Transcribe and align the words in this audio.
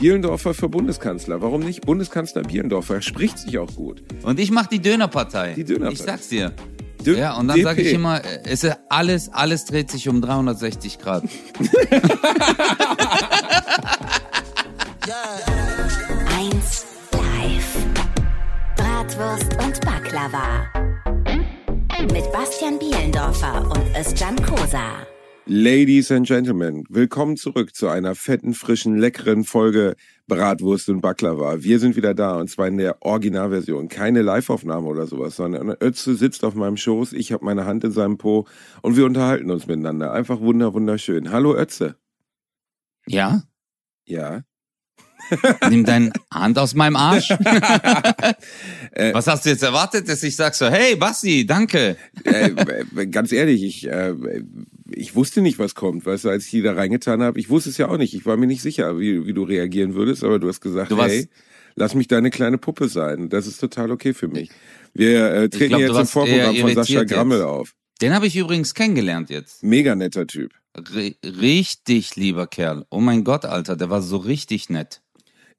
Bielendorfer 0.00 0.54
für 0.54 0.68
Bundeskanzler. 0.68 1.42
Warum 1.42 1.62
nicht? 1.62 1.84
Bundeskanzler 1.84 2.42
Bielendorfer. 2.42 2.96
Er 2.96 3.02
spricht 3.02 3.38
sich 3.38 3.58
auch 3.58 3.74
gut. 3.74 4.02
Und 4.22 4.38
ich 4.38 4.50
mache 4.50 4.68
die 4.70 4.80
Dönerpartei. 4.80 5.54
Die 5.54 5.64
Dönerpartei. 5.64 5.92
Ich 5.92 6.02
sag's 6.02 6.28
dir. 6.28 6.52
Dö 7.04 7.16
Ja, 7.16 7.36
und 7.36 7.48
dann 7.48 7.62
sage 7.62 7.82
ich 7.82 7.92
immer, 7.92 8.24
äh, 8.24 8.40
es 8.44 8.64
ist 8.64 8.76
alles, 8.88 9.32
alles 9.32 9.64
dreht 9.64 9.90
sich 9.90 10.08
um 10.08 10.20
360 10.20 10.98
Grad. 10.98 11.24
1 16.38 16.86
live. 17.12 17.76
Bratwurst 18.76 19.56
und 19.64 19.80
Baklava. 19.80 20.66
Mit 22.12 22.32
Bastian 22.32 22.78
Bielendorfer 22.78 23.62
und 23.70 23.96
Özcan 23.96 24.36
Kosa. 24.44 25.06
Ladies 25.50 26.12
and 26.12 26.26
Gentlemen, 26.26 26.84
willkommen 26.90 27.38
zurück 27.38 27.74
zu 27.74 27.88
einer 27.88 28.14
fetten, 28.14 28.52
frischen, 28.52 28.98
leckeren 28.98 29.44
Folge 29.44 29.96
Bratwurst 30.26 30.90
und 30.90 31.00
Baklava. 31.00 31.62
Wir 31.62 31.78
sind 31.78 31.96
wieder 31.96 32.12
da 32.12 32.32
und 32.32 32.50
zwar 32.50 32.68
in 32.68 32.76
der 32.76 33.00
Originalversion. 33.00 33.88
Keine 33.88 34.20
Liveaufnahme 34.20 34.86
oder 34.86 35.06
sowas, 35.06 35.36
sondern 35.36 35.70
Ötze 35.70 36.16
sitzt 36.16 36.44
auf 36.44 36.54
meinem 36.54 36.76
Schoß, 36.76 37.14
ich 37.14 37.32
habe 37.32 37.46
meine 37.46 37.64
Hand 37.64 37.82
in 37.82 37.92
seinem 37.92 38.18
Po 38.18 38.46
und 38.82 38.98
wir 38.98 39.06
unterhalten 39.06 39.50
uns 39.50 39.66
miteinander. 39.66 40.12
Einfach 40.12 40.38
wunder, 40.40 40.74
wunderschön. 40.74 41.32
Hallo 41.32 41.56
Ötze. 41.56 41.96
Ja? 43.06 43.42
Ja. 44.04 44.42
Nimm 45.70 45.86
deine 45.86 46.12
Hand 46.30 46.58
aus 46.58 46.74
meinem 46.74 46.96
Arsch. 46.96 47.30
Äh, 48.92 49.12
Was 49.12 49.26
hast 49.26 49.44
du 49.44 49.50
jetzt 49.50 49.62
erwartet, 49.62 50.08
dass 50.08 50.22
ich 50.22 50.34
sag 50.34 50.54
so, 50.54 50.66
hey 50.66 50.96
Basti, 50.96 51.46
danke. 51.46 51.96
äh, 52.24 52.50
äh, 52.96 53.06
ganz 53.06 53.32
ehrlich, 53.32 53.62
ich, 53.62 53.86
äh, 53.86 54.14
ich 54.90 55.14
wusste 55.14 55.40
nicht, 55.42 55.58
was 55.58 55.74
kommt. 55.74 56.06
Weißt 56.06 56.24
du, 56.24 56.28
als 56.30 56.44
ich 56.46 56.50
die 56.50 56.62
da 56.62 56.72
reingetan 56.72 57.22
habe, 57.22 57.38
ich 57.38 57.48
wusste 57.50 57.70
es 57.70 57.78
ja 57.78 57.88
auch 57.88 57.98
nicht. 57.98 58.14
Ich 58.14 58.26
war 58.26 58.36
mir 58.36 58.46
nicht 58.46 58.62
sicher, 58.62 58.98
wie, 58.98 59.26
wie 59.26 59.32
du 59.34 59.42
reagieren 59.42 59.94
würdest, 59.94 60.24
aber 60.24 60.38
du 60.38 60.48
hast 60.48 60.60
gesagt, 60.60 60.90
Du 60.90 61.02
hey, 61.02 61.28
lass 61.76 61.94
mich 61.94 62.08
deine 62.08 62.30
kleine 62.30 62.58
Puppe 62.58 62.88
sein. 62.88 63.28
Das 63.28 63.46
ist 63.46 63.58
total 63.58 63.90
okay 63.90 64.14
für 64.14 64.28
mich. 64.28 64.50
Wir 64.94 65.32
äh, 65.32 65.48
treten 65.48 65.68
glaub, 65.76 65.80
jetzt 65.80 65.96
im 65.98 66.06
Vorprogramm 66.06 66.56
von 66.56 66.74
Sascha 66.74 67.04
Grammel 67.04 67.38
jetzt. 67.38 67.46
auf. 67.46 67.74
Den 68.00 68.14
habe 68.14 68.26
ich 68.26 68.36
übrigens 68.36 68.74
kennengelernt 68.74 69.28
jetzt. 69.30 69.62
Mega 69.62 69.94
netter 69.94 70.26
Typ. 70.26 70.52
R 70.74 71.12
richtig 71.24 72.14
lieber 72.16 72.46
Kerl. 72.46 72.86
Oh 72.90 73.00
mein 73.00 73.24
Gott, 73.24 73.44
Alter, 73.44 73.76
der 73.76 73.90
war 73.90 74.02
so 74.02 74.16
richtig 74.18 74.70
nett. 74.70 75.02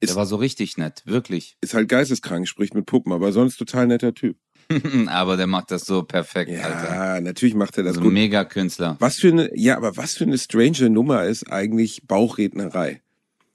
Ist- 0.02 0.10
Der 0.10 0.16
war 0.16 0.24
so 0.26 0.36
richtig 0.36 0.78
nett, 0.78 1.02
wirklich. 1.04 1.58
Ist 1.60 1.74
halt 1.74 1.88
geisteskrank, 1.90 2.48
spricht 2.48 2.74
mit 2.74 2.86
Puppen, 2.86 3.12
aber 3.12 3.32
sonst 3.32 3.58
total 3.58 3.86
netter 3.86 4.14
Typ. 4.14 4.38
Aber 5.08 5.36
der 5.36 5.46
macht 5.46 5.70
das 5.70 5.84
so 5.84 6.02
perfekt, 6.02 6.50
Alter. 6.50 6.94
Ja, 6.94 7.20
natürlich 7.20 7.54
macht 7.54 7.76
er 7.78 7.84
das 7.84 7.94
So 7.94 8.00
ein 8.00 8.04
gut. 8.04 8.12
Mega-Künstler. 8.12 8.96
Was 8.98 9.16
für 9.16 9.28
eine, 9.28 9.50
ja, 9.58 9.76
aber 9.76 9.96
was 9.96 10.14
für 10.14 10.24
eine 10.24 10.38
strange 10.38 10.90
Nummer 10.90 11.24
ist 11.24 11.50
eigentlich 11.50 12.02
Bauchrednerei? 12.06 13.00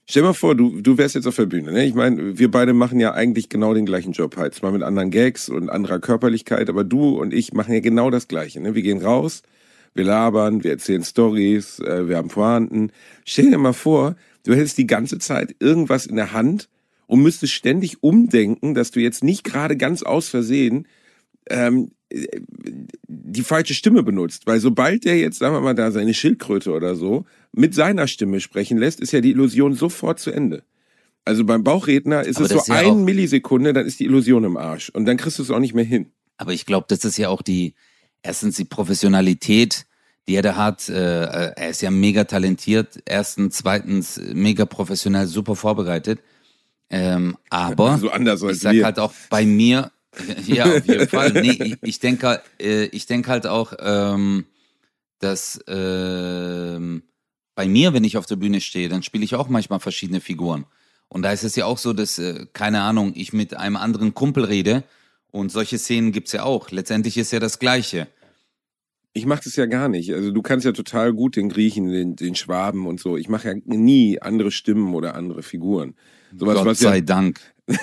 Stell 0.07 0.22
mal 0.22 0.33
vor, 0.33 0.53
du, 0.53 0.81
du 0.81 0.99
wärst 0.99 1.16
jetzt 1.16 1.25
auf 1.25 1.35
der 1.35 1.47
Bühne. 1.47 1.72
Ne? 1.72 1.85
Ich 1.85 1.95
meine, 1.95 2.38
wir 2.38 2.52
beide 2.52 2.73
machen 2.73 2.99
ja 2.99 3.13
eigentlich 3.13 3.49
genau 3.49 3.73
den 3.73 3.88
gleichen 3.88 4.11
Job 4.11 4.38
halt. 4.38 4.53
Zwar 4.53 4.72
mit 4.72 4.83
anderen 4.83 5.09
Gags 5.09 5.49
und 5.49 5.69
anderer 5.69 5.99
Körperlichkeit, 5.99 6.69
aber 6.69 6.83
du 6.83 7.19
und 7.19 7.33
ich 7.33 7.53
machen 7.53 7.73
ja 7.73 7.79
genau 7.79 8.11
das 8.11 8.27
Gleiche. 8.27 8.59
Ne? 8.59 8.75
Wir 8.75 8.83
gehen 8.83 9.02
raus, 9.02 9.41
wir 9.95 10.03
labern, 10.03 10.63
wir 10.63 10.72
erzählen 10.72 11.03
Stories, 11.03 11.79
äh, 11.79 12.07
wir 12.07 12.17
haben 12.17 12.27
Pointen. 12.27 12.91
Stell 13.25 13.50
dir 13.50 13.57
mal 13.57 13.73
vor, 13.73 14.16
du 14.44 14.53
hättest 14.53 14.77
die 14.77 14.85
ganze 14.85 15.17
Zeit 15.17 15.55
irgendwas 15.59 16.05
in 16.05 16.17
der 16.17 16.33
Hand 16.33 16.69
und 17.07 17.23
müsstest 17.23 17.53
ständig 17.53 18.03
umdenken, 18.03 18.75
dass 18.75 18.91
du 18.91 19.00
jetzt 19.00 19.23
nicht 19.23 19.44
gerade 19.44 19.75
ganz 19.75 20.03
aus 20.03 20.29
Versehen 20.29 20.88
ähm, 21.49 21.91
die 23.07 23.43
falsche 23.43 23.73
Stimme 23.73 24.03
benutzt. 24.03 24.45
Weil 24.45 24.59
sobald 24.59 25.05
der 25.05 25.17
jetzt, 25.17 25.39
sagen 25.39 25.55
wir 25.55 25.61
mal, 25.61 25.73
da 25.75 25.91
seine 25.91 26.13
Schildkröte 26.13 26.71
oder 26.71 26.95
so 26.95 27.25
mit 27.51 27.73
seiner 27.73 28.07
Stimme 28.07 28.39
sprechen 28.39 28.77
lässt, 28.77 28.99
ist 28.99 29.11
ja 29.11 29.21
die 29.21 29.31
Illusion 29.31 29.73
sofort 29.73 30.19
zu 30.19 30.31
Ende. 30.31 30.63
Also 31.25 31.43
beim 31.43 31.63
Bauchredner 31.63 32.23
ist 32.23 32.38
Aber 32.38 32.45
es 32.45 32.66
so 32.66 32.73
ja 32.73 32.79
ein 32.79 33.03
Millisekunde, 33.03 33.73
dann 33.73 33.85
ist 33.85 33.99
die 33.99 34.05
Illusion 34.05 34.43
im 34.43 34.57
Arsch. 34.57 34.89
Und 34.89 35.05
dann 35.05 35.17
kriegst 35.17 35.39
du 35.39 35.43
es 35.43 35.49
auch 35.49 35.59
nicht 35.59 35.73
mehr 35.73 35.83
hin. 35.83 36.11
Aber 36.38 36.53
ich 36.53 36.66
glaube, 36.66 36.85
das 36.88 37.03
ist 37.03 37.17
ja 37.17 37.29
auch 37.29 37.41
die, 37.41 37.73
erstens 38.22 38.57
die 38.57 38.66
Professionalität, 38.66 39.85
die 40.27 40.35
er 40.35 40.44
da 40.44 40.56
hat. 40.56 40.88
Äh, 40.88 41.23
äh, 41.23 41.53
er 41.56 41.69
ist 41.69 41.81
ja 41.81 41.89
mega 41.89 42.25
talentiert. 42.25 43.00
Erstens, 43.06 43.57
zweitens, 43.57 44.17
äh, 44.17 44.33
mega 44.35 44.66
professionell, 44.66 45.25
super 45.25 45.56
vorbereitet. 45.56 46.19
Ähm, 46.91 47.38
aber 47.50 47.97
So 47.97 48.12
anders 48.12 48.44
als 48.44 48.57
ich 48.57 48.62
sag 48.62 48.73
wir. 48.73 48.85
halt 48.85 49.00
auch 49.00 49.13
bei 49.29 49.45
mir, 49.45 49.91
ja, 50.45 50.65
auf 50.65 50.85
jeden 50.85 51.07
Fall. 51.07 51.31
Nee, 51.31 51.77
ich, 51.81 51.99
denke 51.99 52.41
äh, 52.59 52.85
ich 52.85 53.05
denk 53.05 53.27
halt 53.27 53.47
auch, 53.47 53.73
ähm, 53.79 54.45
dass 55.19 55.59
ähm, 55.67 57.03
bei 57.55 57.67
mir, 57.67 57.93
wenn 57.93 58.03
ich 58.03 58.17
auf 58.17 58.25
der 58.25 58.35
Bühne 58.35 58.61
stehe, 58.61 58.89
dann 58.89 59.03
spiele 59.03 59.23
ich 59.23 59.35
auch 59.35 59.47
manchmal 59.47 59.79
verschiedene 59.79 60.21
Figuren. 60.21 60.65
Und 61.07 61.21
da 61.21 61.31
ist 61.31 61.43
es 61.43 61.55
ja 61.55 61.65
auch 61.65 61.77
so, 61.77 61.93
dass, 61.93 62.19
äh, 62.19 62.45
keine 62.53 62.81
Ahnung, 62.81 63.13
ich 63.15 63.33
mit 63.33 63.55
einem 63.55 63.77
anderen 63.77 64.13
Kumpel 64.13 64.45
rede 64.45 64.83
und 65.31 65.51
solche 65.51 65.77
Szenen 65.77 66.11
gibt's 66.11 66.31
ja 66.31 66.43
auch. 66.43 66.71
Letztendlich 66.71 67.17
ist 67.17 67.31
ja 67.31 67.39
das 67.39 67.59
Gleiche. 67.59 68.07
Ich 69.13 69.25
mache 69.25 69.43
das 69.45 69.55
ja 69.55 69.65
gar 69.65 69.87
nicht. 69.87 70.13
Also 70.13 70.31
du 70.31 70.41
kannst 70.41 70.65
ja 70.65 70.73
total 70.73 71.13
gut 71.13 71.37
den 71.37 71.47
Griechen, 71.47 71.89
den, 71.89 72.15
den 72.17 72.35
Schwaben 72.35 72.85
und 72.85 72.99
so. 72.99 73.15
Ich 73.15 73.29
mache 73.29 73.47
ja 73.47 73.55
nie 73.65 74.21
andere 74.21 74.51
Stimmen 74.51 74.93
oder 74.93 75.15
andere 75.15 75.41
Figuren. 75.41 75.95
Sowas, 76.37 76.63
Gott 76.63 76.77
sei 76.77 76.95
ja, 76.97 77.01
Dank. 77.01 77.39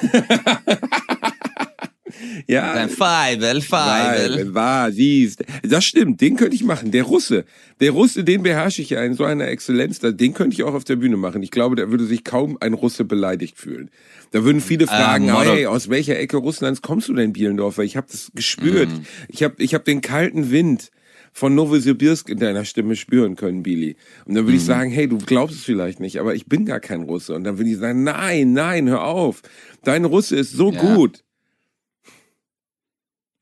ja, 2.47 2.75
Dein 2.75 2.89
Feivel. 2.89 3.63
Weil, 3.71 4.55
war, 4.55 4.93
siehst. 4.93 5.45
Das 5.63 5.85
stimmt, 5.85 6.21
den 6.21 6.37
könnte 6.37 6.55
ich 6.55 6.65
machen. 6.65 6.91
Der 6.91 7.05
Russe. 7.05 7.45
Der 7.81 7.91
Russe, 7.93 8.25
den 8.25 8.43
beherrsche 8.43 8.83
ich 8.83 8.91
ja 8.91 9.03
in 9.03 9.15
so 9.15 9.25
einer 9.25 9.49
Exzellenz, 9.49 9.99
den 10.01 10.35
könnte 10.35 10.55
ich 10.55 10.63
auch 10.63 10.75
auf 10.75 10.85
der 10.85 10.97
Bühne 10.97 11.17
machen. 11.17 11.43
Ich 11.43 11.51
glaube, 11.51 11.77
da 11.77 11.91
würde 11.91 12.05
sich 12.05 12.25
kaum 12.25 12.57
ein 12.61 12.75
Russe 12.75 13.05
beleidigt 13.05 13.59
fühlen. 13.59 13.91
Da 14.31 14.45
würden 14.45 14.61
viele 14.61 14.87
fragen, 14.87 15.27
Mordor- 15.31 15.55
hey, 15.55 15.67
aus 15.67 15.89
welcher 15.91 16.19
Ecke 16.19 16.37
Russlands 16.39 16.81
kommst 16.83 17.09
du 17.09 17.15
denn, 17.15 17.33
Bielendorfer? 17.33 17.83
Ich 17.83 17.97
habe 17.97 18.07
das 18.11 18.31
gespürt. 18.35 18.89
Ich 19.29 19.43
habe 19.43 19.55
ich 19.59 19.75
hab 19.75 19.85
den 19.85 20.01
kalten 20.01 20.51
Wind 20.51 20.91
von 21.35 21.55
Novosibirsk 21.55 22.29
in 22.29 22.39
deiner 22.39 22.65
Stimme 22.67 22.95
spüren 22.95 23.37
können, 23.37 23.63
Billy. 23.63 23.97
Und 24.27 24.35
dann 24.35 24.45
würde 24.45 24.57
ich 24.59 24.65
sagen, 24.65 24.91
hey, 24.91 25.09
du 25.09 25.17
glaubst 25.19 25.57
es 25.57 25.65
vielleicht 25.65 25.99
nicht, 25.99 26.21
aber 26.21 26.35
ich 26.35 26.45
bin 26.47 26.67
gar 26.67 26.79
kein 26.81 27.03
Russe. 27.03 27.35
Und 27.35 27.45
dann 27.45 27.57
würde 27.59 27.71
ich 27.71 27.79
sagen, 27.79 28.05
nein, 28.05 28.53
nein, 28.53 28.89
hör 28.89 29.05
auf. 29.05 29.41
Dein 29.83 30.05
Russe 30.05 30.37
ist 30.37 30.53
so 30.53 30.71
Ja. 30.73 30.81
gut. 30.95 31.25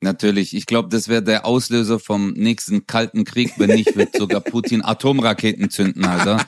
Natürlich. 0.03 0.55
Ich 0.55 0.65
glaube, 0.65 0.89
das 0.89 1.07
wäre 1.07 1.21
der 1.21 1.45
Auslöser 1.45 1.99
vom 1.99 2.31
nächsten 2.31 2.87
Kalten 2.87 3.23
Krieg. 3.23 3.53
Wenn 3.57 3.69
nicht, 3.69 3.95
wird 3.95 4.15
sogar 4.15 4.41
Putin 4.41 4.81
Atomraketen 4.83 5.69
zünden, 5.69 6.05
Alter. 6.05 6.43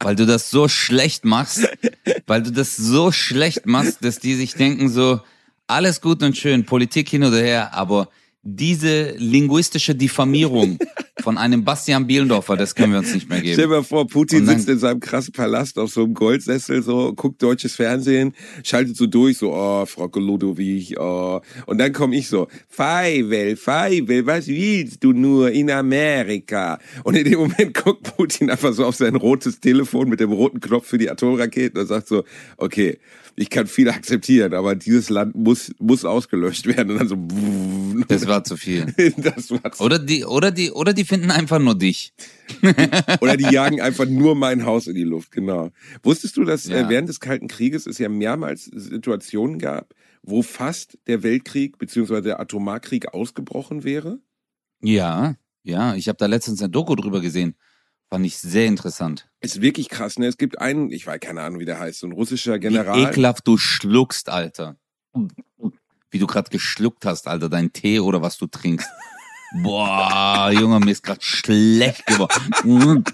Weil 0.00 0.16
du 0.16 0.26
das 0.26 0.50
so 0.50 0.66
schlecht 0.66 1.24
machst, 1.24 1.68
weil 2.26 2.42
du 2.42 2.50
das 2.50 2.76
so 2.76 3.12
schlecht 3.12 3.64
machst, 3.66 4.04
dass 4.04 4.18
die 4.18 4.34
sich 4.34 4.54
denken 4.54 4.88
so, 4.88 5.20
alles 5.68 6.00
gut 6.00 6.22
und 6.22 6.36
schön, 6.36 6.66
Politik 6.66 7.08
hin 7.08 7.24
oder 7.24 7.38
her, 7.38 7.74
aber 7.74 8.08
diese 8.42 9.12
linguistische 9.18 9.94
Diffamierung 9.94 10.78
von 11.26 11.38
einem 11.38 11.64
Bastian 11.64 12.06
Bielendorfer, 12.06 12.56
das 12.56 12.76
können 12.76 12.92
wir 12.92 13.00
uns 13.00 13.12
nicht 13.12 13.28
mehr 13.28 13.38
Stell 13.38 13.56
geben. 13.56 13.62
dir 13.62 13.68
mal 13.78 13.82
vor, 13.82 14.06
Putin 14.06 14.46
sitzt 14.46 14.68
in 14.68 14.78
seinem 14.78 15.00
krassen 15.00 15.32
Palast 15.32 15.76
auf 15.76 15.90
so 15.90 16.04
einem 16.04 16.14
Goldsessel, 16.14 16.84
so, 16.84 17.12
guckt 17.14 17.42
deutsches 17.42 17.74
Fernsehen, 17.74 18.32
schaltet 18.62 18.96
so 18.96 19.08
durch, 19.08 19.38
so, 19.38 19.52
oh, 19.52 19.84
Frau 19.86 20.08
Ludowig, 20.14 20.96
oh. 21.00 21.40
Und 21.66 21.78
dann 21.78 21.92
komme 21.92 22.14
ich 22.14 22.28
so, 22.28 22.46
Feivel, 22.68 23.56
Feivel, 23.56 24.24
was 24.24 24.46
willst 24.46 25.02
du 25.02 25.12
nur 25.12 25.50
in 25.50 25.68
Amerika? 25.68 26.78
Und 27.02 27.16
in 27.16 27.24
dem 27.24 27.40
Moment 27.40 27.74
guckt 27.84 28.04
Putin 28.16 28.48
einfach 28.48 28.72
so 28.72 28.84
auf 28.84 28.94
sein 28.94 29.16
rotes 29.16 29.58
Telefon 29.58 30.08
mit 30.08 30.20
dem 30.20 30.30
roten 30.30 30.60
Knopf 30.60 30.86
für 30.86 30.98
die 30.98 31.10
Atomraketen 31.10 31.80
und 31.80 31.88
sagt 31.88 32.06
so, 32.06 32.22
okay, 32.56 33.00
ich 33.36 33.50
kann 33.50 33.66
viel 33.66 33.88
akzeptieren, 33.90 34.54
aber 34.54 34.74
dieses 34.74 35.10
Land 35.10 35.34
muss, 35.34 35.70
muss 35.78 36.04
ausgelöscht 36.04 36.66
werden. 36.66 36.92
Und 36.92 36.98
dann 36.98 37.08
so, 37.08 38.04
Das 38.08 38.26
war 38.26 38.42
zu 38.44 38.56
viel. 38.56 38.86
das 39.18 39.50
war's. 39.50 39.80
Oder 39.80 39.98
die, 39.98 40.24
oder 40.24 40.50
die, 40.50 40.70
oder 40.70 40.92
die 40.94 41.04
finden 41.04 41.30
einfach 41.30 41.58
nur 41.58 41.76
dich. 41.76 42.14
Oder 43.20 43.36
die 43.36 43.44
jagen 43.44 43.80
einfach 43.80 44.06
nur 44.06 44.34
mein 44.34 44.64
Haus 44.64 44.86
in 44.86 44.94
die 44.94 45.04
Luft, 45.04 45.32
genau. 45.32 45.70
Wusstest 46.02 46.36
du, 46.36 46.44
dass 46.44 46.66
Ja. 46.66 46.86
äh, 46.86 46.88
während 46.88 47.08
des 47.08 47.20
Kalten 47.20 47.48
Krieges 47.48 47.86
es 47.86 47.98
ja 47.98 48.08
mehrmals 48.08 48.64
Situationen 48.64 49.58
gab, 49.58 49.94
wo 50.22 50.42
fast 50.42 50.98
der 51.06 51.22
Weltkrieg 51.22 51.78
bzw. 51.78 52.20
der 52.22 52.40
Atomarkrieg 52.40 53.12
ausgebrochen 53.14 53.84
wäre? 53.84 54.18
Ja, 54.80 55.36
ja, 55.62 55.94
ich 55.94 56.08
habe 56.08 56.16
da 56.18 56.26
letztens 56.26 56.60
eine 56.62 56.70
Doku 56.70 56.94
drüber 56.94 57.20
gesehen. 57.20 57.54
Fand 58.08 58.24
ich 58.24 58.38
sehr 58.38 58.66
interessant. 58.66 59.28
Ist 59.40 59.60
wirklich 59.60 59.88
krass, 59.88 60.18
ne? 60.18 60.26
Es 60.26 60.38
gibt 60.38 60.60
einen, 60.60 60.92
ich 60.92 61.06
weiß 61.06 61.18
keine 61.20 61.42
Ahnung, 61.42 61.58
wie 61.58 61.64
der 61.64 61.80
heißt, 61.80 62.00
so 62.00 62.06
ein 62.06 62.12
russischer 62.12 62.54
Wie 62.54 62.60
General. 62.60 62.98
ekelhaft 62.98 63.46
du 63.46 63.58
schluckst, 63.58 64.28
Alter. 64.28 64.76
Wie 66.10 66.18
du 66.18 66.26
gerade 66.26 66.50
geschluckt 66.50 67.04
hast, 67.04 67.26
Alter, 67.26 67.48
dein 67.48 67.72
Tee 67.72 67.98
oder 67.98 68.22
was 68.22 68.38
du 68.38 68.46
trinkst. 68.46 68.88
Boah, 69.62 70.50
Junge, 70.52 70.80
mir 70.80 70.92
ist 70.92 71.02
gerade 71.02 71.22
schlecht 71.22 72.06
geworden. 72.06 73.04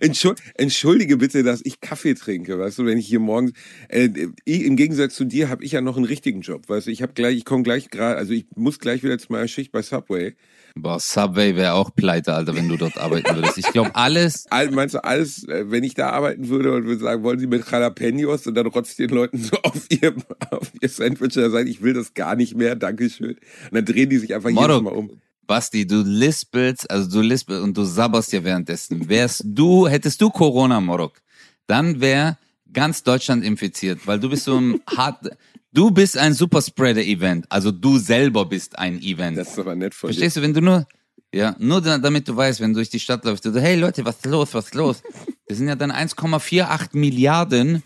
Entschuld, 0.00 0.40
entschuldige 0.54 1.16
bitte, 1.16 1.42
dass 1.42 1.60
ich 1.64 1.80
Kaffee 1.80 2.14
trinke, 2.14 2.58
weißt 2.58 2.78
du, 2.78 2.86
wenn 2.86 2.98
ich 2.98 3.06
hier 3.06 3.20
morgens 3.20 3.52
äh, 3.88 4.08
ich, 4.44 4.64
im 4.64 4.74
Gegensatz 4.74 5.14
zu 5.14 5.24
dir 5.24 5.48
habe 5.48 5.64
ich 5.64 5.72
ja 5.72 5.80
noch 5.80 5.96
einen 5.96 6.06
richtigen 6.06 6.40
Job, 6.40 6.68
weißt 6.68 6.88
du, 6.88 6.90
ich 6.90 7.02
habe 7.02 7.12
gleich 7.12 7.36
ich 7.36 7.44
komme 7.44 7.62
gleich 7.62 7.88
gerade, 7.88 8.16
also 8.16 8.32
ich 8.32 8.46
muss 8.56 8.80
gleich 8.80 9.04
wieder 9.04 9.16
zu 9.16 9.30
meiner 9.30 9.46
Schicht 9.46 9.70
bei 9.70 9.80
Subway 9.80 10.34
Boah, 10.76 10.98
Subway 10.98 11.54
wäre 11.54 11.74
auch 11.74 11.94
pleite, 11.94 12.34
Alter, 12.34 12.56
wenn 12.56 12.68
du 12.68 12.76
dort 12.76 12.98
arbeiten 12.98 13.36
würdest. 13.36 13.58
Ich 13.58 13.66
glaube, 13.66 13.94
alles. 13.94 14.46
All, 14.50 14.72
meinst 14.72 14.96
du 14.96 15.04
alles, 15.04 15.46
äh, 15.46 15.70
wenn 15.70 15.84
ich 15.84 15.94
da 15.94 16.10
arbeiten 16.10 16.48
würde 16.48 16.72
und 16.72 16.84
würde 16.84 17.00
sagen, 17.00 17.22
wollen 17.22 17.38
Sie 17.38 17.46
mit 17.46 17.64
Jalapenos 17.70 18.46
und 18.48 18.54
dann 18.56 18.66
rotzt 18.66 18.98
den 18.98 19.10
Leuten 19.10 19.38
so 19.38 19.56
auf 19.62 19.86
ihr, 19.88 20.14
auf 20.50 20.72
ihr 20.80 20.88
Sandwich 20.88 21.36
und 21.36 21.50
sagen, 21.52 21.68
ich 21.68 21.80
will 21.82 21.92
das 21.92 22.14
gar 22.14 22.34
nicht 22.34 22.56
mehr, 22.56 22.74
Dankeschön. 22.74 23.34
Und 23.34 23.38
dann 23.72 23.84
drehen 23.84 24.10
die 24.10 24.18
sich 24.18 24.34
einfach 24.34 24.50
Moro, 24.50 24.66
jedes 24.66 24.82
Mal 24.82 24.94
um. 24.94 25.20
Basti, 25.46 25.86
du 25.86 26.02
lispelst, 26.02 26.90
also 26.90 27.08
du 27.08 27.20
lispelst 27.20 27.62
und 27.62 27.76
du 27.76 27.84
sabberst 27.84 28.32
ja 28.32 28.42
währenddessen. 28.42 29.08
Wärst 29.08 29.42
du, 29.44 29.86
hättest 29.86 30.20
du 30.20 30.30
Corona, 30.30 30.80
Morok, 30.80 31.20
dann 31.68 32.00
wäre 32.00 32.36
ganz 32.72 33.04
Deutschland 33.04 33.44
infiziert, 33.44 34.06
weil 34.06 34.18
du 34.18 34.28
bist 34.28 34.44
so 34.44 34.58
ein 34.58 34.80
hart, 34.96 35.30
du 35.74 35.90
bist 35.90 36.16
ein 36.16 36.32
Superspreader-Event, 36.32 37.46
also 37.50 37.70
du 37.70 37.98
selber 37.98 38.46
bist 38.46 38.78
ein 38.78 39.02
Event. 39.02 39.36
Das 39.36 39.50
ist 39.50 39.58
aber 39.58 39.74
nett 39.74 39.94
von 39.94 40.08
dir. 40.08 40.14
Verstehst 40.14 40.36
du, 40.36 40.42
wenn 40.42 40.54
du 40.54 40.62
nur, 40.62 40.86
ja, 41.34 41.54
nur 41.58 41.82
da, 41.82 41.98
damit 41.98 42.26
du 42.28 42.36
weißt, 42.36 42.60
wenn 42.60 42.70
du 42.72 42.76
durch 42.76 42.90
die 42.90 43.00
Stadt 43.00 43.24
läufst, 43.24 43.44
du 43.44 43.52
so, 43.52 43.60
hey 43.60 43.76
Leute, 43.76 44.04
was 44.04 44.16
ist 44.16 44.26
los, 44.26 44.54
was 44.54 44.66
ist 44.66 44.74
los? 44.74 45.02
Das 45.46 45.58
sind 45.58 45.68
ja 45.68 45.76
dann 45.76 45.92
1,48 45.92 46.96
Milliarden 46.96 47.82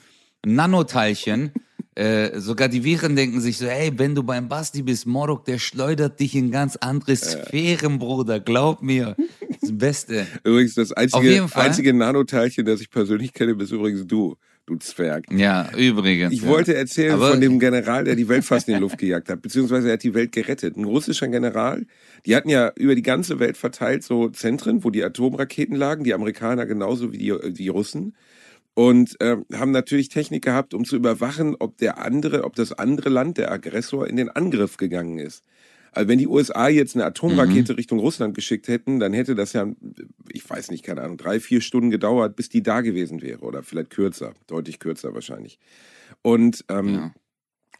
Nanoteilchen. 0.46 1.52
Äh, 1.94 2.38
sogar 2.38 2.68
die 2.68 2.84
Viren 2.84 3.16
denken 3.16 3.40
sich 3.40 3.58
so, 3.58 3.66
hey, 3.66 3.90
wenn 3.96 4.14
du 4.14 4.22
beim 4.22 4.48
Basti 4.48 4.82
bist, 4.82 5.04
Morok, 5.06 5.44
der 5.46 5.58
schleudert 5.58 6.20
dich 6.20 6.36
in 6.36 6.52
ganz 6.52 6.76
andere 6.76 7.16
Sphären, 7.16 7.98
Bruder, 7.98 8.38
glaub 8.38 8.82
mir. 8.82 9.16
Das 9.60 9.76
Beste. 9.76 10.24
Übrigens, 10.44 10.74
das 10.74 10.92
einzige, 10.92 11.48
einzige 11.54 11.92
Nanoteilchen, 11.92 12.64
das 12.64 12.80
ich 12.80 12.90
persönlich 12.90 13.32
kenne, 13.32 13.56
bist 13.56 13.72
übrigens 13.72 14.06
du, 14.06 14.36
du 14.68 14.76
Zwerg. 14.76 15.24
Ja, 15.30 15.70
übrigens. 15.76 16.32
Ich 16.32 16.42
ja. 16.42 16.48
wollte 16.48 16.74
erzählen 16.74 17.14
Aber- 17.14 17.30
von 17.30 17.40
dem 17.40 17.58
General, 17.58 18.04
der 18.04 18.16
die 18.16 18.28
Welt 18.28 18.44
fast 18.44 18.68
in 18.68 18.74
die 18.74 18.80
Luft 18.80 18.98
gejagt 18.98 19.28
hat, 19.28 19.42
beziehungsweise 19.42 19.88
er 19.88 19.94
hat 19.94 20.02
die 20.02 20.14
Welt 20.14 20.32
gerettet. 20.32 20.76
Ein 20.76 20.84
russischer 20.84 21.28
General. 21.28 21.86
Die 22.26 22.36
hatten 22.36 22.48
ja 22.48 22.72
über 22.76 22.94
die 22.94 23.02
ganze 23.02 23.38
Welt 23.38 23.56
verteilt 23.56 24.04
so 24.04 24.28
Zentren, 24.28 24.84
wo 24.84 24.90
die 24.90 25.02
Atomraketen 25.04 25.76
lagen, 25.76 26.04
die 26.04 26.14
Amerikaner 26.14 26.66
genauso 26.66 27.12
wie 27.12 27.18
die, 27.18 27.52
die 27.52 27.68
Russen. 27.68 28.14
Und 28.74 29.16
ähm, 29.20 29.44
haben 29.52 29.72
natürlich 29.72 30.08
Technik 30.08 30.44
gehabt, 30.44 30.72
um 30.72 30.84
zu 30.84 30.94
überwachen, 30.94 31.56
ob 31.58 31.78
der 31.78 31.98
andere, 31.98 32.44
ob 32.44 32.54
das 32.54 32.72
andere 32.72 33.08
Land, 33.08 33.36
der 33.36 33.50
Aggressor, 33.50 34.06
in 34.06 34.14
den 34.14 34.28
Angriff 34.28 34.76
gegangen 34.76 35.18
ist. 35.18 35.42
Also 35.98 36.08
wenn 36.10 36.18
die 36.20 36.28
USA 36.28 36.68
jetzt 36.68 36.94
eine 36.94 37.04
Atomrakete 37.06 37.76
Richtung 37.76 37.98
Russland 37.98 38.32
geschickt 38.36 38.68
hätten, 38.68 39.00
dann 39.00 39.12
hätte 39.12 39.34
das 39.34 39.52
ja, 39.52 39.66
ich 40.32 40.48
weiß 40.48 40.70
nicht, 40.70 40.84
keine 40.84 41.02
Ahnung, 41.02 41.16
drei, 41.16 41.40
vier 41.40 41.60
Stunden 41.60 41.90
gedauert, 41.90 42.36
bis 42.36 42.48
die 42.48 42.62
da 42.62 42.82
gewesen 42.82 43.20
wäre. 43.20 43.40
Oder 43.40 43.64
vielleicht 43.64 43.90
kürzer, 43.90 44.32
deutlich 44.46 44.78
kürzer 44.78 45.12
wahrscheinlich. 45.12 45.58
Und 46.22 46.64
ähm, 46.68 46.94
Ja. 46.94 47.14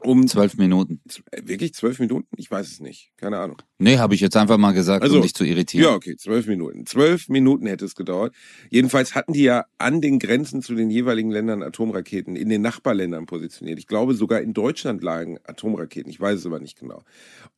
um 0.01 0.27
Zwölf 0.27 0.57
Minuten. 0.57 1.01
äh, 1.31 1.43
wirklich 1.45 1.75
zwölf 1.75 1.99
Minuten? 2.01 2.27
Ich 2.37 2.51
weiß 2.51 2.67
es 2.71 2.81
nicht. 2.81 3.11
Keine 3.17 3.39
Ahnung. 3.39 3.59
Nee, 3.79 3.99
habe 3.99 4.15
ich 4.15 4.21
jetzt 4.21 4.37
einfach 4.37 4.59
mal 4.59 4.73
gesagt, 4.73 5.03
Also, 5.05 5.17
um 5.17 5.23
dich 5.23 5.35
zu 5.35 5.45
irritieren. 5.45 5.85
Ja, 5.85 5.95
okay, 5.95 6.17
zwölf 6.17 6.47
Minuten. 6.47 6.87
Zwölf 6.87 7.29
Minuten 7.29 7.67
hätte 7.67 7.85
es 7.85 7.95
gedauert. 7.97 8.35
Jedenfalls 8.71 9.15
hatten 9.15 9.33
die 9.33 9.43
ja 9.45 9.65
an 9.79 10.01
den 10.01 10.19
Grenzen 10.19 10.63
zu 10.63 10.75
den 10.75 10.91
jeweiligen 10.91 11.31
Ländern 11.31 11.63
Atomraketen 11.63 12.35
in 12.37 12.49
den 12.49 12.63
Nachbarländern 12.63 13.27
positioniert. 13.27 13.79
Ich 13.79 13.87
glaube, 13.87 14.15
sogar 14.15 14.41
in 14.41 14.55
Deutschland 14.55 15.03
lagen 15.05 15.39
Atomraketen. 15.45 16.11
Ich 16.11 16.21
weiß 16.21 16.39
es 16.41 16.47
aber 16.47 16.59
nicht 16.61 16.79
genau. 16.79 17.03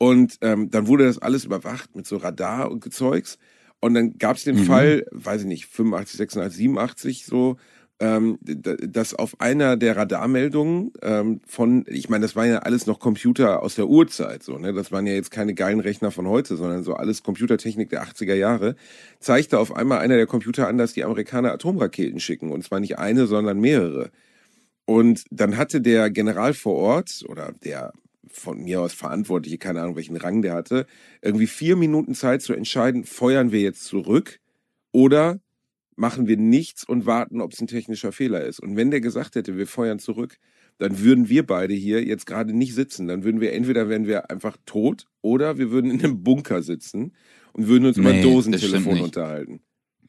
Und 0.02 0.38
ähm, 0.40 0.70
dann 0.70 0.86
wurde 0.86 1.04
das 1.04 1.18
alles 1.18 1.44
überwacht 1.44 1.94
mit 1.94 2.06
so 2.06 2.16
Radar 2.16 2.70
und 2.70 2.82
Gezeugs. 2.82 3.38
Und 3.80 3.92
dann 3.94 4.16
gab 4.18 4.36
es 4.36 4.44
den 4.44 4.56
Mhm. 4.56 4.64
Fall, 4.64 5.06
weiß 5.10 5.42
ich 5.42 5.46
nicht, 5.46 5.66
85, 5.66 6.16
86, 6.16 6.56
87 6.58 7.26
so, 7.26 7.58
ähm, 8.02 8.38
dass 8.40 9.12
auf 9.12 9.38
einer 9.42 9.76
der 9.76 9.98
Radarmeldungen 9.98 10.92
ähm, 11.02 11.40
von, 11.46 11.84
ich 11.86 12.08
meine, 12.08 12.22
das 12.22 12.34
waren 12.34 12.48
ja 12.48 12.60
alles 12.60 12.86
noch 12.86 12.98
Computer 12.98 13.62
aus 13.62 13.74
der 13.74 13.88
Urzeit, 13.88 14.42
so, 14.42 14.56
ne? 14.56 14.72
Das 14.72 14.90
waren 14.90 15.06
ja 15.06 15.12
jetzt 15.12 15.30
keine 15.30 15.52
geilen 15.52 15.80
Rechner 15.80 16.10
von 16.10 16.26
heute, 16.26 16.56
sondern 16.56 16.82
so 16.82 16.94
alles 16.94 17.22
Computertechnik 17.22 17.90
der 17.90 18.02
80er 18.02 18.34
Jahre, 18.34 18.74
zeigte 19.18 19.58
auf 19.58 19.76
einmal 19.76 19.98
einer 19.98 20.16
der 20.16 20.26
Computer 20.26 20.66
an, 20.66 20.78
dass 20.78 20.94
die 20.94 21.04
Amerikaner 21.04 21.52
Atomraketen 21.52 22.20
schicken. 22.20 22.50
Und 22.52 22.64
zwar 22.64 22.80
nicht 22.80 22.98
eine, 22.98 23.26
sondern 23.26 23.60
mehrere. 23.60 24.10
Und 24.86 25.24
dann 25.30 25.56
hatte 25.58 25.80
der 25.82 26.10
General 26.10 26.54
vor 26.54 26.76
Ort 26.76 27.24
oder 27.28 27.52
der 27.64 27.92
von 28.32 28.62
mir 28.62 28.80
aus 28.80 28.92
Verantwortliche, 28.94 29.58
keine 29.58 29.82
Ahnung, 29.82 29.96
welchen 29.96 30.16
Rang 30.16 30.42
der 30.42 30.54
hatte, 30.54 30.86
irgendwie 31.22 31.46
vier 31.46 31.76
Minuten 31.76 32.14
Zeit 32.14 32.42
zu 32.42 32.52
entscheiden, 32.52 33.04
feuern 33.04 33.52
wir 33.52 33.60
jetzt 33.60 33.84
zurück 33.84 34.40
oder 34.92 35.40
machen 35.96 36.26
wir 36.26 36.36
nichts 36.36 36.84
und 36.84 37.06
warten, 37.06 37.40
ob 37.40 37.52
es 37.52 37.60
ein 37.60 37.66
technischer 37.66 38.12
Fehler 38.12 38.44
ist. 38.44 38.60
Und 38.60 38.76
wenn 38.76 38.90
der 38.90 39.00
gesagt 39.00 39.34
hätte, 39.34 39.56
wir 39.56 39.66
feuern 39.66 39.98
zurück, 39.98 40.38
dann 40.78 40.98
würden 41.00 41.28
wir 41.28 41.44
beide 41.46 41.74
hier 41.74 42.02
jetzt 42.02 42.24
gerade 42.26 42.54
nicht 42.54 42.74
sitzen. 42.74 43.06
Dann 43.06 43.22
würden 43.22 43.40
wir 43.40 43.52
entweder 43.52 43.88
wären 43.90 44.06
wir 44.06 44.30
einfach 44.30 44.56
tot 44.64 45.04
oder 45.20 45.58
wir 45.58 45.70
würden 45.70 45.90
in 45.90 46.02
einem 46.02 46.22
Bunker 46.22 46.62
sitzen 46.62 47.12
und 47.52 47.66
würden 47.68 47.84
uns 47.84 47.98
über 47.98 48.12
Nee, 48.12 48.22
Dosentelefon 48.22 48.80
stimmt 48.80 48.94
nicht. 48.94 49.02
unterhalten. 49.04 49.60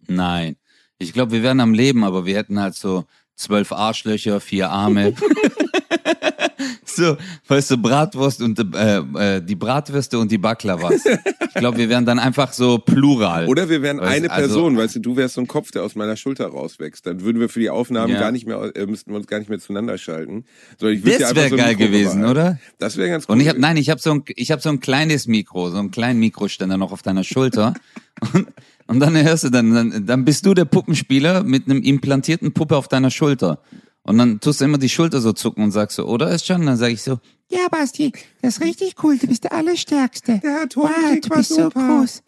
Nein. 0.08 0.56
Ich 0.98 1.14
glaube, 1.14 1.32
wir 1.34 1.44
wären 1.44 1.60
am 1.60 1.74
Leben, 1.74 2.04
aber 2.04 2.26
wir 2.26 2.36
hätten 2.38 2.60
halt 2.60 2.76
so 2.76 3.06
zwölf 3.36 3.72
Arschlöcher, 3.72 4.39
vier 4.39 4.69
Arme. 4.69 5.13
so, 6.86 7.18
weißt 7.48 7.72
du, 7.72 7.78
Bratwurst 7.78 8.42
und 8.42 8.60
äh, 8.75 8.98
äh, 9.38 9.42
die 9.42 9.56
Bratwürste 9.56 10.19
und 10.19 10.31
die 10.31 10.38
Baklawas. 10.38 11.04
Ich 11.06 11.54
glaube, 11.56 11.78
wir 11.78 11.89
wären 11.89 12.06
dann 12.06 12.19
einfach 12.19 12.54
so 12.54 12.78
plural. 12.78 13.48
Oder 13.48 13.68
wir 13.69 13.81
wären 13.81 14.00
Weißt- 14.00 14.07
eine 14.07 14.31
also- 14.31 14.48
Person, 14.48 14.78
weißt 14.78 14.95
du, 14.95 15.00
du 15.00 15.16
wärst 15.16 15.36
so 15.36 15.42
ein 15.42 15.48
Kopf, 15.48 15.72
der 15.72 15.83
aus 15.83 15.95
meiner 15.95 16.16
Schulter 16.16 16.48
rauswächst. 16.48 17.06
Dann 17.06 17.22
würden 17.22 17.39
wir 17.39 17.50
für 17.50 17.60
die 17.60 17.69
Aufnahmen 17.69 18.13
Ja. 18.13 18.19
gar 18.19 18.31
nicht 18.31 18.45
mehr, 18.48 18.72
äh, 18.75 18.86
müssten 18.86 19.12
wir 19.12 19.18
uns 19.18 19.28
gar 19.28 19.39
nicht 19.39 19.50
mehr 19.50 19.60
zueinander 19.60 19.98
schalten. 19.98 20.45
Sondern 20.80 20.98
ich 20.98 21.04
das 21.04 21.36
wäre 21.36 21.50
so 21.50 21.56
geil 21.57 21.75
Mikro 21.75 21.86
gewesen, 21.88 22.25
oder? 22.25 22.60
Das 22.77 22.98
wäre 22.98 23.10
ganz 23.10 23.25
cool. 23.27 23.34
Und 23.36 23.42
ich 23.42 23.48
habe, 23.50 23.60
nein, 23.60 23.77
ich 23.77 23.89
habe 23.89 24.00
so 24.01 24.12
ein, 24.12 24.24
ich 24.27 24.51
habe 24.51 24.62
so 24.62 24.69
ein 24.69 24.80
kleines 24.80 25.27
Mikro, 25.27 25.69
so 25.72 25.77
einen 25.77 25.92
kleinen 25.92 26.19
Mikroständer 26.19 26.77
noch 26.77 26.92
auf 26.92 27.01
deiner 27.01 27.24
Schulter. 27.24 27.74
Und, 28.34 28.48
und 28.88 29.00
dann 29.00 29.16
hörst 29.22 29.44
du 29.44 29.50
dann, 29.50 29.74
dann, 29.74 30.06
dann 30.06 30.25
bist 30.25 30.45
du 30.45 30.54
der 30.54 30.66
Puppenspieler 30.66 31.44
mit 31.44 31.66
einem 31.69 31.81
implantierten 31.81 32.54
Puppe 32.54 32.75
auf 32.78 32.88
deiner 32.88 33.12
Schulter. 33.12 33.62
Und 34.04 34.18
dann 34.18 34.39
tust 34.39 34.62
du 34.62 34.66
immer 34.66 34.78
die 34.80 34.89
Schulter 34.89 35.22
so 35.22 35.31
zucken 35.33 35.63
und 35.63 35.72
sagst 35.72 35.98
so, 35.98 36.06
oder 36.06 36.31
ist 36.31 36.48
schon? 36.48 36.66
Dann 36.66 36.78
sage 36.78 36.94
ich 36.94 37.04
so, 37.04 37.19
Ja, 37.50 37.68
Basti, 37.69 38.12
das 38.42 38.57
ist 38.57 38.63
richtig 38.63 38.95
cool. 39.04 39.18
Du 39.18 39.28
bist 39.28 39.44
der 39.44 39.54
Allerstärkste. 39.54 40.39
Der 40.44 40.51
wow, 40.51 40.63
Atomkrieg 40.63 41.22
du 41.22 41.30
war 41.30 41.38
bist 41.38 41.50
so 41.50 41.63
super. 41.63 42.00
groß. 42.00 42.24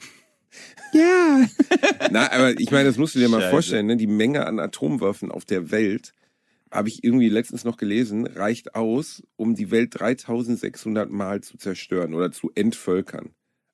Ja. 0.94 1.46
Na, 2.12 2.32
aber 2.32 2.60
ich 2.60 2.70
meine, 2.70 2.86
das 2.86 2.98
musst 2.98 3.16
du 3.16 3.20
dir 3.20 3.30
mal 3.30 3.40
Scheiße. 3.42 3.50
vorstellen, 3.52 3.88
ne? 3.88 3.98
die 3.98 4.08
Menge 4.08 4.46
an 4.46 4.60
Atomwaffen 4.60 5.32
auf 5.32 5.46
der 5.46 5.72
Welt, 5.72 6.14
habe 6.72 6.90
ich 6.90 7.04
irgendwie 7.04 7.30
letztens 7.30 7.64
noch 7.64 7.78
gelesen, 7.78 8.26
reicht 8.28 8.76
aus, 8.76 9.24
um 9.36 9.56
die 9.56 9.72
Welt 9.72 10.00
3600 10.00 11.10
Mal 11.10 11.42
zu 11.42 11.58
zerstören 11.58 12.14
oder 12.14 12.32
zu 12.32 12.52
entvölkern. 12.56 13.30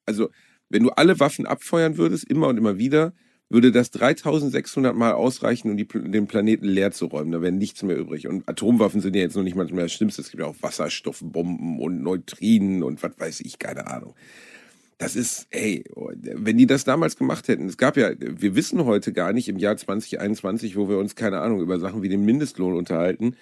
Also, 0.05 0.29
wenn 0.69 0.83
du 0.83 0.89
alle 0.92 1.19
Waffen 1.19 1.45
abfeuern 1.45 1.98
würdest, 1.98 2.25
immer 2.25 2.48
und 2.48 2.57
immer 2.57 2.77
wieder, 2.77 3.13
würde 3.50 3.71
das 3.71 3.89
3600 3.92 4.95
Mal 4.95 5.13
ausreichen, 5.13 5.71
um 5.71 5.77
die, 5.77 5.88
den 5.88 6.27
Planeten 6.27 6.66
leer 6.66 6.92
zu 6.92 7.07
räumen. 7.07 7.31
Da 7.31 7.42
wäre 7.42 7.51
nichts 7.51 7.81
mehr 7.81 7.98
übrig. 7.98 8.27
Und 8.27 8.48
Atomwaffen 8.48 9.01
sind 9.01 9.16
ja 9.16 9.23
jetzt 9.23 9.35
noch 9.35 9.44
nicht 9.44 9.56
mal 9.56 9.68
das 9.68 9.92
Schlimmste. 9.92 10.21
Es 10.21 10.30
gibt 10.30 10.42
ja 10.42 10.47
auch 10.47 10.56
Wasserstoffbomben 10.61 11.80
und 11.80 12.04
Neutrinen 12.04 12.83
und 12.83 13.02
was 13.02 13.14
weiß 13.18 13.40
ich, 13.42 13.57
keine 13.57 13.88
Ahnung. 13.88 14.14
Das 14.99 15.16
ist, 15.16 15.47
ey, 15.49 15.85
wenn 15.95 16.57
die 16.57 16.68
das 16.68 16.83
damals 16.83 17.16
gemacht 17.16 17.47
hätten, 17.47 17.68
es 17.68 17.78
gab 17.78 17.95
ja, 17.95 18.11
wir 18.19 18.56
wissen 18.56 18.83
heute 18.83 19.14
gar 19.14 19.31
nicht 19.31 19.47
im 19.47 19.57
Jahr 19.57 19.78
2021, 19.78 20.76
wo 20.76 20.90
wir 20.90 20.97
uns, 20.97 21.16
keine 21.16 21.40
Ahnung, 21.40 21.61
über 21.61 21.80
Sachen 21.80 22.02
wie 22.02 22.09
den 22.09 22.26
Mindestlohn 22.26 22.73
unterhalten, 22.73 23.38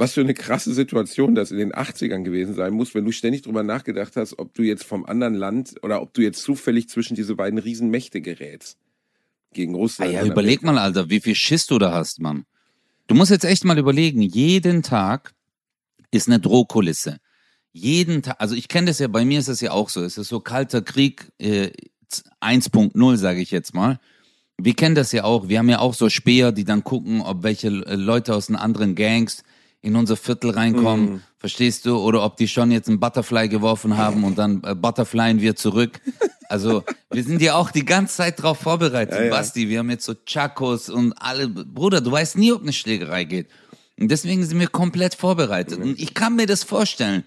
was 0.00 0.14
für 0.14 0.22
eine 0.22 0.32
krasse 0.32 0.72
Situation 0.72 1.34
das 1.34 1.50
in 1.50 1.58
den 1.58 1.72
80ern 1.72 2.22
gewesen 2.22 2.54
sein 2.54 2.72
muss, 2.72 2.94
wenn 2.94 3.04
du 3.04 3.12
ständig 3.12 3.42
drüber 3.42 3.62
nachgedacht 3.62 4.16
hast, 4.16 4.38
ob 4.38 4.54
du 4.54 4.62
jetzt 4.62 4.84
vom 4.84 5.04
anderen 5.04 5.34
Land 5.34 5.74
oder 5.82 6.00
ob 6.00 6.14
du 6.14 6.22
jetzt 6.22 6.42
zufällig 6.42 6.88
zwischen 6.88 7.14
diese 7.14 7.34
beiden 7.34 7.58
Riesenmächte 7.58 8.22
gerätst. 8.22 8.78
Gegen 9.52 9.74
ah 9.74 9.78
Russland. 9.78 10.12
ja, 10.12 10.22
und 10.22 10.30
überleg 10.30 10.62
mal, 10.62 10.78
Alter, 10.78 11.10
wie 11.10 11.20
viel 11.20 11.34
Schiss 11.34 11.66
du 11.66 11.78
da 11.78 11.92
hast, 11.92 12.18
Mann. 12.18 12.46
Du 13.08 13.14
musst 13.14 13.30
jetzt 13.30 13.44
echt 13.44 13.64
mal 13.64 13.78
überlegen, 13.78 14.22
jeden 14.22 14.82
Tag 14.82 15.34
ist 16.10 16.28
eine 16.28 16.40
Drohkulisse. 16.40 17.18
Jeden 17.72 18.22
Tag, 18.22 18.36
also 18.38 18.54
ich 18.54 18.68
kenne 18.68 18.86
das 18.86 19.00
ja, 19.00 19.08
bei 19.08 19.26
mir 19.26 19.38
ist 19.38 19.48
das 19.48 19.60
ja 19.60 19.72
auch 19.72 19.90
so. 19.90 20.02
Es 20.02 20.16
ist 20.16 20.28
so 20.28 20.40
kalter 20.40 20.80
Krieg 20.80 21.30
äh, 21.38 21.72
1.0, 22.40 23.16
sage 23.16 23.40
ich 23.40 23.50
jetzt 23.50 23.74
mal. 23.74 24.00
Wir 24.56 24.74
kennen 24.74 24.94
das 24.94 25.12
ja 25.12 25.24
auch. 25.24 25.48
Wir 25.48 25.58
haben 25.58 25.68
ja 25.68 25.80
auch 25.80 25.92
so 25.92 26.08
Späher, 26.08 26.52
die 26.52 26.64
dann 26.64 26.84
gucken, 26.84 27.20
ob 27.20 27.42
welche 27.42 27.68
Leute 27.68 28.34
aus 28.34 28.46
den 28.46 28.56
anderen 28.56 28.94
Gangs 28.94 29.42
in 29.82 29.96
unser 29.96 30.16
Viertel 30.16 30.50
reinkommen. 30.50 31.12
Mhm. 31.12 31.20
Verstehst 31.38 31.86
du? 31.86 31.96
Oder 31.96 32.22
ob 32.24 32.36
die 32.36 32.48
schon 32.48 32.70
jetzt 32.70 32.88
einen 32.88 33.00
Butterfly 33.00 33.48
geworfen 33.48 33.96
haben 33.96 34.24
und 34.24 34.36
dann 34.36 34.62
äh, 34.64 34.74
butterflyen 34.74 35.40
wir 35.40 35.56
zurück. 35.56 36.00
Also 36.48 36.84
wir 37.10 37.22
sind 37.22 37.40
ja 37.40 37.54
auch 37.54 37.70
die 37.70 37.84
ganze 37.84 38.16
Zeit 38.16 38.42
drauf 38.42 38.58
vorbereitet. 38.58 39.14
Ja, 39.18 39.24
ja. 39.24 39.30
Basti, 39.30 39.68
wir 39.68 39.78
haben 39.78 39.90
jetzt 39.90 40.04
so 40.04 40.14
Chakos 40.26 40.90
und 40.90 41.12
alle. 41.12 41.48
Bruder, 41.48 42.00
du 42.00 42.10
weißt 42.10 42.36
nie, 42.36 42.52
ob 42.52 42.62
eine 42.62 42.72
Schlägerei 42.72 43.24
geht. 43.24 43.48
Und 43.98 44.10
deswegen 44.10 44.44
sind 44.44 44.58
wir 44.58 44.68
komplett 44.68 45.14
vorbereitet. 45.14 45.78
Und 45.78 46.00
ich 46.00 46.12
kann 46.12 46.36
mir 46.36 46.46
das 46.46 46.64
vorstellen. 46.64 47.24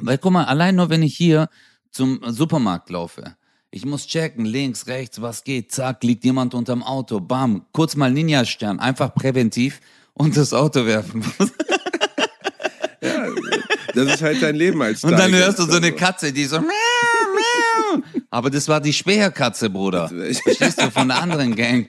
Weil 0.00 0.18
guck 0.18 0.32
mal, 0.32 0.44
allein 0.44 0.74
nur 0.74 0.90
wenn 0.90 1.02
ich 1.02 1.16
hier 1.16 1.48
zum 1.90 2.20
Supermarkt 2.26 2.90
laufe, 2.90 3.36
ich 3.70 3.84
muss 3.84 4.06
checken, 4.06 4.44
links, 4.44 4.86
rechts, 4.86 5.20
was 5.22 5.44
geht, 5.44 5.70
zack, 5.72 6.02
liegt 6.02 6.24
jemand 6.24 6.54
unterm 6.54 6.82
Auto, 6.82 7.20
bam, 7.20 7.66
kurz 7.72 7.94
mal 7.94 8.10
Ninja-Stern, 8.10 8.80
einfach 8.80 9.14
präventiv 9.14 9.80
und 10.20 10.36
das 10.36 10.52
Auto 10.52 10.86
werfen. 10.86 11.24
Ja, 13.02 13.28
das 13.94 14.14
ist 14.16 14.22
halt 14.22 14.42
dein 14.42 14.56
Leben 14.56 14.82
als 14.82 15.02
Und 15.04 15.12
dann 15.12 15.32
hörst 15.32 15.58
du 15.58 15.62
so 15.62 15.78
eine 15.78 15.86
also. 15.86 15.96
Katze, 15.96 16.34
die 16.34 16.44
so 16.44 16.60
miau, 16.60 16.66
miau. 16.66 18.02
Aber 18.28 18.50
das 18.50 18.68
war 18.68 18.78
die 18.78 18.92
Späherkatze, 18.92 19.70
Bruder. 19.70 20.08
Verstehst 20.42 20.82
du, 20.82 20.90
von 20.90 21.08
der 21.08 21.22
anderen 21.22 21.56
Gang. 21.56 21.88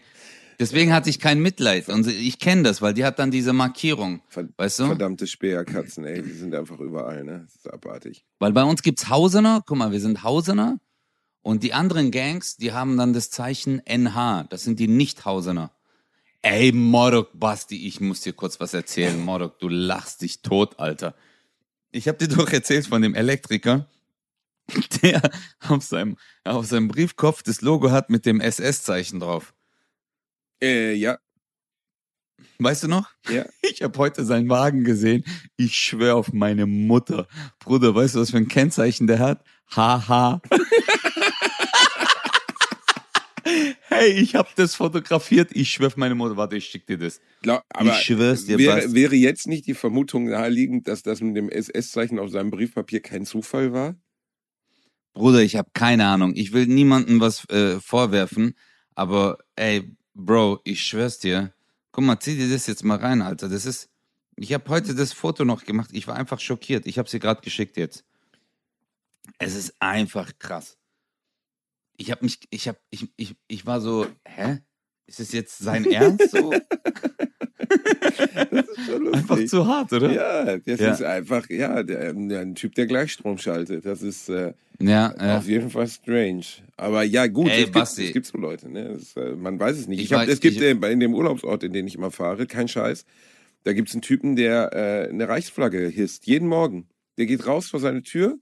Deswegen 0.58 0.94
hatte 0.94 1.10
ich 1.10 1.20
kein 1.20 1.42
Mitleid. 1.42 1.90
Und 1.90 2.08
ich 2.08 2.40
kenne 2.40 2.64
das, 2.64 2.82
weil 2.82 2.94
die 2.94 3.04
hat 3.04 3.20
dann 3.20 3.30
diese 3.30 3.52
Markierung. 3.52 4.22
Weißt 4.56 4.80
du? 4.80 4.86
Verdammte 4.86 5.28
Speerkatzen, 5.28 6.06
ey, 6.06 6.22
die 6.22 6.32
sind 6.32 6.56
einfach 6.56 6.80
überall, 6.80 7.26
ne? 7.26 7.42
Das 7.44 7.56
ist 7.56 7.70
abartig. 7.70 8.24
Weil 8.40 8.54
bei 8.54 8.64
uns 8.64 8.82
gibt's 8.82 9.10
Hausener, 9.10 9.62
guck 9.66 9.78
mal, 9.78 9.92
wir 9.92 10.00
sind 10.00 10.24
Hausener. 10.24 10.80
Und 11.42 11.64
die 11.64 11.74
anderen 11.74 12.12
Gangs, 12.12 12.56
die 12.56 12.72
haben 12.72 12.96
dann 12.96 13.12
das 13.12 13.32
Zeichen 13.32 13.82
NH. 13.86 14.46
Das 14.50 14.64
sind 14.64 14.80
die 14.80 14.88
Nicht-Hausener. 14.88 15.72
Ey, 16.44 16.72
Morok, 16.72 17.30
Basti, 17.40 17.88
ich 17.88 18.00
muss 18.02 18.22
dir 18.22 18.34
kurz 18.34 18.60
was 18.60 18.74
erzählen. 18.74 19.20
Morok, 19.24 19.60
du 19.60 19.68
lachst 19.70 20.22
dich 20.22 20.42
tot, 20.42 20.80
Alter. 20.80 21.14
Ich 21.92 22.08
hab 22.08 22.18
dir 22.18 22.28
doch 22.28 22.50
erzählt 22.52 22.88
von 22.88 23.02
dem 23.02 23.14
Elektriker, 23.14 23.88
der 25.04 25.22
auf 25.68 25.84
seinem, 25.84 26.18
auf 26.44 26.66
seinem 26.66 26.88
Briefkopf 26.88 27.44
das 27.44 27.62
Logo 27.62 27.92
hat 27.92 28.10
mit 28.10 28.26
dem 28.26 28.42
SS-Zeichen 28.42 29.20
drauf. 29.20 29.54
Äh, 30.62 30.94
ja, 30.94 31.20
Weißt 32.58 32.84
du 32.84 32.88
noch? 32.88 33.10
ja. 33.30 33.46
Ich 33.62 33.82
habe 33.84 33.98
heute 34.00 34.26
seinen 34.26 34.50
Wagen 34.50 34.84
gesehen. 34.84 35.24
Ich 35.58 35.76
schwöre 35.76 36.16
auf 36.16 36.34
meine 36.34 36.66
Mutter. 36.66 37.28
Bruder, 37.60 37.96
weißt 37.96 38.16
du, 38.16 38.20
was 38.20 38.32
für 38.32 38.38
ein 38.38 38.48
Kennzeichen 38.48 39.08
der 39.08 39.20
hat? 39.20 39.44
Haha. 39.76 40.42
hey, 44.02 44.12
ich 44.12 44.36
habe 44.36 44.50
das 44.56 44.76
fotografiert. 44.76 45.52
Ich 45.54 45.72
schwöre 45.72 45.94
meine 45.98 46.16
Mutter. 46.16 46.36
Warte, 46.36 46.58
ich 46.58 46.66
schick 46.66 46.88
dir 46.88 46.98
das. 46.98 47.22
Glaub, 47.42 47.64
aber 47.70 47.92
ich 47.92 47.98
schwör's 47.98 48.46
dir, 48.46 48.58
wäre, 48.58 48.94
wäre 48.94 49.16
jetzt 49.16 49.48
nicht 49.48 49.68
die 49.68 49.74
Vermutung 49.74 50.26
naheliegend, 50.26 50.88
dass 50.88 51.04
das 51.04 51.22
mit 51.22 51.36
dem 51.36 51.50
SS-Zeichen 51.50 52.20
auf 52.20 52.30
seinem 52.32 52.52
Briefpapier 52.52 53.02
kein 53.02 53.26
Zufall 53.26 53.74
war? 53.74 53.96
Bruder, 55.14 55.42
ich 55.42 55.56
habe 55.56 55.70
keine 55.74 56.08
Ahnung. 56.08 56.34
Ich 56.36 56.54
will 56.54 56.68
niemandem 56.68 57.20
was 57.20 57.48
äh, 57.50 57.80
vorwerfen, 57.80 58.56
aber 58.96 59.38
ey, 59.56 59.96
Bro, 60.14 60.62
ich 60.64 60.84
schwör's 60.84 61.20
dir. 61.20 61.54
Guck 61.92 62.04
mal, 62.04 62.20
zieh 62.20 62.38
dir 62.38 62.50
das 62.50 62.68
jetzt 62.68 62.84
mal 62.84 62.98
rein, 62.98 63.22
Alter. 63.22 63.50
Das 63.50 63.66
ist. 63.66 63.90
Ich 64.38 64.54
habe 64.54 64.68
heute 64.70 64.96
das 64.96 65.14
Foto 65.14 65.46
noch 65.46 65.66
gemacht. 65.66 65.90
Ich 65.94 66.08
war 66.08 66.16
einfach 66.16 66.40
schockiert. 66.40 66.88
Ich 66.88 66.98
habe 66.98 67.10
sie 67.10 67.20
gerade 67.20 67.42
geschickt 67.42 67.78
jetzt. 67.78 68.06
Es 69.38 69.56
ist 69.56 69.76
einfach 69.80 70.32
krass. 70.40 70.78
Ich 72.02 72.10
habe 72.10 72.24
mich, 72.26 72.40
ich 72.50 72.68
habe, 72.68 72.80
ich, 72.90 73.08
ich, 73.16 73.36
ich 73.48 73.66
war 73.68 73.80
so, 73.80 74.08
hä? 74.26 74.58
Ist 75.06 75.20
es 75.20 75.32
jetzt 75.34 75.60
sein 75.60 75.86
Ernst? 75.86 76.32
So? 76.32 76.52
Das 78.52 78.68
ist 78.68 78.86
schon 78.86 79.04
lustig. 79.04 79.14
einfach 79.22 79.46
zu 79.46 79.66
hart, 79.68 79.94
oder? 79.94 80.12
Ja, 80.12 80.58
das 80.58 80.80
Ja. 80.80 80.92
ist 80.94 81.04
einfach, 81.04 81.50
ja, 81.50 81.84
der, 81.84 82.10
ein 82.10 82.56
Typ, 82.56 82.74
der 82.76 82.88
Gleichstrom 82.88 83.38
schaltet. 83.38 83.86
Das 83.86 84.02
ist 84.02 84.30
äh, 84.30 84.54
Ja, 84.80 85.14
ja. 85.20 85.38
auf 85.38 85.48
jeden 85.48 85.70
Fall 85.70 85.88
strange. 85.88 86.44
Aber 86.78 87.04
ja, 87.04 87.28
gut, 87.28 87.50
Ey, 87.50 87.62
es, 87.64 87.72
gibt, 87.72 87.78
es 88.08 88.14
gibt 88.14 88.26
so 88.26 88.38
Leute, 88.40 88.70
ne? 88.70 88.94
Das, 88.98 89.16
äh, 89.16 89.36
man 89.36 89.60
weiß 89.60 89.78
es 89.78 89.88
nicht. 89.88 90.00
Ich 90.00 90.06
Ich 90.06 90.14
hab, 90.14 90.22
weiß- 90.22 90.32
es 90.32 90.40
gibt 90.40 90.56
ich- 90.58 90.62
äh, 90.64 90.92
in 90.92 91.00
dem 91.00 91.14
Urlaubsort, 91.14 91.64
in 91.64 91.74
den 91.74 91.86
ich 91.88 91.96
immer 91.96 92.10
fahre, 92.12 92.48
kein 92.48 92.68
Scheiß, 92.68 93.06
da 93.64 93.74
gibt's 93.74 93.94
einen 93.94 94.02
Typen, 94.02 94.36
der 94.36 94.74
äh, 94.74 95.10
eine 95.10 95.28
Reichsflagge 95.28 95.88
hisst, 95.88 96.26
jeden 96.26 96.48
Morgen. 96.48 96.88
Der 97.18 97.26
geht 97.28 97.46
raus 97.46 97.70
vor 97.70 97.80
seine 97.80 98.02
Tür 98.02 98.40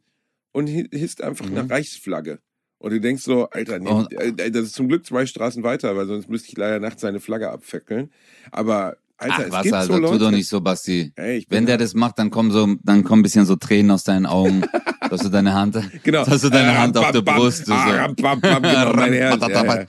und 0.53 0.69
hi- 0.69 0.87
hisst 0.93 1.21
einfach 1.21 1.45
Mhm. 1.49 1.57
eine 1.57 1.69
Reichsflagge. 1.69 2.39
Und 2.79 2.91
du 2.91 2.99
denkst 3.01 3.23
so, 3.23 3.49
Alter, 3.49 3.77
nee, 3.79 3.89
äh, 4.15 4.49
das 4.51 4.63
ist 4.63 4.75
zum 4.75 4.87
Glück 4.87 5.05
zwei 5.05 5.25
Straßen 5.25 5.63
weiter, 5.63 5.95
weil 5.97 6.07
sonst 6.07 6.29
müsste 6.29 6.47
ich 6.49 6.57
leider 6.57 6.79
nachts 6.79 7.01
seine 7.01 7.19
Flagge 7.19 7.49
abfackeln. 7.49 8.09
Aber, 8.51 8.95
Alter, 9.17 9.33
Ach 9.37 9.39
es 9.39 9.51
was, 9.51 9.63
gibt 9.63 9.75
Alter, 9.75 9.93
so 9.93 9.99
Leute. 9.99 10.13
tu 10.13 10.19
doch 10.25 10.31
nicht 10.31 10.47
so, 10.47 10.61
Basti. 10.61 11.11
Ey, 11.17 11.37
ich 11.39 11.47
bin 11.47 11.57
Wenn 11.57 11.65
der 11.65 11.77
das 11.77 11.93
macht, 11.93 12.17
dann 12.19 12.29
kommen 12.29 12.51
so, 12.51 12.67
dann 12.83 13.03
kommen 13.03 13.19
ein 13.19 13.23
bisschen 13.23 13.45
so 13.45 13.57
Tränen 13.57 13.91
aus 13.91 14.05
deinen 14.05 14.25
Augen. 14.25 14.61
Dass 15.09 15.21
du 15.23 15.29
deine 15.29 15.53
Hand, 15.55 15.75
Genau. 16.03 16.23
dass 16.23 16.41
du 16.43 16.49
deine 16.49 16.71
Äh, 16.71 16.75
Hand 16.75 16.95
auf 16.97 17.11
der 17.11 17.21
Brust, 17.23 17.65
ah, 17.71 18.07
so. 18.09 18.13
bam, 18.21 18.39
genau, 18.41 18.93
mein 18.93 19.13
Herz. 19.13 19.41
Ja, 19.41 19.63
ja. 19.65 19.85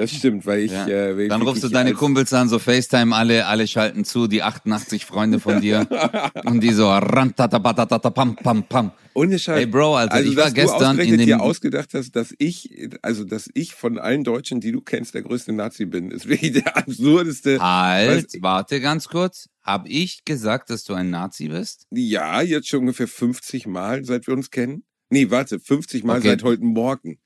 Das 0.00 0.12
stimmt, 0.12 0.46
weil 0.46 0.60
ich. 0.60 0.72
Ja. 0.72 0.86
Äh, 0.88 1.14
weil 1.14 1.28
Dann 1.28 1.42
rufst 1.42 1.62
du 1.62 1.68
deine 1.68 1.92
Kumpels 1.92 2.32
an, 2.32 2.48
so 2.48 2.58
FaceTime, 2.58 3.14
alle, 3.14 3.44
alle 3.44 3.66
schalten 3.66 4.06
zu, 4.06 4.28
die 4.28 4.42
88 4.42 5.04
Freunde 5.04 5.40
von 5.40 5.60
dir. 5.60 5.86
und 6.46 6.60
die 6.62 6.72
so, 6.72 6.86
pam, 6.86 8.34
pam, 8.36 8.62
pam. 8.64 8.92
Ohne 9.12 9.38
Scheiß. 9.38 9.58
Ey, 9.58 9.66
Bro, 9.66 9.96
Alter, 9.96 10.14
also, 10.14 10.30
ich 10.30 10.36
war 10.38 10.50
gestern 10.52 10.98
in 10.98 11.18
dem- 11.18 11.26
dir 11.26 11.42
ausgedacht 11.42 11.90
hast, 11.92 12.16
dass 12.16 12.34
ich, 12.38 12.88
also 13.02 13.24
dass 13.24 13.50
ich 13.52 13.74
von 13.74 13.98
allen 13.98 14.24
Deutschen, 14.24 14.60
die 14.60 14.72
du 14.72 14.80
kennst, 14.80 15.12
der 15.12 15.20
größte 15.20 15.52
Nazi 15.52 15.84
bin, 15.84 16.10
ist 16.10 16.26
wirklich 16.26 16.52
der 16.52 16.74
absurdeste. 16.78 17.60
Halt, 17.60 18.32
warte 18.40 18.80
ganz 18.80 19.06
kurz. 19.08 19.50
Hab 19.62 19.86
ich 19.86 20.24
gesagt, 20.24 20.70
dass 20.70 20.84
du 20.84 20.94
ein 20.94 21.10
Nazi 21.10 21.48
bist? 21.48 21.86
Ja, 21.90 22.40
jetzt 22.40 22.68
schon 22.68 22.80
ungefähr 22.80 23.06
50 23.08 23.66
Mal, 23.66 24.02
seit 24.06 24.26
wir 24.26 24.32
uns 24.32 24.50
kennen. 24.50 24.84
Nee, 25.10 25.30
warte, 25.30 25.60
50 25.60 26.04
Mal 26.04 26.18
Okay. 26.20 26.28
seit 26.28 26.42
heute 26.42 26.64
Morgen. 26.64 27.18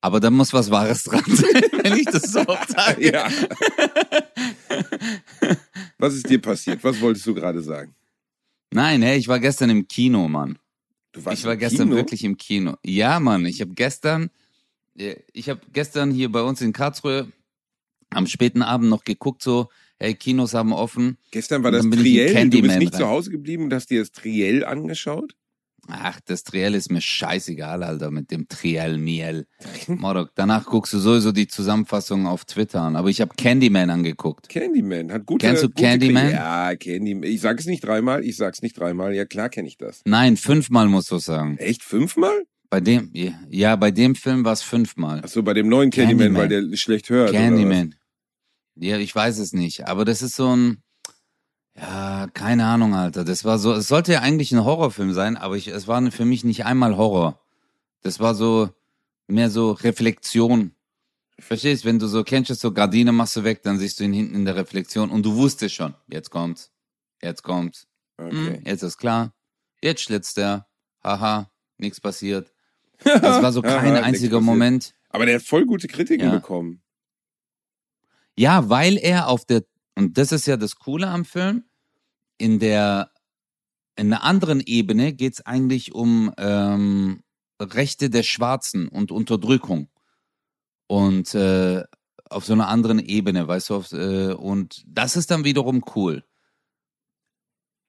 Aber 0.00 0.20
da 0.20 0.30
muss 0.30 0.52
was 0.52 0.70
Wahres 0.70 1.04
dran 1.04 1.24
sein, 1.26 1.62
wenn 1.82 1.96
ich 1.96 2.06
das 2.06 2.22
so 2.32 2.44
sage. 2.68 3.12
Ja. 3.12 3.28
Was 5.98 6.14
ist 6.14 6.28
dir 6.28 6.40
passiert? 6.40 6.82
Was 6.82 7.00
wolltest 7.00 7.26
du 7.26 7.34
gerade 7.34 7.62
sagen? 7.62 7.94
Nein, 8.72 9.02
hey, 9.02 9.18
ich 9.18 9.28
war 9.28 9.40
gestern 9.40 9.70
im 9.70 9.88
Kino, 9.88 10.28
Mann. 10.28 10.58
Du 11.12 11.24
warst 11.24 11.40
ich 11.40 11.44
war 11.44 11.56
gestern 11.56 11.88
Kino? 11.88 11.96
wirklich 11.96 12.24
im 12.24 12.36
Kino. 12.36 12.76
Ja, 12.84 13.20
Mann, 13.20 13.44
ich 13.44 13.60
habe 13.60 13.74
gestern, 13.74 14.30
äh, 14.96 15.16
ich 15.32 15.48
habe 15.50 15.60
gestern 15.72 16.12
hier 16.12 16.30
bei 16.30 16.42
uns 16.42 16.60
in 16.60 16.72
Karlsruhe 16.72 17.30
am 18.10 18.26
späten 18.26 18.62
Abend 18.62 18.88
noch 18.88 19.04
geguckt, 19.04 19.42
so, 19.42 19.68
hey, 19.98 20.14
Kinos 20.14 20.54
haben 20.54 20.72
offen. 20.72 21.18
Gestern 21.30 21.62
war 21.62 21.70
das 21.70 21.88
Triell. 21.88 22.48
Du 22.48 22.62
bist 22.62 22.78
nicht 22.78 22.94
rein. 22.94 23.00
zu 23.00 23.06
Hause 23.06 23.30
geblieben 23.30 23.64
und 23.64 23.74
hast 23.74 23.90
dir 23.90 24.00
das 24.00 24.12
Triell 24.12 24.64
angeschaut? 24.64 25.34
Ach, 25.92 26.20
das 26.24 26.44
Triell 26.44 26.74
ist 26.74 26.90
mir 26.90 27.00
scheißegal, 27.00 27.82
Alter, 27.82 28.10
mit 28.10 28.30
dem 28.30 28.48
Triell 28.48 28.98
Miel. 28.98 29.46
Morok, 29.88 30.30
danach 30.34 30.64
guckst 30.66 30.92
du 30.92 30.98
sowieso 30.98 31.32
die 31.32 31.48
Zusammenfassung 31.48 32.26
auf 32.26 32.44
Twitter 32.44 32.82
an. 32.82 32.96
Aber 32.96 33.08
ich 33.08 33.20
habe 33.20 33.32
Candyman 33.36 33.90
angeguckt. 33.90 34.48
Candyman 34.48 35.12
hat 35.12 35.26
gute. 35.26 35.46
Kennst 35.46 35.62
du 35.62 35.68
gute 35.68 35.82
Candyman? 35.82 36.30
Ja, 36.30 36.74
Candyman. 36.76 37.24
Ich 37.30 37.40
sag 37.40 37.58
es 37.58 37.66
nicht 37.66 37.84
dreimal. 37.84 38.24
Ich 38.24 38.36
sag's 38.36 38.62
nicht 38.62 38.78
dreimal. 38.78 39.14
Ja, 39.14 39.24
klar 39.24 39.48
kenne 39.48 39.68
ich 39.68 39.76
das. 39.76 40.00
Nein, 40.04 40.36
fünfmal 40.36 40.88
musst 40.88 41.10
du 41.10 41.18
sagen. 41.18 41.56
Echt 41.58 41.82
fünfmal? 41.82 42.44
Bei 42.70 42.80
dem, 42.80 43.10
ja, 43.12 43.74
bei 43.74 43.90
dem 43.90 44.14
Film 44.14 44.44
war 44.44 44.52
es 44.52 44.62
fünfmal. 44.62 45.22
Ach 45.24 45.28
so, 45.28 45.42
bei 45.42 45.54
dem 45.54 45.68
neuen 45.68 45.90
Candyman, 45.90 46.34
Candyman. 46.34 46.50
weil 46.50 46.70
der 46.70 46.76
schlecht 46.76 47.10
hört. 47.10 47.30
oder 47.30 47.38
Candyman. 47.38 47.96
Ja, 48.76 48.96
ich 48.98 49.14
weiß 49.14 49.38
es 49.38 49.52
nicht. 49.52 49.88
Aber 49.88 50.04
das 50.04 50.22
ist 50.22 50.36
so 50.36 50.54
ein, 50.54 50.82
ja, 51.76 52.26
keine 52.34 52.66
Ahnung, 52.66 52.94
Alter. 52.94 53.24
Das 53.24 53.44
war 53.44 53.58
so, 53.58 53.72
es 53.72 53.88
sollte 53.88 54.12
ja 54.12 54.20
eigentlich 54.20 54.52
ein 54.52 54.64
Horrorfilm 54.64 55.12
sein, 55.12 55.36
aber 55.36 55.56
ich, 55.56 55.68
es 55.68 55.86
war 55.88 56.10
für 56.10 56.24
mich 56.24 56.44
nicht 56.44 56.64
einmal 56.64 56.96
Horror. 56.96 57.40
Das 58.02 58.20
war 58.20 58.34
so, 58.34 58.70
mehr 59.26 59.50
so 59.50 59.72
Reflexion. 59.72 60.74
Verstehst, 61.38 61.84
wenn 61.86 61.98
du 61.98 62.06
so 62.06 62.22
kennst, 62.22 62.54
so 62.60 62.72
Gardine 62.72 63.12
machst 63.12 63.36
du 63.36 63.44
weg, 63.44 63.62
dann 63.62 63.78
siehst 63.78 63.98
du 64.00 64.04
ihn 64.04 64.12
hinten 64.12 64.34
in 64.34 64.44
der 64.44 64.56
Reflexion 64.56 65.10
und 65.10 65.24
du 65.24 65.36
wusstest 65.36 65.74
schon, 65.74 65.94
jetzt 66.06 66.30
kommt's, 66.30 66.70
jetzt 67.22 67.42
kommt's, 67.42 67.86
hm, 68.18 68.26
Okay. 68.28 68.62
jetzt 68.66 68.82
ist 68.82 68.98
klar, 68.98 69.32
jetzt 69.80 70.02
schlitzt 70.02 70.36
er, 70.36 70.66
haha, 71.02 71.50
nichts 71.78 71.98
passiert. 72.00 72.52
Das 73.02 73.42
war 73.42 73.52
so 73.52 73.62
Aha, 73.62 73.76
kein 73.80 73.92
nichts 73.92 74.06
einziger. 74.06 74.40
Moment. 74.42 74.94
Aber 75.08 75.24
der 75.24 75.36
hat 75.36 75.42
voll 75.42 75.64
gute 75.64 75.88
Kritiken 75.88 76.26
Ja. 76.26 76.34
bekommen. 76.34 76.82
Ja, 78.36 78.68
weil 78.68 78.98
er 78.98 79.28
auf 79.28 79.44
der, 79.46 79.62
und 79.96 80.18
das 80.18 80.32
ist 80.32 80.46
ja 80.46 80.56
das 80.56 80.76
Coole 80.76 81.08
am 81.08 81.24
Film, 81.24 81.64
in 82.38 82.58
der, 82.58 83.10
in 83.96 84.12
einer 84.12 84.22
anderen 84.22 84.60
Ebene 84.60 85.12
geht's 85.12 85.44
eigentlich 85.44 85.94
um 85.94 86.32
ähm, 86.38 87.22
Rechte 87.60 88.08
der 88.08 88.22
Schwarzen 88.22 88.88
und 88.88 89.12
Unterdrückung. 89.12 89.88
Und 90.86 91.34
äh, 91.34 91.84
auf 92.30 92.44
so 92.44 92.52
einer 92.52 92.68
anderen 92.68 92.98
Ebene, 92.98 93.46
weißt 93.46 93.70
du, 93.70 93.74
auf, 93.74 93.92
äh, 93.92 94.32
und 94.32 94.82
das 94.86 95.16
ist 95.16 95.30
dann 95.30 95.44
wiederum 95.44 95.84
cool. 95.94 96.24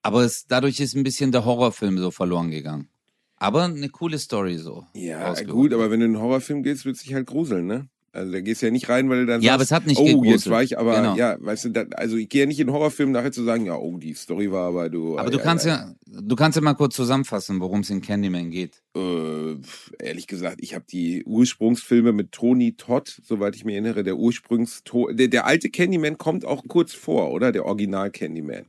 Aber 0.04 0.24
es, 0.24 0.48
dadurch 0.48 0.80
ist 0.80 0.96
ein 0.96 1.04
bisschen 1.04 1.32
der 1.32 1.46
Horrorfilm 1.46 1.98
so 2.00 2.12
verloren 2.12 2.52
gegangen. 2.52 2.90
Aber 3.38 3.64
eine 3.64 3.90
coole 3.90 4.20
Story 4.20 4.58
so. 4.58 4.86
Ja, 4.94 5.34
gut, 5.44 5.74
aber 5.74 5.90
wenn 5.90 6.00
du 6.00 6.06
in 6.06 6.16
einen 6.16 6.22
Horrorfilm 6.22 6.64
gehst, 6.64 6.86
wird 6.86 6.98
sich 6.98 7.14
halt 7.14 7.28
gruseln, 7.28 7.66
ne? 7.66 7.90
Also 8.14 8.30
da 8.34 8.42
gehst 8.42 8.62
du 8.62 8.66
ja 8.66 8.72
nicht 8.74 8.90
rein, 8.90 9.10
weil 9.10 9.22
du 9.22 9.26
dann 9.26 9.42
Ja, 9.42 9.54
aber 9.54 9.64
sagst, 9.64 9.72
es 9.72 9.76
hat 9.76 9.88
nicht 9.88 9.98
oh, 10.00 10.04
gegruselt. 10.06 10.32
jetzt 10.34 10.50
war 10.50 10.62
ich 10.62 10.78
aber, 10.78 10.98
Genau. 10.98 11.16
ja, 11.16 11.38
weißt 11.40 11.64
du, 11.66 11.70
da, 11.70 11.86
also 11.96 12.18
ich 12.18 12.28
gehe 12.28 12.42
ja 12.42 12.46
nicht 12.46 12.60
in 12.60 12.70
Horrorfilm 12.70 13.12
nachher 13.14 13.32
zu 13.32 13.44
sagen, 13.44 13.66
ja, 13.66 13.78
oh, 13.78 13.98
die 13.98 14.14
Story 14.16 14.52
war 14.52 14.68
aber 14.68 14.90
du. 14.90 15.18
Aber 15.18 15.30
du 15.30 15.40
kannst 15.40 15.66
ja, 15.66 15.96
du 16.06 16.36
kannst 16.36 16.58
ja 16.58 16.62
mal 16.62 16.74
kurz 16.74 16.94
zusammenfassen, 16.96 17.62
worum 17.62 17.80
es 17.80 17.90
in 17.90 18.02
Candyman 18.02 18.50
geht. 18.52 18.84
Äh, 18.98 19.56
ehrlich 20.00 20.28
gesagt, 20.28 20.58
ich 20.60 20.76
habe 20.76 20.84
die 20.92 21.24
Ursprungsfilme 21.24 22.12
mit 22.12 22.34
Tony 22.34 22.74
Todd, 22.74 23.22
soweit 23.24 23.56
ich 23.56 23.64
mich 23.64 23.76
erinnere, 23.76 24.04
der 24.04 24.18
Ursprungs 24.18 24.84
der, 25.12 25.30
der 25.30 25.46
alte 25.46 25.70
Candyman 25.70 26.18
kommt 26.18 26.44
auch 26.44 26.66
kurz 26.68 26.94
vor, 26.94 27.32
oder? 27.32 27.54
Der 27.54 27.66
Original 27.66 28.12
Candyman. 28.12 28.66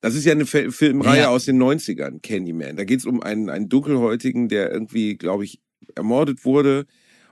Das 0.00 0.14
ist 0.14 0.24
ja 0.24 0.32
eine 0.32 0.46
Fi- 0.46 0.70
Filmreihe 0.70 1.22
Ja. 1.22 1.28
aus 1.30 1.46
den 1.46 1.60
90ern, 1.60 2.20
Candyman. 2.22 2.76
Da 2.76 2.84
geht 2.84 3.00
es 3.00 3.06
um 3.06 3.20
einen, 3.20 3.50
einen 3.50 3.68
Dunkelhäutigen, 3.68 4.48
der 4.48 4.70
irgendwie, 4.70 5.16
glaube 5.16 5.44
ich, 5.44 5.60
ermordet 5.96 6.44
wurde. 6.44 6.86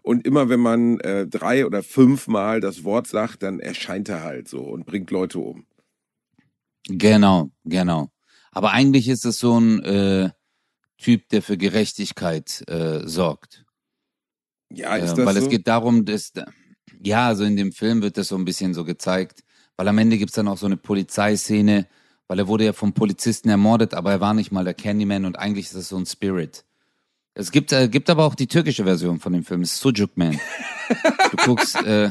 Und 0.04 0.26
immer 0.26 0.50
wenn 0.50 0.60
man 0.60 1.00
äh, 1.00 1.26
drei 1.26 1.66
oder 1.66 1.82
fünfmal 1.82 2.60
das 2.60 2.84
Wort 2.84 3.08
sagt, 3.08 3.42
dann 3.44 3.60
erscheint 3.60 4.08
er 4.10 4.22
halt 4.22 4.48
so 4.48 4.62
und 4.62 4.86
bringt 4.86 5.10
Leute 5.12 5.40
um. 5.40 5.66
Genau, 6.88 7.50
genau. 7.64 8.10
Aber 8.52 8.72
eigentlich 8.72 9.08
ist 9.08 9.24
es 9.24 9.38
so 9.38 9.58
ein 9.58 9.82
äh, 9.82 10.30
Typ, 10.98 11.28
der 11.30 11.42
für 11.42 11.56
Gerechtigkeit 11.58 12.64
äh, 12.68 13.06
sorgt. 13.06 13.64
Ja, 14.70 14.96
ist 14.96 15.10
Ja, 15.10 15.14
das 15.16 15.26
weil 15.26 15.36
so? 15.36 15.40
es 15.40 15.48
geht 15.50 15.68
darum, 15.68 16.04
dass, 16.04 16.32
ja, 17.02 17.28
also 17.28 17.44
in 17.44 17.56
dem 17.56 17.72
Film 17.72 18.02
wird 18.02 18.18
das 18.18 18.28
so 18.28 18.36
ein 18.36 18.44
bisschen 18.44 18.74
so 18.74 18.84
gezeigt, 18.84 19.44
weil 19.76 19.88
am 19.88 19.98
Ende 19.98 20.18
gibt's 20.18 20.34
dann 20.34 20.48
auch 20.48 20.58
so 20.58 20.66
eine 20.66 20.76
Polizeiszene, 20.76 21.88
weil 22.28 22.38
er 22.38 22.48
wurde 22.48 22.64
ja 22.66 22.72
vom 22.74 22.92
Polizisten 22.94 23.48
ermordet, 23.50 23.94
aber 23.94 24.12
er 24.12 24.20
war 24.20 24.34
nicht 24.34 24.52
mal 24.52 24.64
der 24.64 24.74
Candyman 24.74 25.24
und 25.24 25.38
eigentlich 25.38 25.66
ist 25.66 25.76
das 25.76 25.88
so 25.88 25.96
ein 25.96 26.06
Spirit. 26.06 26.64
Es 27.34 27.50
gibt, 27.50 27.72
äh, 27.72 27.88
gibt 27.88 28.08
aber 28.10 28.24
auch 28.24 28.34
die 28.36 28.46
türkische 28.46 28.84
Version 28.84 29.18
von 29.18 29.32
dem 29.32 29.44
Film, 29.44 29.62
ist 29.62 29.76
Sucuk 29.78 30.16
Man. 30.16 30.38
Du 31.32 31.36
guckst, 31.44 31.74
äh, 31.84 32.10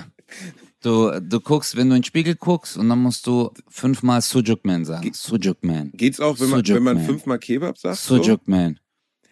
du, 0.82 1.20
du 1.22 1.40
guckst, 1.40 1.78
wenn 1.78 1.90
du 1.90 1.96
in 1.96 2.02
den 2.02 2.06
Spiegel 2.06 2.36
guckst 2.36 2.76
und 2.78 2.90
dann 2.90 3.00
musst 3.00 3.26
du 3.26 3.52
fünfmal 3.70 4.22
Sucuk 4.22 4.66
Man 4.66 4.84
sagen. 4.84 5.12
Sucuk 5.14 5.64
Man. 5.64 5.92
Geht's 5.94 6.20
auch, 6.20 6.40
wenn 6.40 6.50
man, 6.50 6.60
Sujuk 6.60 6.76
wenn 6.76 6.84
man 6.84 6.98
Man. 6.98 7.06
fünfmal 7.06 7.40
Kebab 7.40 7.78
sagt? 7.78 7.98
So? 7.98 8.22
Sucuk 8.22 8.48
Man. 8.48 8.80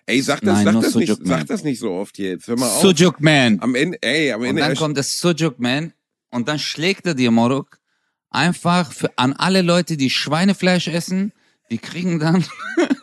Ey, 0.06 0.22
sag 0.22 0.42
das, 0.42 0.56
Nein, 0.56 0.66
sag, 0.66 0.74
nur 0.74 0.82
das 0.82 0.96
nicht, 0.96 1.08
Sujuk 1.08 1.28
Man. 1.28 1.40
sag 1.40 1.48
das 1.48 1.64
nicht 1.64 1.80
so 1.80 1.92
oft 1.92 2.18
jetzt. 2.18 2.48
Hör 2.48 2.58
mal 2.58 2.68
auf. 2.70 2.82
Sucuk 2.82 3.20
Man. 3.20 3.60
Am 3.62 3.76
Ende, 3.76 3.98
ey, 4.02 4.32
am 4.32 4.42
Und 4.42 4.48
Ende. 4.48 4.62
dann 4.62 4.76
kommt 4.76 4.98
das 4.98 5.20
Sujuk 5.20 5.60
Man 5.60 5.94
und 6.30 6.48
dann 6.48 6.58
schlägt 6.58 7.06
er 7.06 7.16
dir 7.16 7.32
Moruk 7.32 7.80
einfach 8.30 8.94
für, 8.94 9.12
an 9.18 9.34
alle 9.34 9.62
Leute, 9.62 9.98
die 9.98 10.10
Schweinefleisch 10.10 10.88
essen, 10.88 11.34
die 11.70 11.78
kriegen 11.80 12.20
dann 12.20 12.46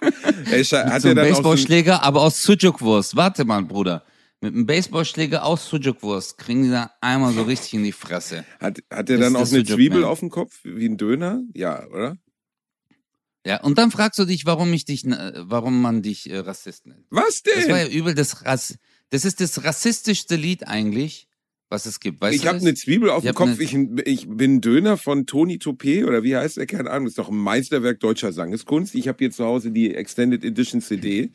ey, 0.51 0.65
hat 0.65 1.03
so 1.03 1.09
er 1.09 1.15
dann 1.15 1.19
auch 1.19 1.29
so, 1.29 1.33
Baseballschläger, 1.35 2.03
aber 2.03 2.23
aus 2.23 2.43
Sujukwurst. 2.43 3.17
Warte 3.17 3.45
mal, 3.45 3.63
Bruder. 3.63 4.05
Mit 4.41 4.55
einem 4.55 4.67
Baseballschläger 4.67 5.45
aus 5.45 5.69
Sujukwurst 5.69 6.39
kriegen 6.39 6.63
die 6.63 6.71
da 6.71 6.91
einmal 7.01 7.33
so 7.33 7.43
richtig 7.43 7.75
in 7.75 7.85
die 7.85 7.93
Fresse. 7.93 8.45
hat, 8.61 8.79
hat 8.91 9.11
er 9.11 9.19
dann 9.19 9.35
auch 9.37 9.51
eine 9.51 9.65
Zwiebel 9.65 10.05
auf 10.05 10.21
dem 10.21 10.31
Kopf, 10.31 10.61
wie 10.63 10.87
ein 10.87 10.97
Döner? 10.97 11.43
Ja, 11.55 11.87
oder? 11.89 12.17
Ja, 13.47 13.61
und 13.63 13.79
dann 13.79 13.91
fragst 13.91 14.19
du 14.19 14.25
dich, 14.25 14.47
warum 14.47 14.73
ich 14.73 14.85
dich, 14.85 15.05
äh, 15.07 15.33
warum 15.37 15.81
man 15.81 16.03
dich 16.03 16.29
äh, 16.29 16.39
Rassist 16.39 16.87
nennt. 16.87 17.07
Was 17.11 17.43
Das 17.43 17.69
war 17.69 17.79
denn? 17.79 17.87
ja 17.93 17.99
übel 17.99 18.15
das 18.15 18.45
Rass, 18.45 18.77
das 19.11 19.25
ist 19.25 19.41
das 19.41 19.65
rassistischste 19.65 20.37
Lied 20.37 20.67
eigentlich, 20.67 21.28
was 21.71 21.87
es 21.87 22.01
gibt. 22.01 22.21
Weißt 22.21 22.35
Ich 22.37 22.47
habe 22.47 22.59
eine 22.59 22.75
Zwiebel 22.75 23.11
auf 23.11 23.23
dem 23.25 23.35
Kopf. 23.35 23.49
eine- 23.49 23.63
Ich, 23.63 23.75
ich 24.23 24.29
bin 24.29 24.61
Döner 24.61 24.97
von 24.97 25.27
Toni 25.27 25.57
Toupé 25.59 26.07
oder 26.07 26.23
wie 26.23 26.37
heißt 26.37 26.59
er? 26.59 26.67
Keine 26.67 26.91
Ahnung. 26.91 27.05
Das 27.07 27.13
ist 27.13 27.19
doch 27.19 27.29
ein 27.31 27.37
Meisterwerk 27.37 28.01
deutscher 28.01 28.33
Sangeskunst. 28.33 28.95
Ich 28.95 29.09
habe 29.09 29.19
hier 29.19 29.31
zu 29.31 29.45
Hause 29.45 29.71
die 29.71 29.95
Extended 29.95 30.45
Edition 30.45 30.81
CD. 30.81 31.31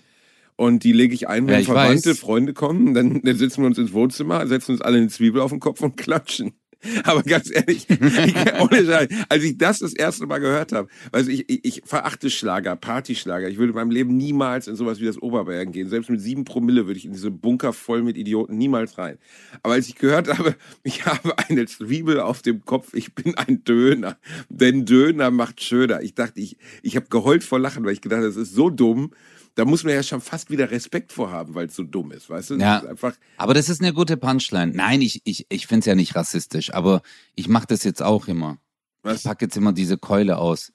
Und 0.55 0.83
die 0.83 0.91
lege 0.93 1.13
ich 1.15 1.27
ein, 1.27 1.47
wenn 1.47 1.55
Ja, 1.55 1.59
ich 1.61 1.65
Verwandte, 1.65 2.11
weiß. 2.11 2.19
Freunde 2.19 2.53
kommen. 2.53 2.93
Dann, 2.93 3.21
dann 3.23 3.37
setzen 3.37 3.61
wir 3.63 3.67
uns 3.67 3.77
ins 3.79 3.91
Wohnzimmer, 3.93 4.45
setzen 4.47 4.73
uns 4.73 4.81
alle 4.81 4.97
eine 4.97 5.07
Zwiebel 5.07 5.41
auf 5.41 5.49
den 5.51 5.59
Kopf 5.59 5.81
und 5.81 5.97
klatschen. 5.97 6.53
Aber 7.03 7.23
ganz 7.23 7.49
ehrlich, 7.51 7.85
ich, 7.89 8.35
ohne 8.59 8.85
Scheiß, 8.85 9.07
als 9.29 9.43
ich 9.43 9.57
das 9.57 9.79
das 9.79 9.93
erste 9.93 10.25
Mal 10.25 10.39
gehört 10.39 10.71
habe, 10.71 10.89
also 11.11 11.29
ich, 11.29 11.49
ich, 11.49 11.65
ich 11.65 11.81
verachte 11.85 12.29
Schlager, 12.29 12.75
Partyschlager. 12.75 13.47
Ich 13.47 13.57
würde 13.57 13.71
in 13.71 13.75
meinem 13.75 13.91
Leben 13.91 14.17
niemals 14.17 14.67
in 14.67 14.75
sowas 14.75 14.99
wie 14.99 15.05
das 15.05 15.21
Oberbergen 15.21 15.73
gehen. 15.73 15.89
Selbst 15.89 16.09
mit 16.09 16.21
sieben 16.21 16.45
Promille 16.45 16.85
würde 16.85 16.97
ich 16.97 17.05
in 17.05 17.13
diese 17.13 17.31
Bunker 17.31 17.73
voll 17.73 18.03
mit 18.03 18.17
Idioten 18.17 18.57
niemals 18.57 18.97
rein. 18.97 19.17
Aber 19.61 19.75
als 19.75 19.87
ich 19.87 19.95
gehört 19.95 20.27
habe, 20.37 20.55
ich 20.83 21.05
habe 21.05 21.37
eine 21.37 21.65
Zwiebel 21.65 22.19
auf 22.19 22.41
dem 22.41 22.65
Kopf, 22.65 22.93
ich 22.93 23.13
bin 23.13 23.35
ein 23.35 23.63
Döner. 23.63 24.17
Denn 24.49 24.85
Döner 24.85 25.31
macht 25.31 25.63
schöner. 25.63 26.01
Ich 26.01 26.15
dachte, 26.15 26.39
ich, 26.39 26.57
ich 26.81 26.95
habe 26.95 27.07
geheult 27.07 27.43
vor 27.43 27.59
Lachen, 27.59 27.85
weil 27.85 27.93
ich 27.93 28.01
gedacht, 28.01 28.23
das 28.23 28.35
ist 28.35 28.53
so 28.53 28.69
dumm. 28.69 29.11
Da 29.55 29.65
muss 29.65 29.83
man 29.83 29.93
ja 29.93 30.01
schon 30.01 30.19
fast 30.21 30.49
wieder 30.49 30.71
Respekt 30.71 31.13
vor 31.13 31.31
haben, 31.31 31.53
weil 31.53 31.67
es 31.67 31.75
so 31.75 31.83
dumm 31.83 32.11
ist, 32.11 32.29
weißt 32.29 32.51
du? 32.51 32.53
Das 32.57 32.63
Ja. 32.63 32.77
ist 32.79 32.85
einfach, 32.87 33.13
Aber 33.37 33.53
das 33.53 33.69
ist 33.69 33.81
eine 33.81 33.93
gute 33.93 34.17
Punchline. 34.17 34.71
Nein, 34.73 35.01
ich, 35.01 35.21
ich, 35.25 35.45
ich 35.49 35.67
finde 35.67 35.79
es 35.81 35.85
ja 35.85 35.95
nicht 35.95 36.15
rassistisch, 36.15 36.73
aber 36.73 37.01
ich 37.35 37.47
mache 37.47 37.67
das 37.67 37.83
jetzt 37.83 38.01
auch 38.01 38.27
immer. 38.27 38.57
was? 39.03 39.17
Ich 39.19 39.23
pack 39.25 39.41
jetzt 39.41 39.55
immer 39.57 39.73
diese 39.73 39.97
Keule 39.97 40.37
aus. 40.37 40.71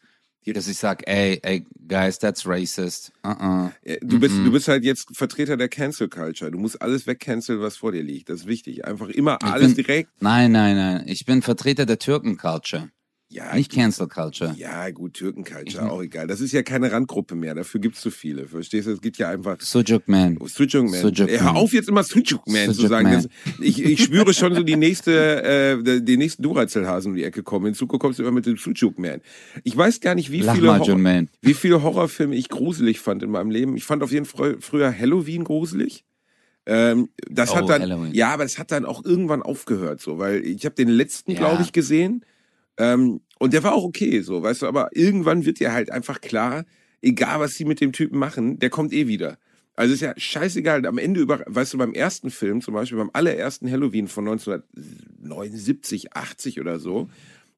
Dass 0.47 0.67
ich 0.67 0.79
sag, 0.79 1.07
ey, 1.07 1.39
ey, 1.43 1.67
guys, 1.89 2.19
that's 2.19 2.47
racist. 2.47 3.13
Uh 3.23 3.29
-uh. 3.33 3.71
Du 4.01 4.19
bist, 4.19 4.35
du 4.35 4.51
bist 4.51 4.67
halt 4.69 4.83
jetzt 4.83 5.15
Vertreter 5.15 5.59
der 5.59 5.69
Cancel 5.69 6.09
Culture. 6.09 6.51
Du 6.51 6.59
musst 6.59 6.81
alles 6.81 7.07
wegcanceln, 7.07 7.61
was 7.61 7.77
vor 7.77 7.93
dir 7.93 8.03
liegt. 8.03 8.31
Das 8.31 8.41
ist 8.41 8.47
wichtig. 8.47 8.87
Einfach 8.87 9.09
immer 9.11 9.43
alles 9.43 9.75
bin- 9.75 9.85
direkt. 9.85 10.11
Nein, 10.21 10.53
nein, 10.53 10.75
nein. 10.77 11.03
Ich 11.07 11.27
bin 11.27 11.43
Vertreter 11.43 11.85
der 11.85 11.99
Türken-Culture. 11.99 12.89
Ja, 13.31 13.55
Nicht 13.55 13.71
Cancel 13.71 14.09
Culture. 14.09 14.55
ja, 14.57 14.89
gut, 14.91 15.13
Türken-Culture, 15.13 15.91
auch 15.91 16.01
egal. 16.03 16.27
Das 16.27 16.41
ist 16.41 16.53
ja 16.53 16.63
keine 16.63 16.91
Randgruppe 16.91 17.35
mehr. 17.35 17.55
Dafür 17.55 17.79
gibt's 17.79 18.01
zu 18.01 18.11
viele. 18.11 18.49
Verstehst 18.49 18.87
du? 18.89 18.93
Es 18.93 19.03
gibt 19.03 19.19
ja 19.19 19.29
einfach 19.29 19.61
Sujuk 19.61 20.09
Man. 20.09 20.39
Sujuk 20.47 20.89
Man. 20.91 21.01
Sujuk 21.03 21.29
Hör 21.31 21.55
auf 21.57 21.75
jetzt 21.75 21.91
immer 21.91 22.03
Sujuk 22.05 22.41
Man 22.49 22.73
zu 22.73 22.87
sagen. 22.87 23.13
Das, 23.13 23.29
ich, 23.61 23.85
ich 23.85 24.03
spüre 24.03 24.33
schon 24.33 24.55
so 24.55 24.63
die 24.63 24.77
nächste, 24.77 25.43
äh, 25.43 26.01
den 26.01 26.19
nächsten 26.19 26.43
Duracell-Hasen 26.43 27.11
um 27.11 27.17
die 27.17 27.25
Ecke 27.25 27.43
kommen. 27.43 27.67
In 27.67 27.75
Zukunft 27.75 28.01
kommst 28.01 28.19
du 28.19 28.23
immer 28.23 28.33
mit 28.33 28.47
dem 28.47 28.57
Sujuk 28.57 28.99
Man. 28.99 29.21
Ich 29.63 29.77
weiß 29.77 30.01
gar 30.01 30.15
nicht, 30.15 30.33
wie 30.33 30.41
Lach 30.41 30.55
viele, 30.55 30.79
Horror, 30.79 31.27
wie 31.43 31.55
viele 31.55 31.83
Horrorfilme 31.83 32.35
ich 32.35 32.49
gruselig 32.49 32.99
fand 32.99 33.23
in 33.23 33.31
meinem 33.31 33.51
Leben. 33.51 33.77
Ich 33.77 33.85
fand 33.85 34.03
auf 34.03 34.11
jeden 34.11 34.25
Fall 34.25 34.57
früher 34.61 34.91
Halloween 34.99 35.45
gruselig. 35.45 36.07
Ähm, 36.65 37.11
das 37.29 37.51
Oh, 37.51 37.57
hat 37.57 37.69
dann, 37.69 37.83
Halloween. 37.83 38.15
ja, 38.15 38.33
aber 38.33 38.45
das 38.45 38.59
hat 38.59 38.71
dann 38.73 38.87
auch 38.87 39.05
irgendwann 39.05 39.43
aufgehört, 39.43 40.01
so, 40.01 40.19
weil 40.19 40.45
ich 40.47 40.65
habe 40.65 40.75
den 40.75 40.89
letzten, 40.89 41.33
Ja. 41.33 41.39
glaube 41.39 41.63
ich, 41.63 41.73
gesehen. 41.73 42.25
Ähm, 42.81 43.23
und 43.39 43.53
der 43.53 43.63
war 43.63 43.75
auch 43.75 43.85
okay, 43.85 44.21
so, 44.21 44.43
weißt 44.43 44.63
du, 44.63 44.67
aber 44.67 44.91
irgendwann 44.93 45.45
wird 45.45 45.61
dir 45.61 45.73
halt 45.73 45.91
einfach 45.91 46.21
klar, 46.21 46.65
egal 47.03 47.41
was 47.41 47.55
sie 47.55 47.65
mit 47.65 47.81
dem 47.81 47.93
Typen 47.93 48.19
machen, 48.19 48.59
der 48.59 48.71
kommt 48.71 48.93
eh 48.93 49.07
wieder. 49.07 49.39
Also 49.75 49.95
ist 49.95 50.01
ja 50.01 50.13
scheißegal, 50.17 50.85
am 50.87 50.99
Ende 50.99 51.21
über, 51.21 51.45
weißt 51.47 51.75
du, 51.75 51.79
beim 51.79 51.93
ersten 51.93 52.31
Film, 52.31 52.61
zum 52.63 52.75
Beispiel 52.75 52.99
beim 52.99 53.11
allerersten 53.13 53.71
Halloween 53.71 54.09
von 54.09 54.27
1979, 54.27 56.17
80 56.17 56.61
oder 56.61 56.81
so, 56.81 57.09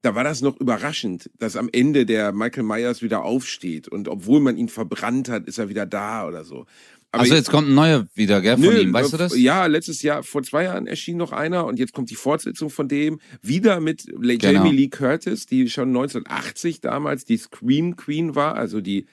da 0.03 0.13
war 0.15 0.23
das 0.23 0.41
noch 0.41 0.59
überraschend, 0.59 1.29
dass 1.39 1.55
am 1.55 1.69
Ende 1.71 2.05
der 2.05 2.31
Michael 2.31 2.63
Myers 2.63 3.01
wieder 3.01 3.23
aufsteht 3.23 3.87
und 3.87 4.07
obwohl 4.07 4.39
man 4.39 4.57
ihn 4.57 4.69
verbrannt 4.69 5.29
hat, 5.29 5.47
ist 5.47 5.57
er 5.57 5.69
wieder 5.69 5.85
da 5.87 6.27
oder 6.27 6.43
so. 6.43 6.65
Aber 7.13 7.23
Also 7.23 7.35
jetzt 7.35 7.49
kommt 7.51 7.67
ein 7.67 7.75
neuer 7.75 8.07
wieder, 8.15 8.39
gell, 8.41 8.57
von 8.57 8.77
ihm, 8.77 8.93
weißt 8.93 9.11
du 9.11 9.17
das? 9.17 9.37
Ja, 9.37 9.65
letztes 9.65 10.01
Jahr, 10.01 10.23
vor 10.23 10.43
zwei 10.43 10.63
Jahren 10.63 10.87
erschien 10.87 11.17
noch 11.17 11.33
einer 11.33 11.65
und 11.65 11.77
jetzt 11.77 11.91
kommt 11.93 12.09
die 12.09 12.15
Fortsetzung 12.15 12.69
von 12.69 12.87
dem. 12.87 13.19
Wieder 13.41 13.81
mit 13.81 14.05
Le- 14.17 14.37
Genau. 14.37 14.63
Jamie 14.63 14.71
Lee 14.75 14.87
Curtis, 14.87 15.45
die 15.45 15.69
schon 15.69 15.89
1980 15.89 16.79
damals 16.79 17.25
die 17.25 17.35
Scream 17.37 17.97
Queen 17.97 18.33
war, 18.35 18.55
also 18.55 18.79
die 18.79 19.07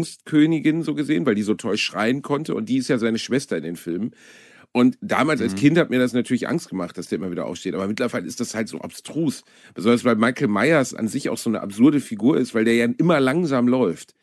Angstkönigin 0.00 0.82
so 0.82 0.94
gesehen, 0.94 1.26
weil 1.26 1.34
die 1.34 1.42
so 1.42 1.54
toll 1.54 1.76
schreien 1.76 2.22
konnte 2.22 2.54
und 2.54 2.68
die 2.68 2.76
ist 2.78 2.88
ja 2.88 2.98
seine 2.98 3.18
Schwester 3.18 3.56
in 3.56 3.64
den 3.64 3.76
Filmen. 3.76 4.12
Und 4.72 4.96
damals 5.00 5.40
Mhm. 5.40 5.44
als 5.46 5.54
Kind 5.56 5.78
hat 5.78 5.90
mir 5.90 5.98
das 5.98 6.12
natürlich 6.12 6.48
Angst 6.48 6.68
gemacht, 6.68 6.96
dass 6.96 7.08
der 7.08 7.18
immer 7.18 7.32
wieder 7.32 7.46
aufsteht. 7.46 7.74
Aber 7.74 7.88
mittlerweile 7.88 8.26
ist 8.26 8.38
das 8.38 8.54
halt 8.54 8.68
so 8.68 8.78
abstrus. 8.80 9.42
Besonders 9.74 10.04
weil 10.04 10.14
Michael 10.14 10.46
Myers 10.46 10.94
an 10.94 11.08
sich 11.08 11.28
auch 11.28 11.38
so 11.38 11.50
eine 11.50 11.60
absurde 11.60 11.98
Figur 11.98 12.38
ist, 12.38 12.54
weil 12.54 12.64
der 12.64 12.74
ja 12.76 12.86
immer 12.98 13.18
langsam 13.18 13.66
läuft. 13.66 14.14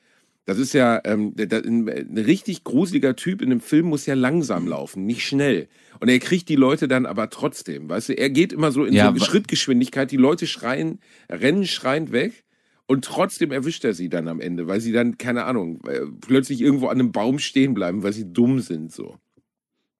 Das 0.47 0.59
ist 0.59 0.71
ja 0.71 1.01
ähm, 1.03 1.35
ein, 1.37 2.17
richtig 2.17 2.63
gruseliger 2.63 3.17
Typ 3.17 3.41
in 3.41 3.51
einem 3.51 3.59
Film 3.59 3.87
muss 3.87 4.05
ja 4.05 4.13
langsam 4.13 4.65
laufen, 4.65 5.05
nicht 5.05 5.27
schnell. 5.27 5.67
Und 5.99 6.07
er 6.07 6.19
kriegt 6.19 6.47
die 6.47 6.55
Leute 6.55 6.87
dann 6.87 7.05
aber 7.05 7.29
trotzdem, 7.29 7.89
weißt 7.89 8.09
du, 8.09 8.17
er 8.17 8.29
geht 8.29 8.53
immer 8.53 8.71
so 8.71 8.85
in 8.85 8.93
Ja, 8.93 9.03
so 9.03 9.09
eine 9.09 9.19
Schrittgeschwindigkeit, 9.19 10.09
die 10.09 10.15
Leute 10.15 10.47
schreien, 10.47 11.01
rennen 11.29 11.67
schreiend 11.67 12.13
weg 12.13 12.45
und 12.85 13.03
trotzdem 13.03 13.51
erwischt 13.51 13.83
er 13.83 13.93
sie 13.93 14.07
dann 14.07 14.29
am 14.29 14.39
Ende, 14.39 14.67
weil 14.67 14.79
sie 14.79 14.93
dann, 14.93 15.17
keine 15.17 15.43
Ahnung, 15.43 15.81
äh, 15.85 16.05
plötzlich 16.21 16.61
irgendwo 16.61 16.87
an 16.87 16.97
einem 16.97 17.11
Baum 17.11 17.39
stehen 17.39 17.73
bleiben, 17.73 18.01
weil 18.03 18.13
sie 18.13 18.31
dumm 18.31 18.61
sind 18.61 18.93
so. 18.93 19.17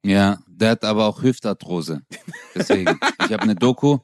Ja, 0.06 0.40
der 0.48 0.70
hat 0.72 0.86
aber 0.86 1.08
auch 1.08 1.24
Hüftarthrose. 1.24 2.04
Deswegen. 2.56 2.98
ich 3.26 3.34
habe 3.34 3.44
eine 3.44 3.56
Doku. 3.56 3.98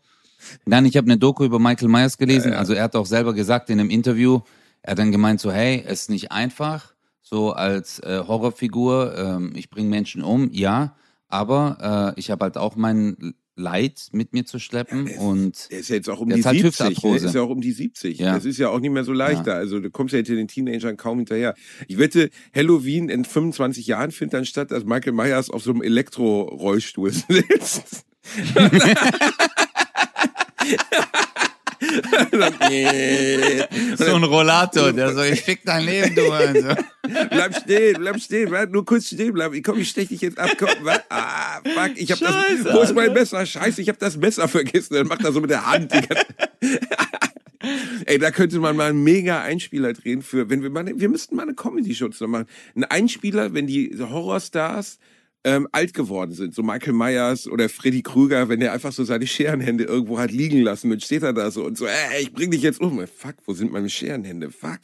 Nein, 0.65 0.85
ich 0.85 0.97
habe 0.97 1.05
eine 1.05 1.17
Doku 1.17 1.45
über 1.45 1.57
Michael 1.57 1.87
Myers 1.87 2.17
gelesen. 2.17 2.51
Also 2.51 2.73
er 2.73 2.83
hat 2.83 2.97
auch 2.97 3.05
selber 3.05 3.33
gesagt 3.33 3.69
in 3.69 3.79
einem 3.79 3.89
Interview, 3.89 4.41
er 4.83 4.91
hat 4.91 4.99
dann 4.99 5.11
gemeint 5.11 5.39
so, 5.39 5.51
hey, 5.51 5.83
es 5.85 6.03
ist 6.03 6.09
nicht 6.09 6.31
einfach, 6.31 6.93
so 7.21 7.53
als 7.53 7.99
äh, 7.99 8.21
Horrorfigur, 8.27 9.15
ähm, 9.17 9.53
ich 9.55 9.69
bringe 9.69 9.89
Menschen 9.89 10.21
um, 10.21 10.51
ja, 10.51 10.95
aber 11.29 12.13
äh, 12.15 12.19
ich 12.19 12.29
habe 12.29 12.43
halt 12.43 12.57
auch 12.57 12.75
mein 12.75 13.33
Leid 13.55 14.07
mit 14.11 14.33
mir 14.33 14.45
zu 14.45 14.59
schleppen 14.59 15.05
der 15.05 15.15
ist- 15.15 15.21
und 15.21 15.71
Der 15.71 15.79
ist 15.79 15.89
ja 15.89 15.95
jetzt 15.95 16.09
auch 16.09 16.19
um 16.19 16.29
Der 16.29 16.37
die 16.37 16.43
hat 16.43 16.53
halt 16.53 16.75
70, 16.75 17.03
ne? 17.03 17.15
Ist 17.15 17.35
ja 17.35 17.41
auch 17.41 17.49
um 17.49 17.61
die 17.61 17.71
70. 17.71 18.17
Ja. 18.17 18.35
Das 18.35 18.45
ist 18.45 18.57
ja 18.57 18.69
auch 18.69 18.79
nicht 18.79 18.91
mehr 18.91 19.03
so 19.03 19.13
leichter. 19.13 19.53
Also 19.53 19.79
du 19.79 19.91
kommst 19.91 20.13
ja 20.13 20.17
hinter 20.17 20.35
den 20.35 20.47
Teenagern 20.47 20.97
kaum 20.97 21.19
hinterher. 21.19 21.53
Ich 21.87 21.97
wette, 21.97 22.29
Halloween 22.53 23.09
in 23.09 23.25
25 23.25 23.87
Jahren 23.87 24.11
findet 24.11 24.33
dann 24.33 24.45
statt, 24.45 24.71
dass 24.71 24.85
Michael 24.85 25.13
Myers 25.13 25.49
auf 25.49 25.63
so 25.63 25.71
einem 25.71 25.83
Elektro-Rollstuhl 25.83 27.11
sitzt. 27.11 28.05
so 33.97 34.15
ein 34.15 34.23
Rollator, 34.23 34.93
der 34.93 35.13
so, 35.13 35.21
ich 35.21 35.41
fick 35.41 35.63
dein 35.65 35.85
Leben, 35.85 36.15
du. 36.15 36.31
Also. 36.31 36.69
bleib 37.29 37.55
stehen, 37.55 37.97
bleib 37.99 38.19
stehen, 38.19 38.49
bleib 38.49 38.71
nur 38.71 38.85
kurz 38.85 39.07
stehen 39.07 39.33
bleiben. 39.33 39.55
Ich 39.55 39.63
komm, 39.63 39.79
ich 39.79 39.89
stech 39.89 40.09
dich 40.09 40.21
jetzt 40.21 40.39
ab. 40.39 40.51
Komm? 40.57 40.69
Ah, 41.09 41.61
fuck, 41.63 41.91
ich 41.95 42.11
hab 42.11 42.19
Scheiße, 42.19 42.63
das. 42.63 42.73
Wo 42.73 42.81
ist 42.81 42.95
mein 42.95 43.13
Messer? 43.13 43.45
Scheiße, 43.45 43.81
ich 43.81 43.89
hab 43.89 43.99
das 43.99 44.17
Messer 44.17 44.47
vergessen. 44.47 44.95
Dann 44.95 45.07
macht 45.07 45.23
er 45.23 45.31
so 45.31 45.41
mit 45.41 45.49
der 45.49 45.65
Hand. 45.65 45.91
Ey, 48.05 48.19
da 48.19 48.31
könnte 48.31 48.59
man 48.59 48.75
mal 48.75 48.89
einen 48.89 49.03
mega 49.03 49.41
Einspieler 49.41 49.93
drehen 49.93 50.21
für, 50.21 50.49
wenn 50.49 50.61
wir 50.61 50.69
mal, 50.69 50.85
wir 50.93 51.09
müssten 51.09 51.35
mal 51.35 51.43
eine 51.43 51.53
Comedy-Show 51.53 52.09
zusammen 52.09 52.31
machen. 52.31 52.47
Ein 52.75 52.83
Einspieler, 52.83 53.53
wenn 53.53 53.67
die 53.67 53.95
Horrorstars 53.97 54.99
ähm, 55.43 55.67
alt 55.71 55.93
geworden 55.93 56.31
sind. 56.31 56.55
So 56.55 56.63
Michael 56.63 56.93
Myers 56.93 57.47
oder 57.47 57.69
Freddy 57.69 58.01
Krüger, 58.01 58.49
wenn 58.49 58.59
der 58.59 58.73
einfach 58.73 58.91
so 58.91 59.03
seine 59.03 59.27
Scherenhände 59.27 59.83
irgendwo 59.83 60.19
hat 60.19 60.31
liegen 60.31 60.61
lassen 60.61 60.91
und 60.91 61.03
steht 61.03 61.23
er 61.23 61.33
da 61.33 61.51
so 61.51 61.65
und 61.65 61.77
so, 61.77 61.85
ey, 61.85 62.21
ich 62.21 62.33
bring 62.33 62.51
dich 62.51 62.61
jetzt 62.61 62.79
um. 62.79 62.99
Fuck, 63.07 63.35
wo 63.45 63.53
sind 63.53 63.71
meine 63.71 63.89
Scherenhände? 63.89 64.51
Fuck. 64.51 64.81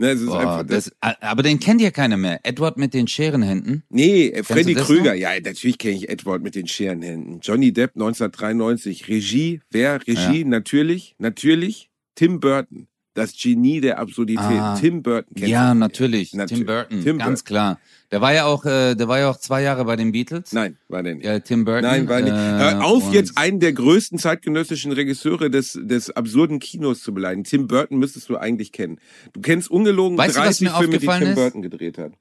Ne, 0.00 0.14
Boah, 0.14 0.38
einfach 0.38 0.62
das, 0.64 0.92
aber 1.00 1.42
den 1.42 1.58
kennt 1.58 1.80
ja 1.80 1.90
keiner 1.90 2.16
mehr. 2.16 2.38
Edward 2.44 2.76
mit 2.76 2.94
den 2.94 3.08
Scherenhänden. 3.08 3.82
Nee, 3.90 4.28
äh, 4.28 4.44
Freddy 4.44 4.74
Krüger, 4.74 5.12
noch? 5.12 5.18
ja, 5.18 5.30
natürlich 5.40 5.76
kenne 5.76 5.96
ich 5.96 6.08
Edward 6.08 6.40
mit 6.40 6.54
den 6.54 6.68
Scherenhänden. 6.68 7.40
Johnny 7.42 7.72
Depp 7.72 7.96
1993, 7.96 9.08
Regie, 9.08 9.60
wer? 9.72 10.00
Regie, 10.06 10.44
natürlich, 10.44 11.16
natürlich, 11.18 11.90
Tim 12.14 12.38
Burton. 12.38 12.87
Das 13.18 13.36
Genie 13.36 13.80
der 13.80 13.98
Absurdität. 13.98 14.44
Ah. 14.44 14.76
Tim 14.78 15.02
Burton 15.02 15.34
kennt 15.34 15.48
Ja, 15.48 15.72
du? 15.72 15.78
natürlich. 15.78 16.34
Natürlich. 16.34 16.60
Tim 16.60 16.66
Burton, 16.66 17.02
Tim 17.02 17.18
ganz 17.18 17.42
Burton. 17.42 17.44
klar. 17.44 17.80
Der 18.10 18.20
war 18.22 18.32
ja 18.32 18.46
auch, 18.46 18.64
äh, 18.64 18.94
der 18.94 19.08
war 19.08 19.18
ja 19.18 19.28
auch 19.30 19.36
zwei 19.38 19.60
Jahre 19.62 19.84
bei 19.84 19.96
den 19.96 20.12
Beatles. 20.12 20.52
Nein, 20.52 20.78
war 20.88 21.02
der 21.02 21.16
nicht. 21.16 21.26
Ja, 21.26 21.38
Tim 21.40 21.64
Burton. 21.64 21.82
Nein, 21.82 22.08
war 22.08 22.20
nicht. 22.22 22.32
äh, 22.32 22.82
auf, 22.82 23.12
jetzt 23.12 23.36
einen 23.36 23.60
der 23.60 23.72
größten 23.74 24.18
zeitgenössischen 24.18 24.92
Regisseure 24.92 25.50
des, 25.50 25.78
des 25.82 26.10
absurden 26.10 26.58
Kinos 26.58 27.02
zu 27.02 27.12
beleidigen. 27.12 27.44
Tim 27.44 27.66
Burton 27.66 27.98
müsstest 27.98 28.28
du 28.30 28.36
eigentlich 28.38 28.72
kennen. 28.72 28.98
Du 29.34 29.40
kennst 29.40 29.70
ungelogen 29.70 30.16
Weißt 30.16 30.36
du, 30.36 30.40
was 30.40 30.58
30 30.58 30.68
mir 30.68 30.74
Filme, 30.78 30.98
die 30.98 31.06
Tim 31.06 31.22
ist? 31.28 31.34
Burton 31.34 31.62
gedreht 31.62 31.98
hat. 31.98 32.12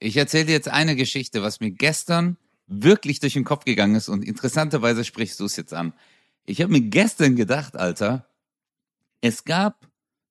Ich 0.00 0.16
erzähle 0.16 0.46
dir 0.46 0.52
jetzt 0.52 0.68
eine 0.68 0.96
Geschichte, 0.96 1.42
was 1.42 1.60
mir 1.60 1.70
gestern 1.70 2.36
wirklich 2.66 3.20
durch 3.20 3.34
den 3.34 3.44
Kopf 3.44 3.64
gegangen 3.64 3.94
ist 3.96 4.08
und 4.08 4.24
interessanterweise 4.24 5.04
sprichst 5.04 5.38
du 5.40 5.44
es 5.44 5.56
jetzt 5.56 5.74
an. 5.74 5.92
Ich 6.46 6.62
habe 6.62 6.72
mir 6.72 6.80
gestern 6.80 7.36
gedacht, 7.36 7.76
Alter, 7.76 8.26
es 9.20 9.44
gab 9.44 9.86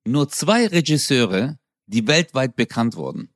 nur 0.10 0.30
zwei 0.30 0.68
Regisseure, 0.68 1.58
die 1.88 2.08
weltweit 2.08 2.56
bekannt 2.56 2.96
wurden. 2.96 3.30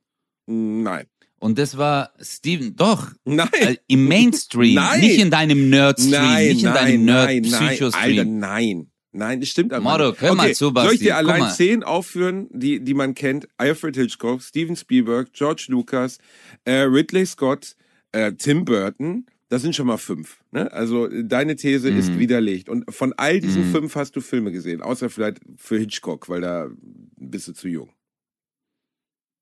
Nein. 0.46 1.06
Und 1.38 1.58
das 1.58 1.76
war 1.76 2.12
Steven, 2.20 2.74
doch, 2.74 3.12
Nein. 3.24 3.48
äh, 3.52 3.76
im 3.86 4.06
Mainstream, 4.08 4.74
Nein. 4.74 5.00
nicht 5.00 5.18
in 5.18 5.30
deinem 5.30 5.68
Nerd-Stream, 5.68 6.10
Nein, 6.12 6.48
nicht 6.48 6.58
in 6.58 6.64
nein, 6.64 6.74
deinem 6.74 7.04
nein, 7.04 7.42
nein, 7.42 7.42
Nerd-Psycho-Stream. 7.42 8.38
nein. 8.38 8.90
Nein, 9.16 9.38
das 9.40 9.50
stimmt 9.50 9.72
aber 9.72 9.82
Moro, 9.84 10.14
hör 10.18 10.34
mal 10.34 10.46
okay, 10.46 10.54
zu, 10.54 10.64
Soll 10.64 10.70
ich 10.70 10.74
Basti, 10.74 10.98
dir 11.04 11.16
allein 11.16 11.40
mal. 11.40 11.54
zehn 11.54 11.84
aufführen, 11.84 12.48
die, 12.50 12.80
die 12.80 12.94
man 12.94 13.14
kennt? 13.14 13.46
Alfred 13.58 13.94
Hitchcock, 13.94 14.42
Steven 14.42 14.74
Spielberg, 14.74 15.32
George 15.32 15.66
Lucas, 15.68 16.18
äh, 16.64 16.80
Ridley 16.80 17.24
Scott, 17.24 17.76
äh, 18.10 18.32
Tim 18.32 18.64
Burton. 18.64 19.26
Das 19.50 19.62
sind 19.62 19.76
schon 19.76 19.86
mal 19.86 19.98
fünf. 19.98 20.42
Ne? 20.52 20.72
Also 20.72 21.06
äh, 21.08 21.24
deine 21.24 21.54
These 21.56 21.90
Mhm. 21.90 21.98
ist 21.98 22.18
widerlegt. 22.18 22.68
Und 22.68 22.92
von 22.92 23.12
all 23.16 23.40
diesen 23.40 23.70
fünf 23.70 23.94
hast 23.94 24.16
du 24.16 24.20
Filme 24.20 24.50
gesehen, 24.52 24.82
außer 24.82 25.10
vielleicht 25.10 25.38
für 25.58 25.78
Hitchcock, 25.78 26.28
weil 26.28 26.40
da 26.40 26.68
bist 27.16 27.48
du 27.48 27.52
zu 27.52 27.68
jung. 27.68 27.90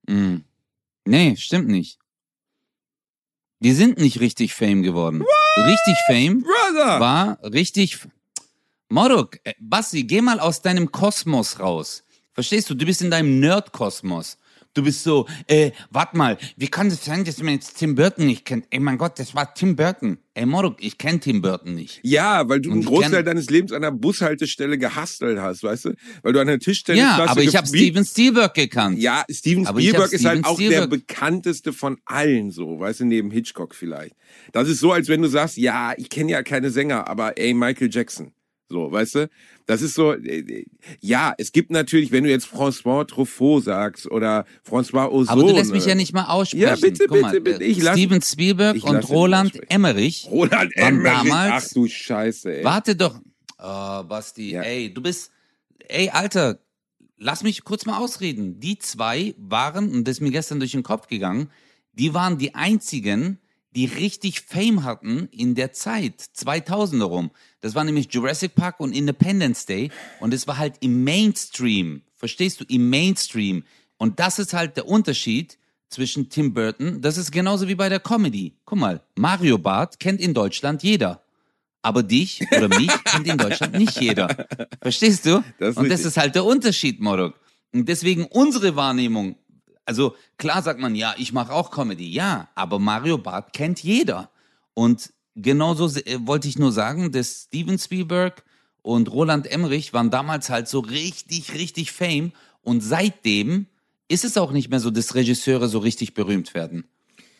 Mm. 0.09 0.39
Nee, 1.07 1.37
stimmt 1.37 1.69
nicht. 1.69 1.99
Die 3.61 3.73
sind 3.73 3.99
nicht 3.99 4.19
richtig 4.21 4.55
Fame 4.55 4.83
geworden. 4.83 5.23
Richtig 5.57 5.97
Fame 6.09 6.43
Brother! 6.43 6.99
war 7.01 7.39
richtig. 7.45 7.99
Morok, 8.89 9.39
äh, 9.45 9.55
Basti, 9.61 10.03
geh 10.05 10.21
mal 10.21 10.41
aus 10.41 10.63
deinem 10.63 10.91
Kosmos 10.91 11.61
raus. 11.61 12.05
Verstehst 12.33 12.69
du? 12.69 12.75
Du 12.75 12.85
bist 12.85 13.03
in 13.03 13.11
deinem 13.11 13.39
Nerd-Kosmos. 13.41 14.37
Du 14.75 14.83
bist 14.83 15.03
so, 15.05 15.27
äh, 15.49 15.71
warte 15.91 16.17
mal, 16.17 16.39
wie 16.57 16.69
kann 16.69 16.89
das 16.89 17.05
sein, 17.05 17.25
dass 17.25 17.43
man 17.43 17.53
jetzt 17.55 17.77
Tim 17.77 17.95
Burton 17.95 18.25
nicht 18.27 18.47
kennt? 18.47 18.65
Ey, 18.71 18.81
mein 18.81 18.97
Gott, 18.97 19.19
das 19.19 19.35
war 19.35 19.53
Tim 19.53 19.77
Burton. 19.77 20.17
Ey, 20.33 20.47
Morok, 20.47 20.77
ich 20.83 20.97
kenne 20.97 21.21
Tim 21.21 21.43
Burton 21.43 21.75
nicht. 21.75 22.01
Ja, 22.03 22.49
weil 22.49 22.63
du 22.63 22.71
Und 22.71 22.77
einen 22.77 22.85
Großteil 22.87 23.23
deines 23.23 23.51
Lebens 23.51 23.73
an 23.73 23.83
der 23.83 23.91
Bushaltestelle 23.91 24.79
gehastelt 24.79 25.39
hast, 25.39 25.63
weißt 25.63 25.85
du? 25.87 25.95
Weil 26.23 26.33
du 26.33 26.41
an 26.41 26.47
der 26.47 26.59
Tischtennisplatte... 26.59 27.23
Ja, 27.23 27.31
aber 27.31 27.43
ich 27.43 27.55
habe 27.55 27.67
Steven 27.67 28.03
Spielberg 28.03 28.55
gekannt. 28.55 28.99
Ja, 28.99 29.25
Steven 29.31 29.67
Spielberg 29.67 30.11
ist 30.11 30.25
halt 30.25 30.39
Steven 30.39 30.45
auch 30.47 30.57
der 30.57 30.67
Spielberg- 30.69 30.91
bekannteste 30.91 31.75
von 31.75 31.99
allen 32.07 32.51
so, 32.51 32.81
weißt 32.81 33.01
du, 33.01 33.05
neben 33.05 33.31
Hitchcock 33.31 33.75
vielleicht. 33.75 34.15
Das 34.53 34.71
ist 34.71 34.81
so, 34.81 34.93
als 34.93 35.09
wenn 35.09 35.21
du 35.21 35.29
sagst, 35.29 35.59
ja, 35.59 35.93
ich 35.99 36.09
kenne 36.09 36.33
ja 36.33 36.43
keine 36.43 36.71
Sänger, 36.71 37.09
aber 37.09 37.37
ey, 37.37 37.53
Michael 37.53 37.91
Jackson. 37.93 38.33
So, 38.69 38.91
weißt 38.91 39.15
du? 39.17 39.31
Das 39.67 39.83
ist 39.83 39.95
so, 39.95 40.13
äh, 40.15 40.39
äh, 40.39 40.67
ja, 41.01 41.35
es 41.37 41.53
gibt 41.53 41.71
natürlich, 41.71 42.11
wenn 42.11 42.25
du 42.25 42.31
jetzt 42.31 42.47
François 42.47 43.07
Truffaut 43.07 43.65
sagst 43.65 44.11
oder 44.11 44.47
François 44.69 45.09
Ozon. 45.11 45.29
Aber 45.29 45.43
du 45.43 45.55
lässt 45.55 45.73
mich 45.73 45.85
ja 45.85 45.95
nicht 45.95 46.13
mal 46.15 46.25
aussprechen. 46.27 46.63
Ja, 46.63 46.77
bitte, 46.77 47.07
Guck 47.07 47.21
mal, 47.21 47.31
bitte, 47.33 47.41
bitte. 47.43 47.65
äh, 47.65 47.67
Ich 47.69 47.83
lass- 47.83 47.99
Steven 47.99 48.23
Spielberg 48.23 48.77
ich 48.77 48.85
und 48.85 49.09
Roland. 49.11 49.61
Emmerich 49.71 50.27
Roland 50.31 50.73
Emmerich. 50.75 51.29
damals- 51.29 51.67
Ach 51.71 51.75
du 51.75 51.87
Scheiße, 51.87 52.59
ey. 52.59 52.65
Warte 52.65 52.97
doch. 52.97 53.21
Oh, 53.59 54.03
Basti, 54.05 54.53
Ja. 54.53 54.63
ey, 54.63 54.93
du 54.93 55.03
bist, 55.03 55.31
ey, 55.89 56.09
Alter, 56.09 56.59
lass 57.19 57.43
mich 57.43 57.63
kurz 57.65 57.85
mal 57.87 57.99
ausreden. 57.99 58.59
Die 58.59 58.79
zwei 58.79 59.35
waren, 59.39 59.93
und 59.93 60.05
das 60.09 60.17
ist 60.17 60.21
mir 60.21 60.31
gestern 60.33 60.59
durch 60.61 60.73
den 60.73 60.83
Kopf 60.83 61.07
gegangen, 61.09 61.51
die 61.93 62.15
waren 62.15 62.39
die 62.39 62.55
einzigen, 62.55 63.39
die 63.75 63.87
richtig 63.87 64.41
Fame 64.41 64.85
hatten 64.85 65.29
in 65.33 65.55
der 65.55 65.73
Zeit, 65.73 66.21
2000er 66.37 67.05
rum. 67.05 67.31
Das 67.61 67.75
war 67.75 67.85
nämlich 67.85 68.13
Jurassic 68.13 68.55
Park 68.55 68.81
und 68.81 68.95
Independence 68.95 69.67
Day 69.67 69.91
und 70.21 70.35
es 70.35 70.47
war 70.47 70.59
halt 70.59 70.75
im 70.81 71.05
Mainstream. 71.05 72.03
Verstehst 72.17 72.61
du? 72.61 72.65
Im 72.69 72.91
Mainstream. 72.91 73.65
Und 73.97 74.21
das 74.21 74.39
ist 74.39 74.53
halt 74.53 74.77
der 74.77 74.89
Unterschied 74.89 75.59
zwischen 75.93 76.29
Tim 76.29 76.55
Burton, 76.55 77.01
das 77.01 77.19
ist 77.19 77.31
genauso 77.31 77.69
wie 77.69 77.75
bei 77.75 77.89
der 77.89 78.01
Comedy. 78.01 78.55
Guck 78.65 78.79
mal, 78.79 79.01
Mario 79.15 79.59
Barth 79.59 80.01
kennt 80.01 80.21
in 80.21 80.35
Deutschland 80.35 80.83
jeder. 80.83 81.23
Aber 81.83 82.03
dich 82.03 82.41
oder 82.57 82.69
mich 82.69 82.91
kennt 83.05 83.27
in 83.27 83.37
Deutschland 83.37 83.75
nicht 83.75 84.01
jeder. 84.01 84.47
Verstehst 84.81 85.27
du? 85.27 85.45
Das 85.59 85.77
und 85.77 85.89
das 85.89 86.05
ist 86.05 86.17
halt 86.17 86.35
der 86.35 86.45
Unterschied, 86.45 87.01
Morok. 87.01 87.39
Und 87.73 87.89
deswegen 87.89 88.25
unsere 88.27 88.77
Wahrnehmung, 88.77 89.37
also 89.93 90.17
klar 90.39 90.63
sagt 90.63 90.81
man, 90.81 90.95
ja, 90.95 91.15
ich 91.19 91.35
mache 91.35 91.53
auch 91.53 91.71
Comedy, 91.71 92.11
ja, 92.11 92.49
aber 92.55 92.79
Mario 92.79 93.19
Barth 93.19 93.53
kennt 93.53 93.83
jeder. 93.83 94.31
Und 94.73 95.13
genauso 95.37 95.87
äh, 95.99 96.19
wollte 96.27 96.49
ich 96.49 96.59
nur 96.59 96.73
sagen, 96.73 97.13
dass 97.13 97.43
Steven 97.43 97.79
Spielberg 97.79 98.43
und 98.81 99.13
Roland 99.13 99.47
Emmerich 99.47 99.93
waren 99.93 100.11
damals 100.11 100.49
halt 100.49 100.67
so 100.67 100.81
richtig, 100.81 101.53
richtig 101.53 101.93
Fame. 101.93 102.33
Und 102.63 102.81
seitdem 102.81 103.67
ist 104.09 104.25
es 104.25 104.39
auch 104.39 104.53
nicht 104.53 104.71
mehr 104.71 104.81
so, 104.81 104.91
dass 104.91 105.15
Regisseure 105.15 105.69
so 105.69 105.79
richtig 105.79 106.15
berühmt 106.15 106.55
werden. 106.55 106.85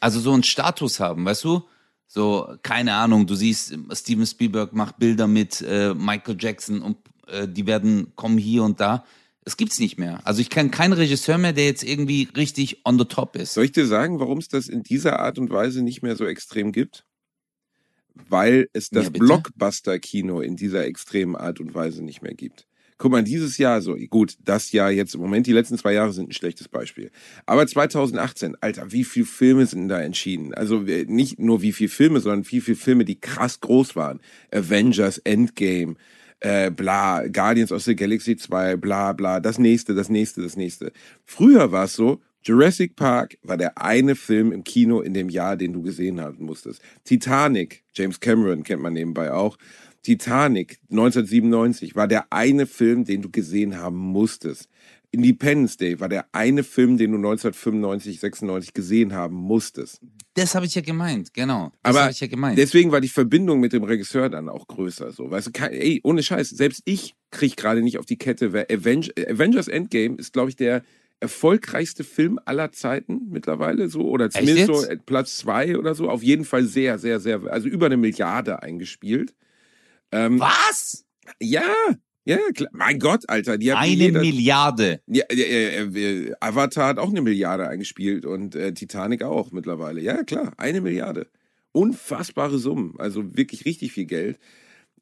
Also 0.01 0.21
so 0.21 0.35
einen 0.35 0.43
Status 0.43 1.01
haben, 1.01 1.25
weißt 1.25 1.45
du? 1.45 1.63
So, 2.07 2.55
keine 2.63 2.93
Ahnung, 2.97 3.27
du 3.27 3.35
siehst, 3.35 3.75
Steven 3.93 4.27
Spielberg 4.27 4.75
macht 4.75 4.99
Bilder 4.99 5.27
mit 5.27 5.63
äh, 5.63 5.95
Michael 5.95 6.37
Jackson 6.39 6.83
und 6.83 6.99
äh, 7.29 7.49
die 7.49 7.67
werden 7.67 8.13
kommen 8.15 8.37
hier 8.37 8.63
und 8.63 8.79
da. 8.79 9.07
Es 9.45 9.57
gibt's 9.57 9.81
nicht 9.81 9.99
mehr. 9.99 10.21
Also 10.25 10.41
ich 10.41 10.51
kenne 10.51 10.71
keinen 10.71 10.93
Regisseur 10.93 11.37
mehr, 11.37 11.53
der 11.53 11.65
jetzt 11.65 11.83
irgendwie 11.83 12.29
richtig 12.37 12.85
on 12.85 12.99
the 12.99 13.05
top 13.05 13.35
ist. 13.37 13.55
Soll 13.55 13.65
ich 13.65 13.73
dir 13.73 13.87
sagen, 13.87 14.21
warum 14.21 14.39
es 14.39 14.49
das 14.49 14.69
in 14.69 14.83
dieser 14.83 15.19
Art 15.19 15.39
und 15.39 15.51
Weise 15.51 15.83
nicht 15.83 16.03
mehr 16.03 16.15
so 16.17 16.25
extrem 16.25 16.71
gibt? 16.71 17.05
Weil 18.29 18.69
es 18.73 18.91
das 18.91 19.07
Ja. 19.07 19.11
Blockbuster-Kino 19.11 20.41
in 20.41 20.57
dieser 20.57 20.85
extremen 20.87 21.35
Art 21.35 21.61
und 21.61 21.75
Weise 21.75 22.05
nicht 22.05 22.23
mehr 22.23 22.35
gibt. 22.35 22.67
Guck 22.99 23.11
mal, 23.11 23.25
dieses 23.25 23.59
Jahr 23.59 23.83
so, 23.83 23.97
gut, 24.11 24.37
das 24.45 24.71
Jahr 24.71 24.93
jetzt 24.93 25.17
im 25.17 25.23
Moment, 25.23 25.49
die 25.49 25.53
letzten 25.53 25.77
zwei 25.77 25.93
Jahre 25.93 26.13
sind 26.13 26.29
ein 26.29 26.33
schlechtes 26.33 26.69
Beispiel. 26.69 27.11
Aber 27.47 27.67
2018, 27.67 28.57
Alter, 28.61 28.93
wie 28.93 29.03
viele 29.03 29.27
Filme 29.27 29.67
sind 29.67 29.89
da 29.89 30.01
entschieden? 30.01 30.55
Also 30.55 30.79
nicht 30.81 31.41
nur 31.41 31.63
wie 31.63 31.73
viele 31.73 31.89
Filme, 31.89 32.21
sondern 32.21 32.49
wie 32.49 32.61
viele 32.61 32.77
Filme, 32.77 33.05
die 33.05 33.19
krass 33.19 33.61
groß 33.61 33.97
waren. 33.97 34.21
Avengers, 34.53 35.19
Endgame, 35.19 35.97
äh, 36.43 36.71
bla, 36.71 37.27
Guardians 37.29 37.73
of 37.73 37.83
the 37.83 37.95
Galaxy 37.95 38.37
2, 38.37 38.77
bla, 38.77 39.13
bla, 39.13 39.41
das 39.41 39.59
nächste, 39.59 39.95
das 39.95 40.09
nächste, 40.09 40.43
das 40.43 40.57
nächste. 40.57 40.93
Früher 41.25 41.71
war 41.73 41.85
es 41.85 41.95
so, 41.95 42.21
Jurassic 42.45 42.97
Park 42.97 43.39
war 43.43 43.57
der 43.57 43.79
eine 43.79 44.17
Film 44.17 44.51
im 44.51 44.65
Kino 44.65 45.01
in 45.01 45.15
dem 45.15 45.29
Jahr, 45.29 45.57
den 45.57 45.73
du 45.73 45.83
gesehen 45.83 46.21
haben 46.21 46.45
musstest. 46.45 46.83
Titanic, 47.05 47.85
James 47.95 48.19
Cameron 48.19 48.65
kennt 48.65 48.83
man 48.83 48.95
nebenbei 48.95 49.33
auch. 49.33 49.57
Titanic 50.03 50.81
1997 50.91 51.95
war 51.95 52.09
der 52.09 52.27
eine 52.31 52.67
Film, 52.67 53.05
den 53.05 53.23
du 53.23 53.31
gesehen 53.31 53.79
haben 53.79 53.97
musstest. 53.97 54.69
Independence 55.13 55.77
Day 55.77 56.01
war 56.01 56.09
der 56.09 56.27
eine 56.33 56.65
Film, 56.65 56.97
den 56.97 57.13
du 57.13 57.19
1995, 57.19 58.19
96 58.19 58.73
gesehen 58.73 59.13
haben 59.13 59.37
musstest. 59.37 60.01
Das 60.35 60.55
habe 60.55 60.65
ich 60.65 60.75
ja 60.75 60.81
gemeint, 60.81 61.35
genau. 61.35 61.71
Das 61.83 61.95
Aber 61.97 62.11
ja 62.11 62.27
gemeint. 62.27 62.59
deswegen 62.59 62.91
war 62.93 63.03
die 63.03 63.09
Verbindung 63.09 63.61
mit 63.61 63.75
dem 63.75 63.85
Regisseur 63.85 64.31
dann 64.31 64.49
auch 64.49 64.67
größer. 64.67 65.13
So, 65.13 65.31
weißt 65.31 65.49
du, 65.49 65.61
ey, 65.71 66.01
ohne 66.03 66.23
Scheiß, 66.23 66.49
selbst 66.51 66.81
ich 66.87 67.15
krieg 67.31 67.57
gerade 67.59 67.83
nicht 67.83 67.99
auf 67.99 68.07
die 68.07 68.17
Kette. 68.17 68.55
Wer 68.55 68.71
Avenge, 68.71 69.11
Avengers 69.29 69.69
Endgame 69.69 70.17
ist, 70.17 70.33
glaube 70.33 70.49
ich, 70.49 70.57
der 70.57 70.83
erfolgreichste 71.21 72.05
Film 72.05 72.41
aller 72.47 72.73
Zeiten 72.73 73.29
mittlerweile 73.29 73.89
so 73.89 74.09
oder 74.09 74.31
zumindest 74.31 74.67
so 74.67 74.85
Platz 75.07 75.37
zwei 75.37 75.79
oder 75.79 75.95
so. 75.95 76.09
Auf 76.09 76.23
jeden 76.23 76.45
Fall 76.47 76.65
sehr, 76.65 76.99
sehr, 76.99 77.21
sehr, 77.21 77.43
also 77.45 77.69
über 77.69 77.87
eine 77.87 77.99
Milliarde 77.99 78.63
eingespielt. 78.63 79.35
Ähm, 80.11 80.41
Was? 80.41 81.05
ja, 81.39 81.63
ja, 82.25 82.39
klar. 82.55 82.71
Mein 82.73 82.99
Gott, 82.99 83.29
Alter, 83.29 83.59
die 83.59 83.73
Eine 83.73 83.93
jeder- 83.95 84.21
Milliarde. 84.21 85.01
ja, 85.07 85.25
äh, 85.31 85.83
äh, 85.85 86.33
Avatar 86.41 86.89
hat 86.89 86.99
auch 86.99 87.11
eine 87.11 87.23
Milliarde 87.23 87.69
eingespielt 87.69 88.25
und 88.27 88.55
äh, 88.55 88.73
Titanic 88.75 89.23
auch 89.23 89.51
mittlerweile. 89.53 90.01
Ja, 90.01 90.23
klar, 90.23 90.53
eine 90.57 90.81
Milliarde. 90.81 91.27
Unfassbare 91.73 92.59
Summen, 92.59 92.95
also 92.99 93.37
wirklich 93.37 93.65
richtig 93.65 93.93
viel 93.93 94.05
Geld. 94.05 94.39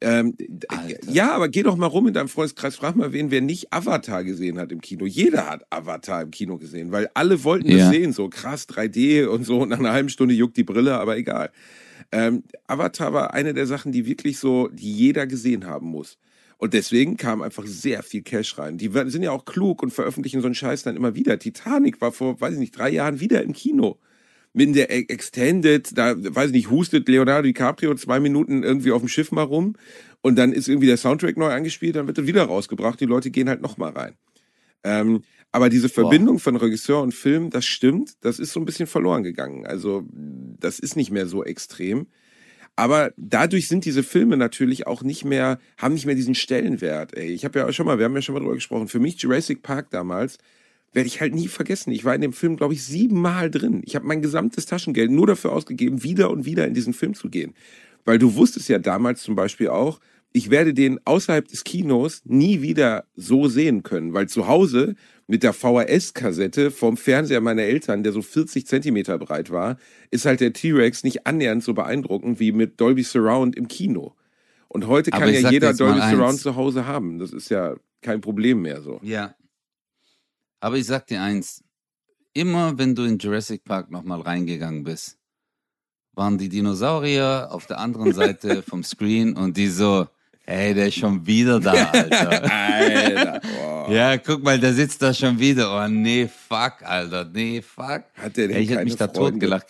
Ähm, 0.03 0.35
ja, 1.11 1.33
aber 1.33 1.49
geh 1.51 1.63
doch 1.63 1.77
mal 1.77 1.85
rum 1.87 2.07
in 2.09 2.15
deinem 2.15 2.29
Freundeskreis, 2.29 2.77
frag 2.77 2.97
mal 2.97 3.13
wen, 3.13 3.31
wer 3.31 3.43
nicht 3.43 3.71
Avatar 3.71 4.25
gesehen 4.25 4.59
hat 4.59 4.73
im 4.73 4.81
Kino. 4.81 5.05
Jeder 5.05 5.51
hat 5.51 5.65
Avatar 5.69 6.23
im 6.23 6.31
Kino 6.31 6.57
gesehen, 6.57 6.91
weil 6.91 7.11
alle 7.13 7.45
wollten 7.45 7.69
Ja. 7.71 7.79
das 7.79 7.91
sehen, 7.91 8.13
so 8.15 8.31
krass 8.31 8.67
3D 8.67 9.27
und 9.27 9.45
so. 9.45 9.59
Und 9.59 9.69
nach 9.69 9.79
einer 9.79 9.93
halben 9.93 10.09
Stunde 10.09 10.35
juckt 10.35 10.57
die 10.57 10.65
Brille, 10.65 10.99
aber 10.99 11.19
egal. 11.19 11.51
Ähm, 12.13 12.45
Avatar 12.67 13.13
war 13.13 13.35
eine 13.35 13.53
der 13.53 13.67
Sachen, 13.67 13.93
die 13.93 14.07
wirklich 14.07 14.39
so, 14.39 14.69
die 14.69 14.91
jeder 14.91 15.27
gesehen 15.27 15.67
haben 15.67 15.89
muss. 15.89 16.17
Und 16.61 16.75
deswegen 16.75 17.17
kam 17.17 17.41
einfach 17.41 17.67
sehr 17.67 18.03
viel 18.03 18.21
Cash 18.21 18.59
rein. 18.59 18.77
Die 18.77 18.91
sind 19.07 19.23
ja 19.23 19.31
auch 19.31 19.47
klug 19.47 19.83
und 19.83 19.95
veröffentlichen 19.95 20.43
so 20.43 20.47
einen 20.47 20.55
Scheiß 20.55 20.83
dann 20.83 20.95
immer 20.95 21.15
wieder. 21.15 21.39
Titanic 21.39 22.03
war 22.03 22.13
vor, 22.13 22.39
weiß 22.39 22.53
ich 22.53 22.61
nicht, 22.61 22.77
drei 22.77 22.91
Jahren 22.91 23.19
wieder 23.19 23.43
im 23.43 23.55
Kino. 23.55 23.99
Mit 24.53 24.77
der 24.77 24.91
E- 24.91 25.07
Extended, 25.09 25.97
da, 25.97 26.15
weiß 26.19 26.49
ich 26.49 26.53
nicht, 26.53 26.71
hustet 26.71 27.09
Leonardo 27.09 27.47
DiCaprio 27.47 27.95
zwei 27.95 28.21
Minuten 28.21 28.63
irgendwie 28.63 28.93
auf 28.93 29.01
dem 29.01 29.09
Schiff 29.09 29.33
mal 29.33 29.45
rum 29.45 29.75
und 30.21 30.37
dann 30.37 30.53
ist 30.53 30.69
irgendwie 30.69 30.89
der 30.89 30.99
Soundtrack 30.99 31.39
neu 31.39 31.49
eingespielt, 31.49 31.97
dann 31.97 32.07
wird 32.07 32.19
er 32.19 32.27
wieder 32.27 32.43
rausgebracht. 32.43 33.01
Die 33.01 33.07
Leute 33.07 33.31
gehen 33.31 33.49
halt 33.49 33.63
nochmal 33.63 33.93
rein. 33.93 34.15
Ähm, 34.85 35.23
aber 35.53 35.71
diese 35.71 35.89
Verbindung 35.89 36.39
von 36.41 36.57
Regisseur 36.57 37.01
und 37.01 37.15
Film, 37.15 37.49
das 37.49 37.65
stimmt, 37.65 38.13
das 38.21 38.39
ist 38.39 38.53
so 38.53 38.61
ein 38.61 38.67
bisschen 38.67 38.87
verloren 38.87 39.23
gegangen. 39.23 39.67
Also 39.67 40.05
das 40.13 40.79
ist 40.79 40.95
nicht 40.95 41.11
mehr 41.11 41.27
so 41.27 41.43
extrem. 41.43 42.09
Aber 42.77 43.13
dadurch 43.17 43.69
sind 43.69 43.85
diese 43.85 44.03
Filme 44.03 44.37
natürlich 44.37 44.87
auch 44.87 45.03
nicht 45.03 45.25
mehr, 45.25 45.59
haben 45.77 45.95
nicht 45.95 46.07
mehr 46.07 46.15
diesen 46.15 46.35
Stellenwert. 46.35 47.17
Ey, 47.17 47.29
ich 47.29 47.45
habe 47.45 47.59
ja 47.59 47.73
schon 47.73 47.87
mal, 47.87 47.99
wir 47.99 48.07
haben 48.07 48.15
ja 48.15 48.23
schon 48.23 48.35
mal 48.35 48.41
drüber 48.41 48.55
gesprochen. 48.55 48.89
Für 48.89 49.01
mich 49.01 49.21
Jurassic 49.21 49.63
Park 49.63 49.91
damals 49.91 50.39
werde 50.93 51.07
ich 51.07 51.21
halt 51.21 51.35
nie 51.35 51.49
vergessen. 51.49 51.93
Ich 51.93 52.05
war 52.05 52.15
in 52.15 52.21
dem 52.21 52.33
Film, 52.33 52.57
glaube 52.57 52.75
ich, 52.75 52.83
siebenmal 52.83 53.51
drin. 53.51 53.83
Ich 53.85 53.95
habe 53.95 54.07
mein 54.07 54.23
gesamtes 54.23 54.67
Taschengeld 54.67 55.11
nur 55.11 55.27
dafür 55.27 55.53
ausgegeben, 55.53 56.03
wieder 56.03 56.31
und 56.31 56.47
wieder 56.47 56.67
in 56.67 56.75
diesen 56.75 56.95
Film 56.95 57.15
zu 57.15 57.29
gehen. 57.29 57.55
Weil 58.05 58.19
du 58.19 58.35
wusstest 58.35 58.69
ja 58.69 58.79
damals 58.79 59.23
zum 59.23 59.37
Beispiel 59.37 59.69
auch, 59.69 60.01
ich 60.33 60.51
werde 60.51 60.75
den 60.75 61.01
außerhalb 61.05 61.47
des 61.47 61.65
Kinos 61.65 62.23
nie 62.25 62.63
wieder 62.63 63.05
so 63.17 63.49
sehen 63.49 63.83
können, 63.83 64.15
weil 64.15 64.29
zu 64.29 64.47
Hause 64.47 64.95
mit 65.31 65.45
der 65.45 65.53
VHS-Kassette 65.53 66.73
vom 66.73 66.97
Fernseher 66.97 67.41
meiner 67.41 67.63
Eltern, 67.63 68.03
der 68.03 68.13
so 68.13 68.21
40 68.21 68.67
Zentimeter 68.67 69.17
breit 69.17 69.51
war, 69.51 69.77
ist 70.11 70.27
halt 70.27 70.41
der 70.41 70.53
T-Rex 70.53 71.05
nicht 71.05 71.25
annähernd 71.25 71.63
so 71.63 71.73
beeindruckend 71.73 72.41
wie 72.41 72.51
mit 72.51 72.81
Dolby 72.81 73.05
Surround 73.05 73.55
im 73.55 73.69
Kino. 73.69 74.17
Und 74.67 74.89
heute 74.89 75.13
kann 75.13 75.33
ja 75.33 75.49
jeder 75.49 75.73
Dolby. 75.73 76.01
Surround 76.01 76.41
zu 76.41 76.57
Hause 76.57 76.85
haben. 76.85 77.21
Das 77.21 77.33
ist 77.33 77.49
ja 77.49 77.77
kein 78.03 78.21
Problem 78.21 78.63
mehr 78.63 78.83
so. 78.83 78.99
Ja. 79.05 79.37
Aber 80.59 80.77
ich 80.77 80.87
sag 80.87 81.07
dir 81.07 81.23
eins, 81.23 81.63
immer 82.33 82.77
wenn 82.77 82.97
du 82.97 83.05
in 83.05 83.19
Jurassic 83.19 83.63
Park 83.63 83.89
nochmal 83.89 84.23
reingegangen 84.23 84.83
bist, 84.83 85.17
waren 86.13 86.39
die 86.39 86.49
Dinosaurier 86.49 87.51
auf 87.53 87.67
der 87.67 87.79
anderen 87.79 88.13
Seite 88.15 88.65
vom 88.65 88.83
Screen 88.83 89.37
und 89.37 89.57
die 89.57 89.69
so, 89.69 90.09
hey, 90.51 90.75
der 90.75 90.89
ist 90.89 90.97
schon 90.97 91.25
wieder 91.27 91.61
da, 91.61 91.73
Alter. 91.73 92.53
Alter, 92.53 93.41
boah. 93.41 93.93
ja, 93.93 94.17
guck 94.19 94.43
mal, 94.43 94.59
der 94.59 94.75
sitzt 94.75 95.01
da 95.01 95.15
schon 95.15 95.39
wieder. 95.39 95.85
Oh, 95.85 95.89
nee, 95.89 96.29
fuck, 96.29 96.83
Alter, 96.83 97.25
nee, 97.25 97.63
fuck. 97.63 98.05
Hat 98.15 98.37
der 98.37 98.49
denn 98.49 98.57
Ey, 98.57 98.63
ich 98.63 98.71
hätte 98.71 98.85
mich 98.85 98.97
da 98.97 99.09
Freunde? 99.09 99.33
totgelacht. 99.33 99.67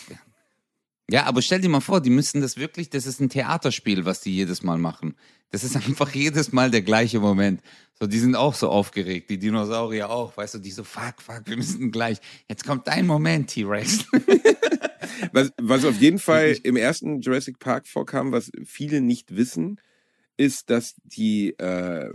Ja, 1.10 1.24
aber 1.24 1.42
stell 1.42 1.60
dir 1.60 1.68
mal 1.68 1.80
vor, 1.80 2.00
die 2.00 2.10
müssen 2.10 2.40
das 2.40 2.56
wirklich, 2.56 2.88
das 2.88 3.04
ist 3.04 3.20
ein 3.20 3.28
Theaterspiel, 3.28 4.04
was 4.04 4.20
die 4.20 4.34
jedes 4.34 4.62
Mal 4.62 4.78
machen. 4.78 5.16
Das 5.50 5.64
ist 5.64 5.76
einfach 5.88 6.14
jedes 6.14 6.52
Mal 6.52 6.70
der 6.70 6.82
gleiche 6.82 7.20
Moment. 7.20 7.60
So, 7.98 8.06
die 8.06 8.18
sind 8.18 8.34
auch 8.34 8.54
so 8.54 8.70
aufgeregt, 8.70 9.28
die 9.28 9.38
Dinosaurier 9.38 10.08
auch, 10.08 10.34
weißt 10.36 10.54
du, 10.54 10.58
die 10.58 10.70
so, 10.70 10.84
fuck, 10.84 11.20
fuck, 11.20 11.42
wir 11.44 11.56
müssen 11.56 11.90
gleich. 11.90 12.18
Jetzt 12.48 12.64
kommt 12.64 12.88
dein 12.88 13.06
Moment, 13.06 13.50
T-Rex. 13.50 14.06
Was, 15.32 15.52
was 15.58 15.84
auf 15.84 16.00
jeden 16.00 16.18
Fall 16.18 16.56
im 16.62 16.76
ersten 16.76 17.20
Jurassic 17.20 17.58
Park 17.58 17.86
vorkam, 17.86 18.32
was 18.32 18.50
viele 18.64 19.00
nicht 19.02 19.36
wissen, 19.36 19.78
ist, 20.40 20.70
dass 20.70 20.94
die, 21.04 21.50
äh, 21.58 22.10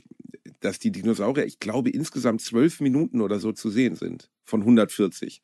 dass 0.59 0.79
die 0.79 0.91
Dinosaurier, 0.91 1.45
ich 1.45 1.59
glaube, 1.59 1.91
insgesamt 1.91 2.41
zwölf 2.41 2.81
Minuten 2.81 3.21
oder 3.21 3.39
so 3.39 3.51
zu 3.51 3.69
sehen 3.69 3.95
sind 3.95 4.31
von 4.43 4.61
140. 4.61 5.43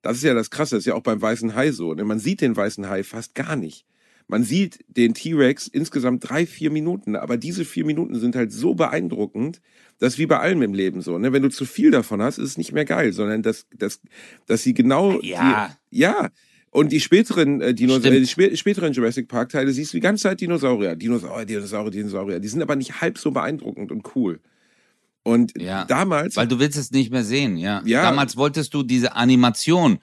Das 0.00 0.16
ist 0.16 0.22
ja 0.22 0.32
das 0.32 0.50
Krasse, 0.50 0.76
das 0.76 0.82
ist 0.82 0.86
ja 0.86 0.94
auch 0.94 1.02
beim 1.02 1.20
weißen 1.20 1.54
Hai 1.54 1.70
so. 1.70 1.92
Ne? 1.92 2.04
Man 2.04 2.18
sieht 2.18 2.40
den 2.40 2.56
weißen 2.56 2.88
Hai 2.88 3.02
fast 3.04 3.34
gar 3.34 3.56
nicht. 3.56 3.84
Man 4.26 4.42
sieht 4.42 4.82
den 4.88 5.12
T-Rex 5.12 5.66
insgesamt 5.68 6.26
drei, 6.28 6.46
vier 6.46 6.70
Minuten, 6.70 7.14
aber 7.14 7.36
diese 7.36 7.66
vier 7.66 7.84
Minuten 7.84 8.18
sind 8.18 8.34
halt 8.36 8.52
so 8.52 8.74
beeindruckend, 8.74 9.60
das 9.98 10.14
ist 10.14 10.18
wie 10.18 10.26
bei 10.26 10.40
allem 10.40 10.62
im 10.62 10.72
Leben 10.72 11.02
so. 11.02 11.18
Ne? 11.18 11.32
Wenn 11.34 11.42
du 11.42 11.50
zu 11.50 11.66
viel 11.66 11.90
davon 11.90 12.22
hast, 12.22 12.38
ist 12.38 12.48
es 12.50 12.58
nicht 12.58 12.72
mehr 12.72 12.86
geil, 12.86 13.12
sondern 13.12 13.42
dass, 13.42 13.66
dass, 13.76 14.00
dass 14.46 14.62
sie 14.62 14.72
genau 14.72 15.20
Ja. 15.20 15.76
die, 15.90 15.98
ja. 15.98 16.30
Und 16.74 16.90
die 16.90 16.98
späteren 16.98 17.60
äh, 17.60 17.72
Dinosaurier, 17.72 18.18
die 18.18 18.26
Stimmt. 18.26 18.48
spä 18.48 18.56
späteren 18.56 18.92
Jurassic 18.92 19.28
Park 19.28 19.50
Teile 19.50 19.72
siehst 19.72 19.92
du 19.92 19.96
die 19.98 20.00
ganze 20.00 20.24
Zeit 20.24 20.40
Dinosaurier, 20.40 20.96
Dinosaurier, 20.96 21.44
Dinosaurier, 21.46 21.90
Dinosaurier. 21.92 22.40
Die 22.40 22.48
sind 22.48 22.62
aber 22.62 22.74
nicht 22.74 23.00
halb 23.00 23.16
so 23.16 23.30
beeindruckend 23.30 23.92
und 23.92 24.16
cool. 24.16 24.40
Und 25.22 25.52
Ja, 25.56 25.84
damals, 25.84 26.34
Weil 26.36 26.48
du 26.48 26.58
willst 26.58 26.76
es 26.76 26.90
nicht 26.90 27.12
mehr 27.12 27.22
sehen, 27.22 27.56
ja. 27.58 27.80
Ja. 27.86 28.02
Damals 28.02 28.36
wolltest 28.36 28.74
du 28.74 28.82
diese 28.82 29.14
Animation. 29.14 29.98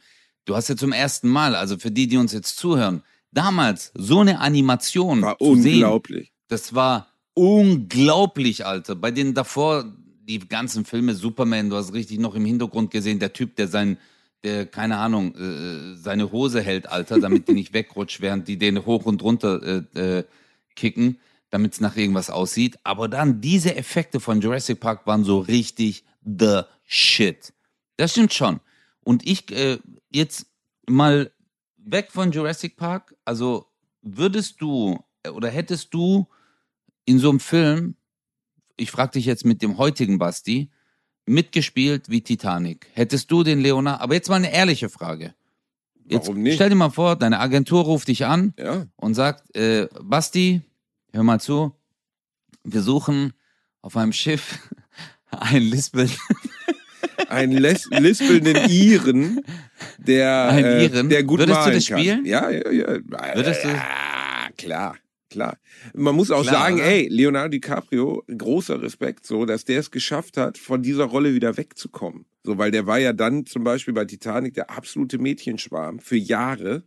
Du 0.45 0.55
hast 0.55 0.69
ja 0.69 0.77
zum 0.77 0.93
ersten 0.93 1.27
Mal, 1.27 1.55
also 1.55 1.77
für 1.77 1.91
die, 1.91 2.07
die 2.07 2.15
uns 2.15 2.31
jetzt 2.31 2.55
zuhören, 2.57 3.03
damals 3.34 3.91
so 3.93 4.21
eine 4.21 4.39
Animation 4.39 5.21
war 5.23 5.38
zu 5.39 5.55
sehen. 5.55 5.73
unglaublich. 5.84 6.31
Das 6.47 6.73
war 6.73 7.07
unglaublich, 7.34 8.65
Alter. 8.65 8.95
Bei 8.95 9.12
denen 9.12 9.34
davor, 9.34 9.93
die 10.23 10.39
ganzen 10.39 10.86
Filme, 10.86 11.15
Superman, 11.15 11.69
du 11.69 11.75
hast 11.75 11.93
richtig 11.93 12.17
noch 12.19 12.34
im 12.36 12.45
Hintergrund 12.45 12.91
gesehen, 12.91 13.19
der 13.19 13.34
Typ, 13.34 13.57
der 13.57 13.67
sein, 13.67 13.97
der, 14.43 14.65
keine 14.65 14.97
Ahnung, 14.97 15.36
äh, 15.36 15.95
seine 15.95 16.32
Hose 16.32 16.62
hält, 16.62 16.88
Alter, 16.88 17.19
damit 17.19 17.47
die 17.47 17.54
nicht 17.54 17.73
wegrutscht, 17.73 18.21
während 18.21 18.47
die 18.47 18.58
den 18.58 18.86
hoch 18.86 19.06
und 19.06 19.21
runter 19.21 19.84
äh, 19.95 19.99
äh, 19.99 20.23
kicken, 20.75 21.19
damit 21.49 21.73
es 21.73 21.82
nach 21.82 21.95
irgendwas 21.95 22.30
aussieht. 22.30 22.80
Aber 22.84 23.08
dann 23.08 23.41
diese 23.41 23.75
Effekte 23.75 24.19
von 24.19 24.41
Jurassic 24.41 24.80
Park 24.80 25.06
waren 25.06 25.23
so 25.23 25.39
richtig 25.39 26.04
the 26.23 26.62
shit. 26.86 27.54
Das 27.97 28.12
stimmt 28.12 28.34
schon. 28.34 28.60
Und 29.04 29.27
ich, 29.27 29.51
äh, 29.51 29.80
jetzt 30.12 30.47
mal 30.88 31.32
weg 31.77 32.10
von 32.12 32.32
Jurassic 32.32 32.77
Park, 32.77 33.15
also 33.25 33.67
würdest 34.01 34.62
du 34.62 34.99
äh, 35.23 35.30
oder 35.30 35.49
hättest 35.49 35.93
du 35.93 36.27
in 37.06 37.19
so 37.19 37.30
einem 37.30 37.39
Film, 37.39 37.95
ich 38.77 38.91
frage 38.91 39.13
dich 39.13 39.25
jetzt 39.25 39.45
mit 39.45 39.62
dem 39.62 39.77
heutigen 39.77 40.17
Basti, 40.17 40.71
mitgespielt 41.32 42.10
wie 42.10 42.22
Titanic? 42.22 42.88
Hättest 42.94 43.32
du 43.32 43.44
den 43.44 43.60
Leonard, 43.62 44.02
aber 44.02 44.13
jetzt 44.15 44.30
mal 44.30 44.36
eine 44.36 44.54
ehrliche 44.54 44.89
Frage. 44.89 45.34
Jetzt 46.06 46.28
Warum 46.28 46.41
nicht? 46.44 46.56
stell 46.56 46.70
dir 46.70 46.76
mal 46.76 46.89
vor, 46.89 47.15
deine 47.15 47.39
Agentur 47.39 47.84
ruft 47.84 48.08
dich 48.10 48.26
an 48.26 48.54
Ja. 48.60 48.86
und 48.98 49.13
sagt, 49.13 49.56
äh, 49.56 49.88
Basti, 50.02 50.62
hör 51.13 51.24
mal 51.24 51.39
zu, 51.39 51.74
wir 52.63 52.82
suchen 52.82 53.34
auf 53.82 53.96
einem 53.98 54.13
Schiff 54.13 54.60
einen 55.32 55.65
Lispel, 55.65 56.10
Einen 57.30 57.54
les 57.60 57.88
lispelnden 57.91 58.70
Iren, 58.70 59.39
der, 59.98 60.50
Einen 60.50 60.65
äh, 60.65 60.84
Iren? 60.86 61.08
der 61.10 61.24
gut 61.24 61.39
Würdest 61.39 61.65
du 61.65 61.72
das 61.72 61.86
kann. 61.88 62.00
spielen? 62.00 62.26
Ja, 62.26 62.50
ja, 62.50 62.70
ja. 62.72 62.88
Würdest 63.36 63.63
du- 63.63 63.70
Ja, 63.70 64.50
klar, 64.58 64.98
klar. 65.32 65.58
Man 65.96 66.15
muss 66.15 66.30
auch 66.32 66.44
Klar, 66.44 66.54
sagen, 66.62 66.76
oder? 66.76 66.86
ey, 66.86 67.08
Leonardo 67.10 67.50
DiCaprio, 67.50 68.24
großer 68.38 68.82
Respekt, 68.82 69.26
so, 69.26 69.46
dass 69.46 69.65
der 69.65 69.80
es 69.80 69.89
geschafft 69.89 70.38
hat, 70.38 70.58
von 70.58 70.84
dieser 70.84 71.06
Rolle 71.06 71.34
wieder 71.34 71.58
wegzukommen. 71.58 72.26
So, 72.44 72.58
weil 72.58 72.72
der 72.72 72.86
war 72.86 73.00
ja 73.00 73.13
dann 73.13 73.46
zum 73.46 73.63
Beispiel 73.63 73.94
bei 73.94 74.06
Titanic 74.06 74.54
der 74.54 74.70
absolute 74.70 75.17
Mädchenschwarm 75.17 76.00
für 76.00 76.17
Jahre. 76.17 76.84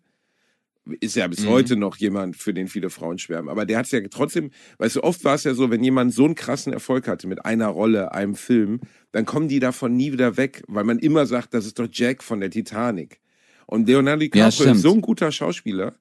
Ist 1.00 1.16
ja 1.16 1.26
bis 1.28 1.40
Mhm. 1.44 1.48
heute 1.48 1.76
noch 1.76 1.96
jemand, 1.96 2.36
für 2.36 2.52
den 2.52 2.68
viele 2.68 2.90
Frauen 2.90 3.18
schwärmen. 3.18 3.48
Aber 3.48 3.64
der 3.64 3.78
hat 3.78 3.86
es 3.86 3.92
ja 3.92 4.00
trotzdem, 4.10 4.50
weißt 4.76 4.96
du, 4.96 5.02
oft 5.02 5.24
war 5.24 5.34
es 5.34 5.44
ja 5.44 5.54
so, 5.54 5.70
wenn 5.70 5.82
jemand 5.82 6.12
so 6.12 6.26
einen 6.26 6.34
krassen 6.34 6.74
Erfolg 6.74 7.08
hatte 7.08 7.26
mit 7.26 7.44
einer 7.46 7.68
Rolle, 7.68 8.12
einem 8.12 8.34
Film, 8.34 8.80
dann 9.10 9.24
kommen 9.24 9.48
die 9.48 9.60
davon 9.60 9.96
nie 9.96 10.12
wieder 10.12 10.36
weg, 10.36 10.62
weil 10.68 10.84
man 10.84 10.98
immer 10.98 11.24
sagt, 11.24 11.54
das 11.54 11.64
ist 11.64 11.78
doch 11.78 11.88
Jack 11.90 12.22
von 12.22 12.40
der 12.40 12.50
Titanic. 12.50 13.20
Und 13.66 13.88
Leonardo 13.88 14.20
DiCaprio 14.20 14.50
stimmt. 14.50 14.76
ist 14.76 14.82
so 14.82 14.92
ein 14.92 15.00
guter 15.00 15.32
Schauspieler 15.32 15.94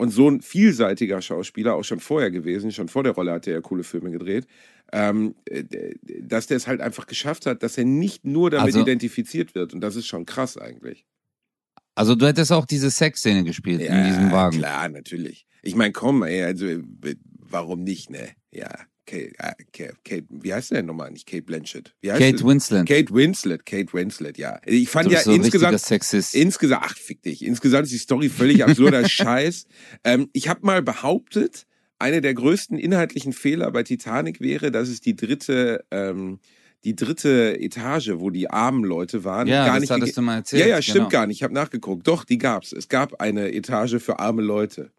und 0.00 0.10
so 0.10 0.28
ein 0.30 0.40
vielseitiger 0.40 1.20
Schauspieler, 1.20 1.74
auch 1.74 1.84
schon 1.84 2.00
vorher 2.00 2.30
gewesen, 2.30 2.72
schon 2.72 2.88
vor 2.88 3.02
der 3.02 3.12
Rolle 3.12 3.32
hat 3.32 3.46
er 3.46 3.54
ja 3.54 3.60
coole 3.60 3.82
Filme 3.84 4.10
gedreht, 4.10 4.46
ähm, 4.92 5.34
äh, 5.44 5.64
dass 6.22 6.46
der 6.46 6.56
es 6.56 6.66
halt 6.66 6.80
einfach 6.80 7.06
geschafft 7.06 7.46
hat, 7.46 7.62
dass 7.62 7.76
er 7.78 7.84
nicht 7.84 8.24
nur 8.24 8.50
damit 8.50 8.66
Also- 8.74 8.80
identifiziert 8.80 9.54
wird. 9.54 9.74
Und 9.74 9.80
das 9.82 9.96
ist 9.96 10.06
schon 10.06 10.24
krass 10.26 10.56
eigentlich. 10.56 11.06
also 11.94 12.14
du 12.14 12.26
hättest 12.26 12.50
auch 12.50 12.64
diese 12.64 12.90
Sexszene 12.90 13.44
gespielt 13.44 13.82
in 13.82 14.04
diesem 14.04 14.32
Wagen. 14.32 14.56
klar, 14.58 14.88
natürlich. 14.88 15.46
Ich 15.62 15.74
meine, 15.74 15.92
komm, 15.92 16.22
ey, 16.22 16.42
also 16.44 16.66
warum 17.38 17.82
nicht, 17.82 18.08
ne? 18.08 18.30
Ja, 18.52 18.70
Kate, 19.10 19.32
äh, 19.38 19.52
Kate, 19.72 19.96
Kate 20.04 20.24
wie 20.30 20.54
heißt 20.54 20.70
der 20.70 20.78
denn 20.78 20.86
nochmal? 20.86 21.10
Nicht 21.10 21.26
Kate 21.26 21.42
Blanchett. 21.42 21.94
Kate 22.18 22.38
sie? 22.38 22.44
Winslet. 22.44 22.86
Kate 22.86 23.12
Winslet, 23.12 23.66
Kate 23.66 23.92
Winslet, 23.92 24.38
ja. 24.38 24.60
Ich 24.64 24.88
fand 24.88 25.10
ja 25.10 25.20
so 25.20 25.32
insgesamt, 25.32 25.80
Sexist. 25.80 26.34
insgesamt, 26.34 26.84
ach, 26.86 26.96
fick 26.96 27.22
dich. 27.22 27.44
Insgesamt 27.44 27.84
ist 27.84 27.92
die 27.92 27.98
Story 27.98 28.28
völlig 28.28 28.62
absurder 28.64 29.08
Scheiß. 29.08 29.66
Ähm, 30.04 30.28
ich 30.32 30.48
habe 30.48 30.60
mal 30.62 30.80
behauptet, 30.82 31.66
eine 31.98 32.20
der 32.20 32.34
größten 32.34 32.78
inhaltlichen 32.78 33.32
Fehler 33.32 33.70
bei 33.72 33.82
Titanic 33.82 34.40
wäre, 34.40 34.70
dass 34.70 34.88
es 34.88 35.00
die 35.00 35.16
dritte, 35.16 35.84
ähm, 35.90 36.38
die 36.84 36.94
dritte 36.94 37.60
Etage, 37.60 38.12
wo 38.14 38.30
die 38.30 38.48
armen 38.48 38.84
Leute 38.84 39.24
waren, 39.24 39.48
ja, 39.48 39.66
gar 39.66 39.74
das 39.74 39.80
nicht 39.80 39.90
hattest 39.90 40.16
du 40.16 40.22
mal 40.22 40.36
erzählt. 40.36 40.62
ja, 40.62 40.68
ja, 40.68 40.82
stimmt 40.82 40.96
genau. 40.96 41.08
gar 41.08 41.26
nicht. 41.26 41.38
Ich 41.38 41.42
habe 41.42 41.52
nachgeguckt. 41.52 42.06
Doch, 42.06 42.24
die 42.24 42.38
gab's. 42.38 42.72
Es 42.72 42.88
gab 42.88 43.20
eine 43.20 43.52
Etage 43.52 43.96
für 43.98 44.20
arme 44.20 44.40
Leute. 44.40 44.92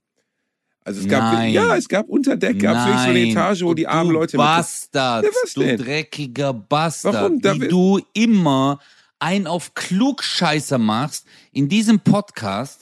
Also 0.84 1.02
es 1.02 1.08
gab, 1.08 1.34
Nein. 1.34 1.54
ja, 1.54 1.76
es 1.76 1.88
gab 1.88 2.10
unter 2.10 2.36
Deck, 2.36 2.60
gab 2.60 2.76
es 2.76 2.86
wirklich 2.86 3.02
so 3.04 3.10
eine. 3.10 3.20
Etage, 3.20 3.62
wo 3.64 3.74
die 3.76 3.88
armen 3.88 4.12
Leute 4.12 4.38
Bastard, 4.38 5.26
Ja, 5.26 5.30
was 5.44 5.54
du 5.54 5.60
denn? 5.62 5.78
dreckiger 5.78 6.54
Bastard, 6.54 7.14
Warum? 7.14 7.40
Da 7.42 7.54
wie 7.60 7.68
du 7.68 8.00
immer 8.14 8.80
ein 9.20 9.46
auf 9.46 9.76
Klugscheißer 9.76 10.80
machst 10.80 11.26
in 11.52 11.70
diesem 11.70 12.00
Podcast. 12.00 12.81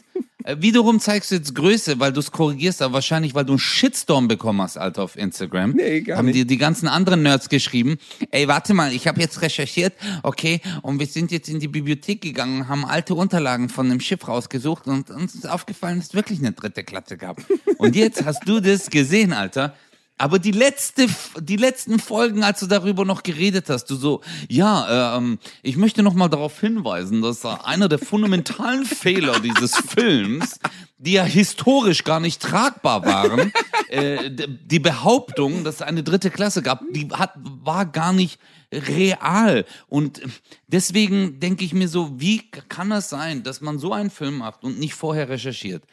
Äh, 0.49 0.61
Wiederum 0.61 0.99
zeigst 0.99 1.31
du 1.31 1.35
jetzt 1.35 1.53
Größe, 1.53 1.99
weil 1.99 2.11
du 2.11 2.19
es 2.19 2.31
korrigierst, 2.31 2.81
aber 2.81 2.95
wahrscheinlich, 2.95 3.35
weil 3.35 3.45
du 3.45 3.53
einen 3.53 3.59
Shitstorm 3.59 4.27
bekommen 4.27 4.61
hast, 4.61 4.77
Alter, 4.77 5.03
auf 5.03 5.15
Instagram. 5.15 5.71
Nee, 5.71 6.01
gar 6.01 6.17
Haben 6.17 6.25
nicht. 6.25 6.37
dir 6.37 6.45
die 6.45 6.57
ganzen 6.57 6.87
anderen 6.87 7.21
Nerds 7.21 7.49
geschrieben, 7.49 7.97
ey, 8.31 8.47
warte 8.47 8.73
mal, 8.73 8.91
ich 8.91 9.07
habe 9.07 9.21
jetzt 9.21 9.41
recherchiert, 9.41 9.93
okay, 10.23 10.61
und 10.81 10.99
wir 10.99 11.05
sind 11.05 11.31
jetzt 11.31 11.49
in 11.49 11.59
die 11.59 11.67
Bibliothek 11.67 12.21
gegangen, 12.21 12.67
haben 12.67 12.85
alte 12.85 13.13
Unterlagen 13.13 13.69
von 13.69 13.89
dem 13.89 13.99
Schiff 13.99 14.27
rausgesucht 14.27 14.87
und 14.87 15.11
uns 15.11 15.35
ist 15.35 15.47
aufgefallen, 15.47 15.99
dass 15.99 16.07
es 16.07 16.13
wirklich 16.13 16.39
eine 16.39 16.51
dritte 16.51 16.83
Klasse 16.83 17.17
gab. 17.17 17.41
Und 17.77 17.95
jetzt 17.95 18.25
hast 18.25 18.41
du 18.45 18.59
das 18.59 18.89
gesehen, 18.89 19.31
Alter. 19.31 19.73
Aber 20.19 20.37
die 20.37 20.51
letzte, 20.51 21.07
die 21.39 21.55
letzten 21.55 21.97
Folgen, 21.97 22.43
als 22.43 22.59
du 22.59 22.67
darüber 22.67 23.05
noch 23.05 23.23
geredet 23.23 23.69
hast, 23.69 23.85
du 23.85 23.95
so, 23.95 24.19
ja, 24.49 25.15
ähm, 25.15 25.39
ich 25.63 25.77
möchte 25.77 26.03
noch 26.03 26.13
mal 26.13 26.27
darauf 26.27 26.59
hinweisen, 26.59 27.21
dass 27.21 27.45
einer 27.45 27.87
der 27.87 27.99
fundamentalen 27.99 28.83
Fehler 28.85 29.39
dieses 29.39 29.77
Films, 29.77 30.59
die 30.97 31.13
ja 31.13 31.23
historisch 31.23 32.03
gar 32.03 32.19
nicht 32.19 32.41
tragbar 32.41 33.05
waren, 33.05 33.53
äh, 33.87 34.29
die 34.29 34.79
Behauptung, 34.79 35.63
dass 35.63 35.75
es 35.75 35.81
eine 35.83 36.03
dritte 36.03 36.31
Klasse 36.31 36.61
gab, 36.61 36.81
die 36.91 37.07
hat, 37.13 37.31
war 37.37 37.85
gar 37.85 38.11
nicht 38.11 38.41
real. 38.73 39.63
Und 39.87 40.21
deswegen 40.67 41.39
denke 41.39 41.63
ich 41.63 41.73
mir 41.73 41.87
so, 41.87 42.19
wie 42.19 42.41
kann 42.67 42.89
das 42.89 43.09
sein, 43.09 43.43
dass 43.43 43.61
man 43.61 43.79
so 43.79 43.93
einen 43.93 44.09
Film 44.09 44.39
macht 44.39 44.65
und 44.65 44.79
nicht 44.79 44.95
vorher 44.95 45.29
recherchiert? 45.29 45.85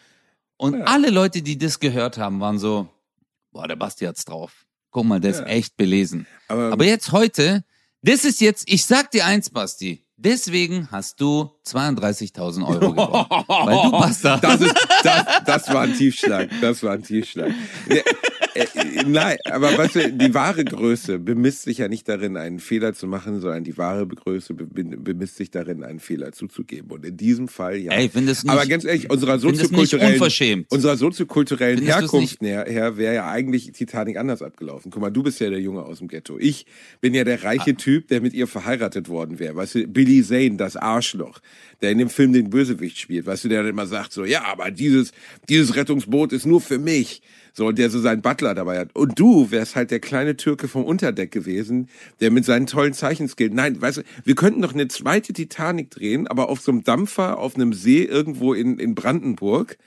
Und 0.57 0.83
alle 0.83 1.11
Leute, 1.11 1.43
die 1.43 1.59
das 1.59 1.79
gehört 1.79 2.19
haben, 2.19 2.41
waren 2.41 2.59
so, 2.59 2.89
boah, 3.57 3.67
der 3.67 3.77
Basti 3.77 4.05
hat's 4.05 4.25
drauf. 4.25 4.67
Guck 4.91 5.05
mal, 5.07 5.19
der 5.21 5.31
ist 5.33 5.47
echt 5.47 5.77
belesen. 5.77 6.27
Aber- 6.49 6.73
Aber, 6.73 6.85
jetzt 6.85 7.13
heute, 7.13 7.65
das 8.03 8.25
ist 8.25 8.41
jetzt, 8.41 8.65
ich 8.69 8.85
sag 8.85 9.11
dir 9.11 9.25
eins, 9.27 9.51
Basti. 9.51 10.07
Deswegen 10.17 10.91
hast 10.91 11.21
du 11.21 11.51
32.000 11.67 12.67
Euro 12.67 12.93
gewonnen. 12.93 12.97
weil 13.49 13.83
du 13.85 13.91
Bastard. 13.91 14.43
Das, 14.45 14.61
ist, 14.61 14.75
das, 15.03 15.25
das 15.45 15.69
war 15.75 15.83
ein 15.83 15.95
Tiefschlag. 15.95 16.49
Das 16.61 16.83
war 16.83 16.93
ein 16.93 17.03
Tiefschlag. 17.03 17.53
Äh, 17.89 18.03
nein, 19.07 19.37
aber 19.45 19.77
weißt 19.77 19.95
du, 19.97 20.13
die 20.13 20.33
wahre 20.33 20.65
Größe 20.65 21.19
bemisst 21.19 21.63
sich 21.65 21.79
ja 21.79 21.89
nicht 21.89 22.09
darin, 22.09 22.37
einen 22.39 22.59
Fehler 22.59 22.95
zu 22.95 23.07
machen, 23.07 23.41
sondern 23.41 23.65
die 23.65 23.77
wahre 23.77 24.07
Größe 24.07 24.55
be- 24.55 24.67
bemisst 24.67 25.37
sich 25.37 25.51
darin, 25.51 25.85
einen 25.85 26.01
Fehler 26.01 26.33
zuzugeben. 26.33 26.91
Und 26.91 27.05
in 27.05 27.17
diesem 27.19 27.49
Fall 27.49 27.77
ja. 27.77 27.93
Ey, 27.93 28.09
du 28.09 28.19
aber 28.49 28.61
nicht- 28.61 28.71
ganz 28.71 28.85
ehrlich, 28.85 29.11
unserer 29.11 29.39
soziokulturellen, 29.39 30.67
unserer 30.71 30.97
soziokulturellen 30.97 31.83
Herkunft 31.85 32.41
her, 32.41 32.65
her 32.67 32.97
wäre 32.97 33.15
ja 33.15 33.29
eigentlich 33.31 33.73
Titanic 33.73 34.17
anders 34.17 34.41
abgelaufen. 34.41 34.91
Guck 34.91 35.03
mal, 35.03 35.11
du 35.11 35.23
bist 35.23 35.39
ja 35.41 35.51
der 35.51 35.61
Junge 35.61 35.83
aus 35.83 35.99
dem 35.99 36.09
Ghetto. 36.09 36.39
Ich 36.39 36.65
bin 37.01 37.13
ja 37.15 37.25
der 37.25 37.43
reiche 37.45 37.73
Ah. 37.73 37.75
Typ, 37.75 38.09
der 38.09 38.21
mit 38.21 38.33
ihr 38.33 38.47
verheiratet 38.47 39.09
worden 39.09 39.39
wäre. 39.39 39.57
Weißt 39.57 39.75
du, 39.75 39.87
Billy 39.87 40.23
Zane, 40.23 40.57
das 40.57 40.77
Arschloch, 40.77 41.41
der 41.81 41.91
in 41.91 41.99
dem 41.99 42.09
Film 42.09 42.33
den 42.33 42.51
Bösewicht 42.51 42.99
spielt. 42.99 43.27
Weißt 43.27 43.45
du, 43.45 43.49
der 43.49 43.63
dann 43.63 43.71
immer 43.71 43.87
sagt 43.87 44.13
so, 44.13 44.25
ja, 44.25 44.45
aber 44.45 44.71
dieses, 44.71 45.13
dieses 45.49 45.77
Rettungsboot 45.77 46.33
ist 46.33 46.47
nur 46.47 46.61
für 46.61 46.79
mich. 46.79 47.23
So, 47.53 47.69
und 47.69 47.79
der 47.79 47.89
so 47.89 48.01
seinen 48.01 48.21
Butler 48.21 48.55
dabei 48.55 48.79
hat. 48.79 48.95
Und 48.95 49.19
du 49.19 49.51
wärst 49.51 49.77
halt 49.77 49.91
der 49.91 50.01
kleine 50.01 50.37
Türke 50.37 50.69
vom 50.69 50.85
Unterdeck 50.85 51.31
gewesen, 51.31 51.89
der 52.21 52.31
mit 52.31 52.45
seinen 52.45 52.67
tollen 52.67 52.93
Zeichenskills. 52.93 53.55
Nein, 53.55 53.81
weißt 53.81 53.99
du, 53.99 54.03
wir 54.25 54.35
könnten 54.35 54.61
doch 54.61 54.75
eine 54.75 54.89
zweite 54.89 55.33
Titanic 55.33 55.91
drehen, 55.91 56.27
aber 56.27 56.51
auf 56.51 56.61
so 56.61 56.71
einem 56.71 56.85
Dampfer, 56.85 57.39
auf 57.39 57.55
einem 57.55 57.73
See 57.73 58.03
irgendwo 58.05 58.53
in, 58.53 58.79
in 58.79 58.95
Brandenburg 58.95 59.79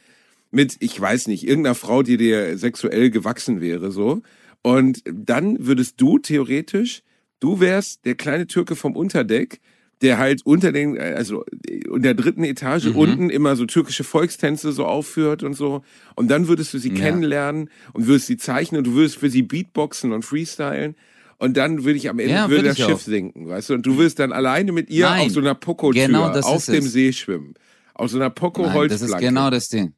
mit, 0.51 0.77
ich 0.79 0.99
weiß 0.99 1.27
nicht, 1.27 1.47
irgendeiner 1.47 1.75
Frau, 1.75 2.01
die 2.01 2.17
dir 2.17 2.57
sexuell 2.57 3.11
gewachsen 3.11 3.61
wäre, 3.61 3.91
so. 3.91 4.23
Und 4.61 5.03
dann 5.05 5.57
würdest 5.59 6.01
du 6.01 6.17
theoretisch, 6.17 7.03
du 7.39 7.59
wärst 7.59 8.05
der 8.05 8.15
kleine 8.15 8.47
Türke 8.47 8.75
vom 8.75 8.95
Unterdeck, 8.95 9.59
der 10.01 10.17
halt 10.17 10.45
unter 10.45 10.71
den, 10.71 10.97
also 10.97 11.43
in 11.67 12.01
der 12.01 12.13
dritten 12.13 12.43
Etage 12.43 12.85
Mhm. 12.85 12.95
unten 12.95 13.29
immer 13.29 13.55
so 13.55 13.65
türkische 13.65 14.03
Volkstänze 14.03 14.71
so 14.71 14.85
aufführt 14.85 15.43
und 15.43 15.53
so. 15.55 15.81
Und 16.15 16.29
dann 16.29 16.47
würdest 16.47 16.73
du 16.73 16.77
sie 16.77 16.89
Ja. 16.89 16.95
kennenlernen 16.95 17.69
und 17.93 18.07
würdest 18.07 18.27
sie 18.27 18.37
zeichnen 18.37 18.79
und 18.79 18.87
du 18.87 18.93
würdest 18.93 19.17
für 19.17 19.29
sie 19.29 19.41
Beatboxen 19.41 20.11
und 20.13 20.23
freestylen. 20.23 20.95
Und 21.37 21.55
dann 21.57 21.83
würde 21.85 21.97
ich 21.97 22.09
am 22.09 22.19
Ende 22.19 22.33
Ja, 22.33 22.49
würde 22.49 22.63
würd 22.63 22.77
das 22.79 22.85
Schiff 22.85 22.95
auch. 22.95 22.99
sinken, 22.99 23.47
weißt 23.47 23.69
du? 23.69 23.73
Und 23.75 23.85
du 23.85 23.97
wirst 23.97 24.19
dann 24.19 24.31
alleine 24.31 24.71
mit 24.71 24.89
ihr 24.89 25.05
Nein. 25.05 25.21
auf 25.27 25.31
so 25.31 25.39
einer 25.39 25.55
Poco-Tür 25.55 26.07
Genau 26.07 26.27
auf 26.27 26.65
dem 26.65 26.85
es. 26.85 26.91
See 26.91 27.13
schwimmen. 27.13 27.53
Auf 27.93 28.11
so 28.11 28.17
einer 28.17 28.29
Nein, 28.29 28.87
das 28.89 29.01
ist 29.01 29.17
genau 29.17 29.49
das 29.49 29.69
Ding. 29.69 29.93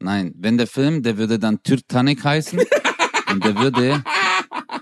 Nein, 0.00 0.34
wenn 0.36 0.58
der 0.58 0.66
Film, 0.66 1.02
der 1.02 1.18
würde 1.18 1.38
dann 1.38 1.62
Titanic 1.62 2.24
heißen 2.24 2.58
und 3.32 3.44
der 3.44 3.56
würde, 3.58 4.02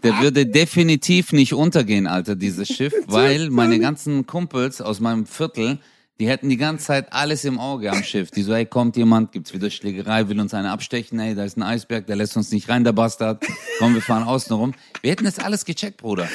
der 0.03 0.21
würde 0.21 0.47
definitiv 0.47 1.33
nicht 1.33 1.55
untergehen, 1.55 2.07
Alter, 2.07 2.37
dieses 2.37 2.69
Schiff, 2.69 2.93
weil 3.07 3.51
meine 3.51 3.79
ganzen 3.79 4.27
Kumpels 4.27 4.81
aus 4.81 5.01
meinem 5.01 5.27
Viertel, 5.27 5.79
die 6.19 6.29
hätten 6.29 6.51
die 6.51 6.59
ganze 6.59 6.85
Zeit 6.85 7.15
alles 7.15 7.47
im 7.47 7.59
Auge 7.59 7.91
am 7.91 8.03
Schiff. 8.05 8.31
Die 8.31 8.43
so, 8.43 8.53
ey, 8.53 8.67
kommt 8.67 8.95
jemand, 8.99 9.33
gibt's 9.33 9.55
wieder 9.55 9.71
Schlägerei, 9.71 10.29
will 10.29 10.39
uns 10.39 10.53
eine 10.53 10.71
abstechen, 10.71 11.19
ey, 11.19 11.35
da 11.35 11.45
ist 11.45 11.57
ein 11.57 11.63
Eisberg, 11.63 12.07
der 12.07 12.17
lässt 12.17 12.37
uns 12.37 12.53
nicht 12.53 12.69
rein, 12.69 12.85
der 12.85 12.93
Bastard. 12.93 13.43
Komm, 13.79 13.95
wir 13.95 14.03
fahren 14.03 14.25
außen 14.25 14.55
rum. 14.55 14.75
Wir 15.01 15.13
hätten 15.13 15.25
das 15.25 15.39
alles 15.39 15.65
gecheckt, 15.65 15.97
Bruder. 15.97 16.29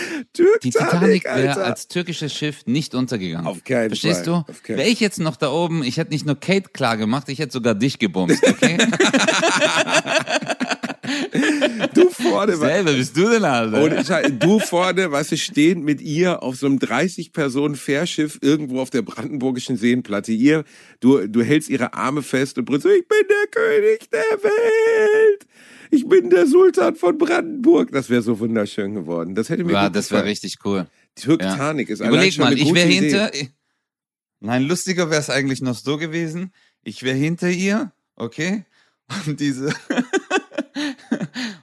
Die 0.64 0.72
Titanic 0.72 1.26
wäre 1.26 1.64
als 1.64 1.88
türkisches 1.88 2.34
Schiff 2.34 2.66
nicht 2.66 2.96
untergegangen. 2.96 3.46
Auf 3.46 3.64
keinen 3.64 3.90
Verstehst 3.90 4.26
Fall. 4.26 4.44
du? 4.48 4.52
Auf 4.52 4.64
keinen- 4.64 4.78
Wäre 4.80 4.90
ich 4.90 5.00
jetzt 5.00 5.20
noch 5.20 5.36
da 5.36 5.52
oben, 5.52 5.84
ich 5.84 5.98
hätte 5.98 6.12
nicht 6.14 6.26
nur 6.26 6.40
Kate 6.40 6.70
klar 6.74 6.98
gemacht, 6.98 7.30
ich 7.30 7.38
hätte 7.38 7.54
sogar 7.54 7.76
dich 7.76 8.00
gebumst, 8.00 8.44
okay? 8.48 8.78
Du 11.94 12.10
vorne, 12.10 12.56
Selber 12.56 12.94
bist 12.94 13.16
du 13.16 13.30
denn, 13.30 13.44
Alter? 13.44 14.04
Scheiß, 14.04 14.32
du 14.40 14.60
vorne, 14.60 15.12
weißt 15.12 15.32
du, 15.32 15.38
stehend 15.38 15.84
mit 15.84 16.02
ihr 16.02 16.44
auf 16.44 16.56
so 16.56 16.66
einem 16.66 16.78
30-Personen-Fährschiff 16.78 18.40
irgendwo 18.42 18.82
auf 18.82 18.90
der 18.90 19.02
brandenburgischen 19.02 19.78
Seenplatte. 19.78 20.32
Ihr, 20.32 20.64
du, 21.00 21.28
du 21.28 21.42
hältst 21.44 21.70
ihre 21.70 21.94
Arme 21.94 22.22
fest 22.22 22.58
und 22.58 22.66
brüllst, 22.66 22.84
so, 22.84 22.90
ich 22.90 23.08
bin 23.08 23.20
der 23.30 23.48
König 23.52 24.10
der 24.10 24.44
Welt. 24.44 25.46
Ich 25.92 26.08
bin 26.08 26.30
der 26.30 26.48
Sultan 26.48 26.96
von 26.96 27.18
Brandenburg. 27.18 27.92
Das 27.92 28.10
wäre 28.10 28.22
so 28.22 28.40
wunderschön 28.40 28.96
geworden. 28.96 29.36
Das 29.36 29.50
hätte 29.50 29.64
mir 29.64 29.74
ja, 29.74 29.90
das 29.90 30.12
wäre 30.12 30.26
richtig 30.26 30.58
cool. 30.66 30.88
Titanic 31.16 31.90
ist 31.90 32.02
allein 32.02 32.14
Überleg 32.14 32.34
schon 32.34 32.44
mal, 32.44 32.52
eine 32.52 32.62
ich 32.62 32.74
wäre 32.74 32.88
hinter. 32.88 33.32
Nein, 34.40 34.64
lustiger 34.64 35.10
wäre 35.10 35.22
es 35.22 35.30
eigentlich 35.30 35.62
noch 35.62 35.76
so 35.76 35.98
gewesen. 35.98 36.52
Ich 36.84 37.04
wäre 37.04 37.16
hinter 37.16 37.50
ihr, 37.50 37.92
okay? 38.16 38.66
Und 39.26 39.40
diese. 39.40 39.74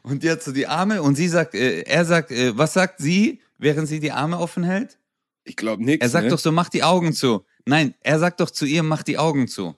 und 0.03 0.23
die 0.23 0.31
hat 0.31 0.43
so 0.43 0.53
die 0.53 0.67
Arme 0.67 1.03
und 1.03 1.15
sie 1.15 1.29
sagt, 1.29 1.55
äh, 1.55 1.83
er 1.83 2.05
sagt, 2.05 2.31
äh, 2.31 2.57
was 2.57 2.73
sagt 2.73 3.01
sie, 3.01 3.41
während 3.59 3.89
sie 3.89 4.01
die 4.01 4.13
Arme 4.13 4.39
offen 4.39 4.65
hält? 4.65 4.99
Ich 5.45 5.57
glaube 5.57 5.85
nichts. 5.85 6.05
Er 6.05 6.09
sagt 6.09 6.25
ne? 6.25 6.31
doch 6.31 6.39
so, 6.39 6.53
mach 6.53 6.69
die 6.69 6.83
Augen 6.83 7.13
zu. 7.13 7.45
Nein, 7.67 7.95
er 8.01 8.19
sagt 8.19 8.41
doch 8.41 8.51
zu 8.51 8.65
ihr, 8.65 8.83
mach 8.83 9.03
die 9.03 9.19
Augen 9.19 9.49
zu. 9.49 9.77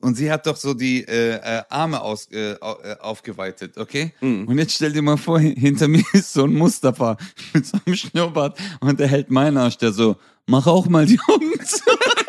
Und 0.00 0.14
sie 0.14 0.30
hat 0.32 0.46
doch 0.46 0.56
so 0.56 0.72
die 0.72 1.04
äh, 1.04 1.34
äh, 1.34 1.62
Arme 1.68 2.00
aus, 2.00 2.26
äh, 2.32 2.52
äh, 2.52 2.58
aufgeweitet, 3.00 3.76
okay? 3.76 4.14
Mhm. 4.20 4.48
Und 4.48 4.58
jetzt 4.58 4.74
stell 4.74 4.92
dir 4.92 5.02
mal 5.02 5.18
vor, 5.18 5.38
hinter 5.40 5.88
mir 5.88 6.04
ist 6.12 6.32
so 6.32 6.44
ein 6.44 6.54
Mustafa 6.54 7.16
mit 7.52 7.66
so 7.66 7.78
einem 7.84 7.96
Schnurrbart 7.96 8.58
und 8.80 8.98
der 8.98 9.08
hält 9.08 9.30
meinen 9.30 9.58
Arsch, 9.58 9.76
der 9.76 9.92
so, 9.92 10.16
mach 10.46 10.66
auch 10.66 10.86
mal 10.86 11.04
die 11.04 11.20
Augen 11.28 11.52
zu. 11.64 11.82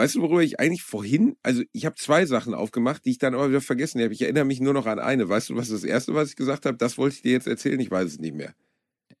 Weißt 0.00 0.14
du, 0.14 0.22
worüber 0.22 0.42
ich 0.42 0.58
eigentlich 0.58 0.82
vorhin, 0.82 1.36
also 1.42 1.62
ich 1.72 1.84
habe 1.84 1.94
zwei 1.96 2.24
Sachen 2.24 2.54
aufgemacht, 2.54 3.04
die 3.04 3.10
ich 3.10 3.18
dann 3.18 3.34
aber 3.34 3.50
wieder 3.50 3.60
vergessen 3.60 4.00
habe. 4.00 4.14
Ich 4.14 4.22
erinnere 4.22 4.46
mich 4.46 4.58
nur 4.58 4.72
noch 4.72 4.86
an 4.86 4.98
eine. 4.98 5.28
Weißt 5.28 5.50
du, 5.50 5.56
was 5.56 5.68
das 5.68 5.84
erste, 5.84 6.14
was 6.14 6.30
ich 6.30 6.36
gesagt 6.36 6.64
habe, 6.64 6.78
das 6.78 6.96
wollte 6.96 7.16
ich 7.16 7.22
dir 7.22 7.32
jetzt 7.32 7.46
erzählen? 7.46 7.78
Ich 7.80 7.90
weiß 7.90 8.06
es 8.06 8.18
nicht 8.18 8.34
mehr. 8.34 8.54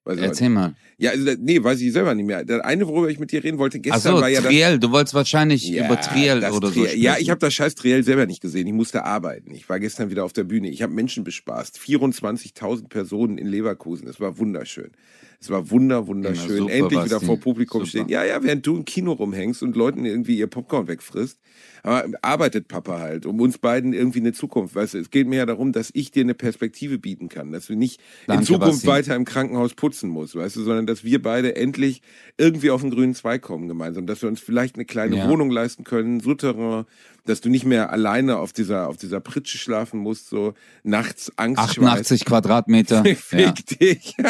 Weiß 0.04 0.18
Erzähl 0.18 0.48
mal. 0.48 0.74
Ja, 0.96 1.10
also, 1.10 1.32
nee, 1.38 1.62
weiß 1.62 1.82
ich 1.82 1.92
selber 1.92 2.14
nicht 2.14 2.24
mehr. 2.24 2.46
Das 2.46 2.62
eine, 2.62 2.88
worüber 2.88 3.10
ich 3.10 3.18
mit 3.18 3.30
dir 3.30 3.44
reden 3.44 3.58
wollte 3.58 3.78
gestern, 3.78 4.16
so, 4.16 4.22
war 4.22 4.30
ja 4.30 4.40
das. 4.40 4.50
Triell, 4.50 4.78
du 4.78 4.90
wolltest 4.90 5.12
wahrscheinlich 5.12 5.68
Ja, 5.68 5.84
über 5.84 6.00
Triell 6.00 6.40
das 6.40 6.54
oder 6.54 6.68
so 6.68 6.72
Triell. 6.72 6.86
sprechen. 6.86 7.02
Ja, 7.02 7.18
ich 7.18 7.28
habe 7.28 7.40
das 7.40 7.52
scheiß 7.52 7.74
Triell 7.74 8.02
selber 8.02 8.24
nicht 8.24 8.40
gesehen. 8.40 8.66
Ich 8.66 8.72
musste 8.72 9.04
arbeiten. 9.04 9.52
Ich 9.52 9.68
war 9.68 9.78
gestern 9.78 10.08
wieder 10.08 10.24
auf 10.24 10.32
der 10.32 10.44
Bühne. 10.44 10.70
Ich 10.70 10.80
habe 10.80 10.94
Menschen 10.94 11.24
bespaßt. 11.24 11.78
24.000 11.78 12.88
Personen 12.88 13.36
in 13.36 13.48
Leverkusen. 13.48 14.08
Es 14.08 14.18
war 14.18 14.38
wunderschön. 14.38 14.92
Es 15.42 15.48
war 15.48 15.70
wunder, 15.70 16.06
wunderschön. 16.06 16.58
Super, 16.58 16.72
Endlich 16.72 17.04
wieder 17.06 17.18
vor 17.20 17.38
Publikum 17.40 17.80
Super. 17.80 17.88
stehen. 17.88 18.08
Ja, 18.10 18.24
ja, 18.24 18.42
während 18.42 18.66
du 18.66 18.76
im 18.76 18.84
Kino 18.84 19.12
rumhängst 19.12 19.62
und 19.62 19.74
Leuten 19.74 20.04
irgendwie 20.04 20.36
ihr 20.36 20.48
Popcorn 20.48 20.86
wegfrisst. 20.86 21.40
Aber 21.82 22.04
arbeitet 22.20 22.68
Papa 22.68 22.98
halt, 22.98 23.24
um 23.24 23.40
uns 23.40 23.56
beiden 23.56 23.94
irgendwie 23.94 24.18
eine 24.20 24.34
Zukunft. 24.34 24.74
Weißt 24.74 24.92
du, 24.92 24.98
es 24.98 25.08
geht 25.08 25.26
mir 25.26 25.36
ja 25.36 25.46
darum, 25.46 25.72
dass 25.72 25.88
ich 25.94 26.10
dir 26.10 26.24
eine 26.24 26.34
Perspektive 26.34 26.98
bieten 26.98 27.30
kann, 27.30 27.52
dass 27.52 27.68
du 27.68 27.74
nicht 27.74 28.02
Danke, 28.26 28.42
in 28.42 28.46
Zukunft 28.48 28.84
Basti. 28.84 28.86
weiter 28.86 29.16
im 29.16 29.24
Krankenhaus 29.24 29.72
putzen 29.72 30.10
musst, 30.10 30.34
weißt 30.36 30.56
du, 30.56 30.62
sondern 30.62 30.84
dass 30.86 31.04
wir 31.04 31.22
beide 31.22 31.56
endlich 31.56 32.02
irgendwie 32.36 32.70
auf 32.70 32.82
den 32.82 32.90
grünen 32.90 33.14
Zweig 33.14 33.40
kommen 33.40 33.66
gemeinsam, 33.66 34.04
dass 34.06 34.20
wir 34.20 34.28
uns 34.28 34.40
vielleicht 34.40 34.74
eine 34.74 34.84
kleine 34.84 35.16
Ja. 35.16 35.28
Wohnung 35.30 35.50
leisten 35.50 35.84
können, 35.84 36.20
Souterrain, 36.20 36.84
dass 37.30 37.40
du 37.40 37.48
nicht 37.48 37.64
mehr 37.64 37.90
alleine 37.90 38.36
auf 38.36 38.52
dieser 38.52 38.88
auf 38.88 38.96
dieser 38.96 39.20
Pritsche 39.20 39.56
schlafen 39.56 40.00
musst, 40.00 40.28
so 40.28 40.54
nachts 40.82 41.32
Angst 41.36 41.60
88 41.60 42.24
Quadratmeter. 42.24 43.04
Fick 43.16 43.66
dich. 43.66 44.16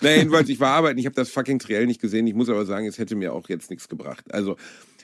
Na, 0.00 0.10
jedenfalls, 0.10 0.48
ich 0.48 0.60
war 0.60 0.70
arbeiten, 0.70 0.98
ich 0.98 1.06
habe 1.06 1.16
das 1.16 1.30
fucking 1.30 1.58
Triell 1.58 1.86
nicht 1.86 2.00
gesehen. 2.00 2.26
Ich 2.26 2.34
muss 2.34 2.48
aber 2.48 2.64
sagen, 2.66 2.86
es 2.86 2.98
hätte 2.98 3.16
mir 3.16 3.32
auch 3.32 3.48
jetzt 3.48 3.70
nichts 3.70 3.88
gebracht. 3.88 4.24
Also, 4.32 4.56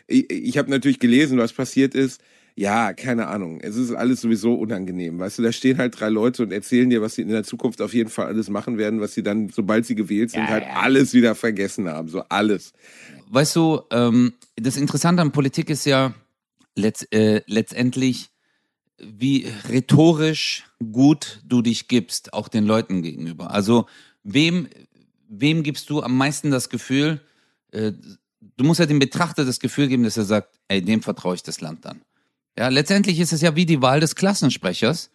ich, 0.06 0.30
ich 0.30 0.58
habe 0.58 0.70
natürlich 0.70 0.98
gelesen, 0.98 1.38
was 1.38 1.52
passiert 1.52 1.94
ist. 1.94 2.20
Ja, 2.56 2.92
keine 2.92 3.26
Ahnung. 3.26 3.60
Es 3.60 3.74
ist 3.74 3.90
alles 3.92 4.20
sowieso 4.20 4.54
unangenehm. 4.54 5.18
Weißt 5.18 5.38
du, 5.38 5.42
da 5.42 5.50
stehen 5.50 5.78
halt 5.78 5.98
drei 5.98 6.08
Leute 6.08 6.44
und 6.44 6.52
erzählen 6.52 6.88
dir, 6.88 7.02
was 7.02 7.16
sie 7.16 7.22
in 7.22 7.28
der 7.28 7.42
Zukunft 7.42 7.82
auf 7.82 7.92
jeden 7.92 8.10
Fall 8.10 8.26
alles 8.26 8.48
machen 8.48 8.78
werden, 8.78 9.00
was 9.00 9.12
sie 9.14 9.24
dann, 9.24 9.48
sobald 9.48 9.86
sie 9.86 9.96
gewählt 9.96 10.30
sind, 10.30 10.42
Ja, 10.42 10.48
halt 10.48 10.64
ja. 10.64 10.76
alles 10.76 11.14
wieder 11.14 11.34
vergessen 11.34 11.88
haben. 11.88 12.08
So 12.08 12.20
alles. 12.28 12.72
Weißt 13.28 13.56
du, 13.56 13.82
ähm, 13.90 14.34
das 14.54 14.76
Interessante 14.76 15.20
an 15.20 15.32
Politik 15.32 15.68
ist 15.68 15.84
ja 15.84 16.14
letzt, 16.76 17.12
äh, 17.12 17.42
letztendlich, 17.46 18.30
wie 18.98 19.48
rhetorisch 19.68 20.64
gut 20.92 21.40
du 21.44 21.60
dich 21.60 21.88
gibst, 21.88 22.32
auch 22.34 22.46
den 22.46 22.64
Leuten 22.64 23.02
gegenüber. 23.02 23.50
Also 23.50 23.86
wem, 24.22 24.68
wem 25.28 25.64
gibst 25.64 25.90
du 25.90 26.02
am 26.02 26.16
meisten 26.16 26.52
das 26.52 26.68
Gefühl, 26.68 27.20
äh, 27.72 27.90
du 28.56 28.64
musst 28.64 28.78
ja 28.78 28.86
dem 28.86 29.00
Betrachter 29.00 29.44
das 29.44 29.58
Gefühl 29.58 29.88
geben, 29.88 30.04
dass 30.04 30.16
er 30.16 30.24
sagt, 30.24 30.54
ey, 30.68 30.80
dem 30.82 31.02
vertraue 31.02 31.34
ich 31.34 31.42
das 31.42 31.60
Land 31.60 31.84
an. 31.86 32.00
Ja, 32.58 32.68
letztendlich 32.68 33.18
ist 33.18 33.32
es 33.32 33.40
ja 33.40 33.56
wie 33.56 33.66
die 33.66 33.82
Wahl 33.82 34.00
des 34.00 34.14
Klassensprechers, 34.14 35.10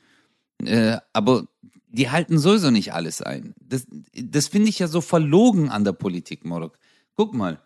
äh, 0.63 0.97
aber 1.13 1.47
die 1.87 2.09
halten 2.09 2.37
sowieso 2.37 2.69
nicht 2.69 2.93
alles 2.93 3.21
ein. 3.21 3.55
Das, 3.59 3.87
das 4.13 4.47
finde 4.47 4.69
ich 4.69 4.79
ja 4.79 4.87
so 4.87 5.01
verlogen 5.01 5.69
an 5.69 5.83
der 5.83 5.93
Politik, 5.93 6.45
Morok. 6.45 6.77
Guck 7.15 7.33
mal, 7.33 7.61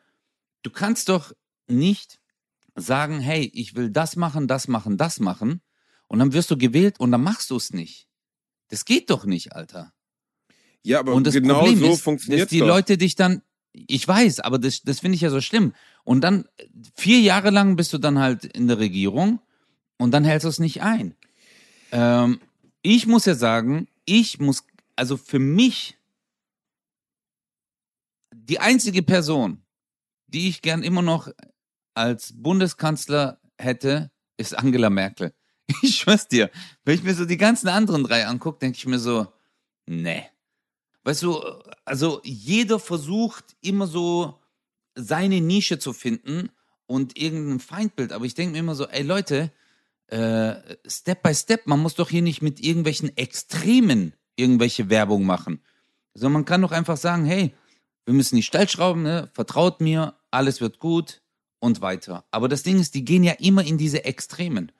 du 0.62 0.70
kannst 0.70 1.10
doch 1.10 1.34
nicht 1.68 2.20
sagen, 2.76 3.20
hey, 3.20 3.52
ich 3.54 3.76
will 3.76 3.90
das 3.90 4.16
machen, 4.16 4.48
das 4.48 4.68
machen, 4.68 4.98
das 4.98 5.20
machen, 5.20 5.62
und 6.08 6.20
dann 6.20 6.34
wirst 6.34 6.52
du 6.52 6.58
gewählt 6.58 7.00
und 7.00 7.12
dann 7.12 7.24
machst 7.24 7.50
du 7.50 7.56
es 7.56 7.74
nicht. 7.74 8.08
Das 8.68 8.86
geht 8.86 9.10
doch 9.10 9.26
nicht, 9.26 9.56
Alter. 9.56 9.94
Ja, 10.84 11.00
aber 11.00 11.14
Und 11.14 11.26
das 11.26 11.34
genau 11.34 11.60
Problem 11.60 11.80
so 11.80 11.86
ist, 11.86 11.92
dass 11.94 12.02
funktioniert 12.02 12.52
die 12.52 12.60
doch. 12.60 12.68
Leute 12.68 12.98
dich 12.98 13.16
dann, 13.16 13.42
ich 13.72 14.08
weiß, 14.08 14.40
aber 14.42 14.60
das, 14.60 14.82
das 14.84 15.00
finde 15.00 15.16
ich 15.16 15.22
ja 15.22 15.30
so 15.30 15.42
schlimm. 15.42 15.74
Und 16.04 16.22
dann 16.22 16.46
vier 16.96 17.20
Jahre 17.20 17.50
lang 17.50 17.76
bist 17.76 17.94
du 17.94 17.98
dann 17.98 18.20
halt 18.20 18.46
in 18.46 18.68
der 18.68 18.78
Regierung 18.78 19.40
und 19.98 20.12
dann 20.12 20.24
hältst 20.24 20.46
du 20.46 20.50
es 20.50 20.60
nicht 20.60 20.82
ein. 20.82 21.16
Ähm, 21.92 22.40
ich 22.82 23.08
muss 23.08 23.26
ja 23.26 23.36
sagen, 23.36 23.88
ich 24.06 24.40
muss, 24.40 24.66
also 24.96 25.18
für 25.18 25.40
mich, 25.40 25.98
die 28.36 28.60
einzige 28.60 29.04
Person, 29.04 29.64
die 30.28 30.50
ich 30.50 30.62
gern 30.62 30.84
immer 30.84 31.02
noch 31.02 31.30
als 31.94 32.34
Bundeskanzler 32.36 33.40
hätte, 33.58 34.12
ist 34.38 34.58
Angela 34.58 34.90
Merkel. 34.90 35.34
Ich 35.82 36.00
schwör's 36.00 36.28
dir, 36.28 36.50
wenn 36.84 36.96
ich 36.96 37.04
mir 37.04 37.14
so 37.14 37.26
die 37.26 37.38
ganzen 37.38 37.70
anderen 37.70 38.04
drei 38.04 38.28
angucke, 38.28 38.60
denke 38.60 38.78
ich 38.78 38.86
mir 38.86 39.00
so, 39.00 39.28
nee. 39.86 40.26
Weißt 41.04 41.24
du, 41.24 41.42
also 41.86 42.22
jeder 42.24 42.80
versucht 42.80 43.56
immer 43.62 43.88
so 43.88 44.40
seine 44.96 45.42
Nische 45.42 45.80
zu 45.80 45.94
finden 45.94 46.50
und 46.86 47.18
irgendein 47.18 47.60
Feindbild. 47.60 48.12
Aber 48.12 48.26
ich 48.26 48.36
denke 48.36 48.54
mir 48.54 48.60
immer 48.60 48.76
so, 48.76 48.88
ey 48.88 49.04
Leute, 49.04 49.52
äh, 50.08 50.56
Step 50.86 51.24
by 51.24 51.34
Step, 51.34 51.68
man 51.68 51.80
muss 51.80 51.96
doch 51.96 52.10
hier 52.10 52.22
nicht 52.22 52.42
mit 52.42 52.60
irgendwelchen 52.60 53.16
Extremen 53.18 54.14
irgendwelche 54.36 54.90
Werbung 54.90 55.26
machen. 55.26 55.62
Sondern 56.14 56.34
man 56.34 56.46
kann 56.46 56.62
doch 56.62 56.72
einfach 56.72 56.98
sagen, 56.98 57.26
hey, 57.26 57.54
wir 58.06 58.14
müssen 58.14 58.36
die 58.36 58.44
Stellschrauben, 58.44 59.04
ne? 59.04 59.30
vertraut 59.34 59.82
mir, 59.82 60.16
alles 60.32 60.62
wird 60.62 60.80
gut 60.80 61.22
und 61.60 61.82
weiter. 61.82 62.26
Aber 62.32 62.50
das 62.50 62.64
Ding 62.64 62.80
ist, 62.80 62.96
die 62.96 63.06
gehen 63.06 63.24
ja 63.24 63.34
immer 63.34 63.64
in 63.64 63.78
diese 63.78 64.04
Extremen. 64.06 64.72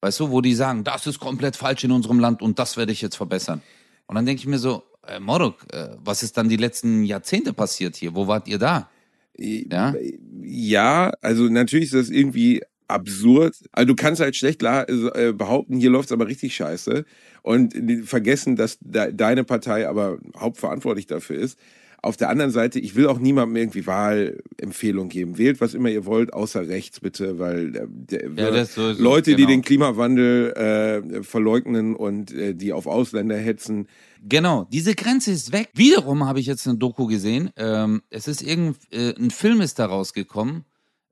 Weißt 0.00 0.20
du, 0.20 0.30
wo 0.30 0.40
die 0.40 0.54
sagen, 0.54 0.84
das 0.84 1.06
ist 1.06 1.18
komplett 1.18 1.56
falsch 1.56 1.84
in 1.84 1.92
unserem 1.92 2.20
Land 2.20 2.42
und 2.42 2.58
das 2.58 2.76
werde 2.76 2.92
ich 2.92 3.02
jetzt 3.02 3.16
verbessern. 3.16 3.62
Und 4.06 4.14
dann 4.14 4.26
denke 4.26 4.40
ich 4.40 4.46
mir 4.46 4.58
so, 4.58 4.84
äh, 5.06 5.20
Morok, 5.20 5.72
äh, 5.72 5.96
was 5.98 6.22
ist 6.22 6.36
dann 6.36 6.48
die 6.48 6.56
letzten 6.56 7.04
Jahrzehnte 7.04 7.52
passiert 7.52 7.96
hier? 7.96 8.14
Wo 8.14 8.26
wart 8.26 8.48
ihr 8.48 8.58
da? 8.58 8.88
Ja? 9.36 9.94
Ja, 10.42 11.12
also 11.20 11.44
natürlich 11.44 11.86
ist 11.86 11.94
das 11.94 12.10
irgendwie 12.10 12.62
absurd. 12.88 13.54
Also 13.72 13.86
du 13.88 13.94
kannst 13.96 14.20
halt 14.20 14.36
schlecht 14.36 14.62
la- 14.62 14.84
äh, 14.84 15.32
behaupten, 15.32 15.78
hier 15.78 15.90
läuft's 15.90 16.12
aber 16.12 16.26
richtig 16.26 16.54
scheiße 16.56 17.04
und 17.42 17.74
die- 17.74 18.02
vergessen, 18.02 18.56
dass 18.56 18.78
de 18.80 19.12
deine 19.12 19.44
Partei 19.44 19.88
aber 19.88 20.18
hauptverantwortlich 20.38 21.06
dafür 21.06 21.36
ist. 21.38 21.58
Auf 22.02 22.16
der 22.16 22.28
anderen 22.28 22.52
Seite, 22.52 22.78
ich 22.78 22.94
will 22.94 23.08
auch 23.08 23.18
niemandem 23.18 23.56
irgendwie 23.56 23.86
Wahlempfehlung 23.86 25.08
geben. 25.08 25.38
Wählt, 25.38 25.60
was 25.60 25.74
immer 25.74 25.88
ihr 25.88 26.06
wollt, 26.06 26.32
außer 26.32 26.68
rechts 26.68 27.00
bitte, 27.00 27.38
weil 27.40 27.74
äh, 27.74 27.86
der, 27.88 28.30
Ja, 28.36 28.50
das 28.52 28.74
sowieso, 28.74 29.02
Leute, 29.02 29.30
die 29.30 29.36
genau. 29.36 29.48
den 29.48 29.62
Klimawandel 29.62 30.52
äh, 30.52 31.22
verleugnen 31.24 31.96
und 31.96 32.32
äh, 32.32 32.54
die 32.54 32.72
auf 32.72 32.86
Ausländer 32.86 33.36
hetzen, 33.36 33.88
Genau, 34.28 34.66
diese 34.72 34.94
Grenze 34.96 35.30
ist 35.30 35.52
weg. 35.52 35.68
Wiederum 35.74 36.26
habe 36.26 36.40
ich 36.40 36.46
jetzt 36.46 36.66
eine 36.66 36.76
Doku 36.78 37.06
gesehen. 37.06 37.50
Ähm, 37.56 38.02
es 38.10 38.26
ist 38.26 38.42
irgendein 38.42 38.74
äh, 38.90 39.14
ein 39.16 39.30
Film 39.30 39.60
ist 39.60 39.78
da 39.78 39.86
rausgekommen 39.86 40.64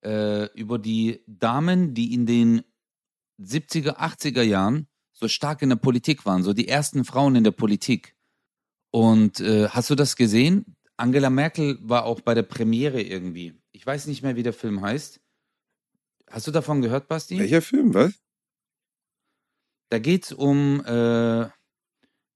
äh, 0.04 0.46
über 0.54 0.78
die 0.78 1.22
Damen, 1.26 1.94
die 1.94 2.14
in 2.14 2.26
den 2.26 2.62
70er, 3.40 3.96
80er 3.96 4.42
Jahren 4.42 4.86
so 5.12 5.28
stark 5.28 5.62
in 5.62 5.68
der 5.68 5.76
Politik 5.76 6.26
waren, 6.26 6.42
so 6.42 6.52
die 6.52 6.68
ersten 6.68 7.04
Frauen 7.04 7.36
in 7.36 7.44
der 7.44 7.52
Politik. 7.52 8.14
Und 8.90 9.40
äh, 9.40 9.68
hast 9.68 9.90
du 9.90 9.94
das 9.94 10.16
gesehen? 10.16 10.76
Angela 10.96 11.30
Merkel 11.30 11.78
war 11.82 12.04
auch 12.04 12.20
bei 12.20 12.34
der 12.34 12.42
Premiere 12.42 13.00
irgendwie. 13.00 13.54
Ich 13.72 13.84
weiß 13.86 14.06
nicht 14.06 14.22
mehr, 14.22 14.36
wie 14.36 14.42
der 14.42 14.52
Film 14.52 14.80
heißt. 14.80 15.20
Hast 16.30 16.46
du 16.46 16.50
davon 16.50 16.82
gehört, 16.82 17.08
Basti? 17.08 17.38
welcher 17.38 17.62
Film, 17.62 17.94
was? 17.94 18.14
Da 19.90 19.98
geht 19.98 20.24
es 20.24 20.32
um 20.32 20.84
äh, 20.84 21.48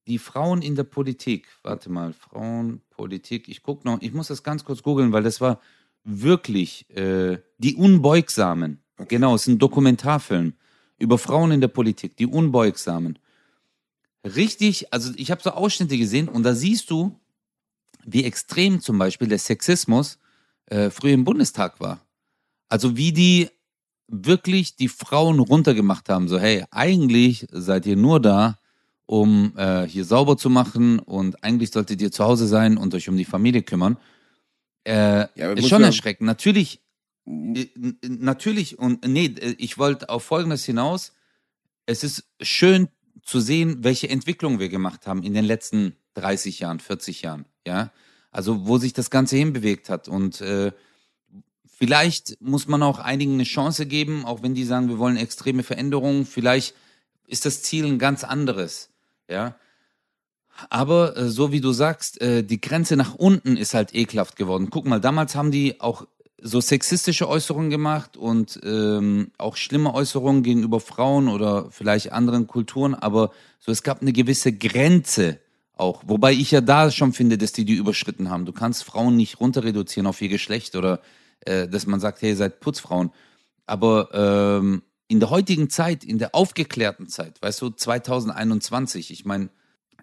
die 0.06 0.18
Frauen 0.18 0.62
in 0.62 0.74
der 0.74 0.84
Politik. 0.84 1.48
Warte 1.62 1.90
mal, 1.90 2.12
Frauenpolitik. 2.12 3.48
Ich 3.48 3.62
guck 3.62 3.84
noch, 3.84 4.00
ich 4.00 4.12
muss 4.12 4.28
das 4.28 4.42
ganz 4.42 4.64
kurz 4.64 4.82
googeln, 4.82 5.12
weil 5.12 5.22
das 5.22 5.40
war 5.40 5.60
wirklich 6.04 6.88
äh, 6.90 7.38
die 7.58 7.74
Unbeugsamen. 7.74 8.82
Genau, 9.08 9.34
es 9.34 9.42
ist 9.42 9.48
ein 9.48 9.58
Dokumentarfilm 9.58 10.54
über 10.98 11.18
Frauen 11.18 11.52
in 11.52 11.60
der 11.60 11.68
Politik, 11.68 12.16
die 12.16 12.26
Unbeugsamen. 12.26 13.18
Richtig, 14.24 14.92
also 14.92 15.12
ich 15.16 15.30
habe 15.30 15.42
so 15.42 15.50
Ausschnitte 15.50 15.96
gesehen 15.96 16.28
und 16.28 16.42
da 16.42 16.54
siehst 16.54 16.90
du, 16.90 17.18
wie 18.04 18.24
extrem 18.24 18.80
zum 18.80 18.98
Beispiel 18.98 19.28
der 19.28 19.38
Sexismus 19.38 20.18
äh, 20.66 20.90
früher 20.90 21.12
im 21.12 21.24
Bundestag 21.24 21.80
war. 21.80 22.00
Also 22.68 22.96
wie 22.96 23.12
die 23.12 23.48
wirklich 24.08 24.76
die 24.76 24.88
Frauen 24.88 25.38
runtergemacht 25.38 26.08
haben. 26.08 26.28
So, 26.28 26.38
hey, 26.38 26.64
eigentlich 26.70 27.46
seid 27.52 27.86
ihr 27.86 27.96
nur 27.96 28.20
da, 28.20 28.58
um 29.06 29.52
äh, 29.56 29.86
hier 29.86 30.04
sauber 30.04 30.36
zu 30.36 30.50
machen 30.50 30.98
und 30.98 31.42
eigentlich 31.44 31.70
solltet 31.70 32.00
ihr 32.02 32.10
zu 32.10 32.24
Hause 32.24 32.46
sein 32.46 32.76
und 32.76 32.94
euch 32.94 33.08
um 33.08 33.16
die 33.16 33.24
Familie 33.24 33.62
kümmern. 33.62 33.98
Äh, 34.84 35.26
Ja, 35.34 35.52
ist 35.52 35.68
schon 35.68 35.82
erschreckend. 35.82 36.26
Natürlich, 36.26 36.80
äh, 37.26 37.66
natürlich 38.02 38.78
und 38.78 39.06
nee, 39.06 39.26
äh, 39.26 39.54
ich 39.58 39.78
wollte 39.78 40.08
auf 40.08 40.24
Folgendes 40.24 40.64
hinaus. 40.64 41.12
Es 41.86 42.04
ist 42.04 42.24
schön 42.40 42.88
zu 43.22 43.40
sehen, 43.40 43.84
welche 43.84 44.08
Entwicklung 44.08 44.58
wir 44.58 44.68
gemacht 44.68 45.06
haben 45.06 45.22
in 45.22 45.34
den 45.34 45.44
letzten 45.44 45.96
30 46.14 46.60
Jahren, 46.60 46.80
40 46.80 47.22
Jahren, 47.22 47.46
ja. 47.66 47.92
Also 48.30 48.66
wo 48.66 48.78
sich 48.78 48.92
das 48.92 49.10
Ganze 49.10 49.36
hinbewegt 49.36 49.88
hat 49.88 50.08
und 50.08 50.40
äh, 50.40 50.72
vielleicht 51.66 52.40
muss 52.40 52.68
man 52.68 52.82
auch 52.82 52.98
einigen 52.98 53.34
eine 53.34 53.44
Chance 53.44 53.86
geben, 53.86 54.24
auch 54.24 54.42
wenn 54.42 54.54
die 54.54 54.64
sagen, 54.64 54.88
wir 54.88 54.98
wollen 54.98 55.16
extreme 55.16 55.62
Veränderungen. 55.62 56.26
Vielleicht 56.26 56.74
ist 57.26 57.46
das 57.46 57.62
Ziel 57.62 57.86
ein 57.86 57.98
ganz 57.98 58.24
anderes, 58.24 58.90
ja. 59.30 59.56
Aber 60.70 61.16
äh, 61.16 61.28
so 61.28 61.52
wie 61.52 61.60
du 61.60 61.72
sagst, 61.72 62.20
äh, 62.20 62.42
die 62.42 62.60
Grenze 62.60 62.96
nach 62.96 63.14
unten 63.14 63.56
ist 63.56 63.74
halt 63.74 63.94
ekelhaft 63.94 64.36
geworden. 64.36 64.68
Guck 64.70 64.86
mal, 64.86 65.00
damals 65.00 65.34
haben 65.34 65.50
die 65.50 65.80
auch 65.80 66.06
so 66.40 66.60
sexistische 66.60 67.28
Äußerungen 67.28 67.70
gemacht 67.70 68.16
und 68.16 68.60
ähm, 68.62 69.32
auch 69.38 69.56
schlimme 69.56 69.92
Äußerungen 69.92 70.42
gegenüber 70.42 70.80
Frauen 70.80 71.28
oder 71.28 71.70
vielleicht 71.70 72.12
anderen 72.12 72.46
Kulturen, 72.46 72.94
aber 72.94 73.32
so 73.58 73.72
es 73.72 73.82
gab 73.82 74.02
eine 74.02 74.12
gewisse 74.12 74.52
Grenze 74.52 75.40
auch. 75.76 76.02
Wobei 76.06 76.32
ich 76.32 76.50
ja 76.50 76.60
da 76.60 76.90
schon 76.90 77.12
finde, 77.12 77.38
dass 77.38 77.52
die 77.52 77.64
die 77.64 77.74
überschritten 77.74 78.30
haben. 78.30 78.46
Du 78.46 78.52
kannst 78.52 78.84
Frauen 78.84 79.16
nicht 79.16 79.40
runter 79.40 79.64
reduzieren 79.64 80.06
auf 80.06 80.20
ihr 80.22 80.28
Geschlecht 80.28 80.76
oder 80.76 81.00
äh, 81.40 81.66
dass 81.68 81.86
man 81.86 82.00
sagt, 82.00 82.22
hey, 82.22 82.30
ihr 82.30 82.36
seid 82.36 82.60
Putzfrauen. 82.60 83.10
Aber 83.66 84.10
ähm, 84.12 84.82
in 85.08 85.20
der 85.20 85.30
heutigen 85.30 85.70
Zeit, 85.70 86.04
in 86.04 86.18
der 86.18 86.34
aufgeklärten 86.34 87.08
Zeit, 87.08 87.40
weißt 87.42 87.62
du, 87.62 87.70
2021, 87.70 89.10
ich 89.10 89.24
meine, 89.24 89.50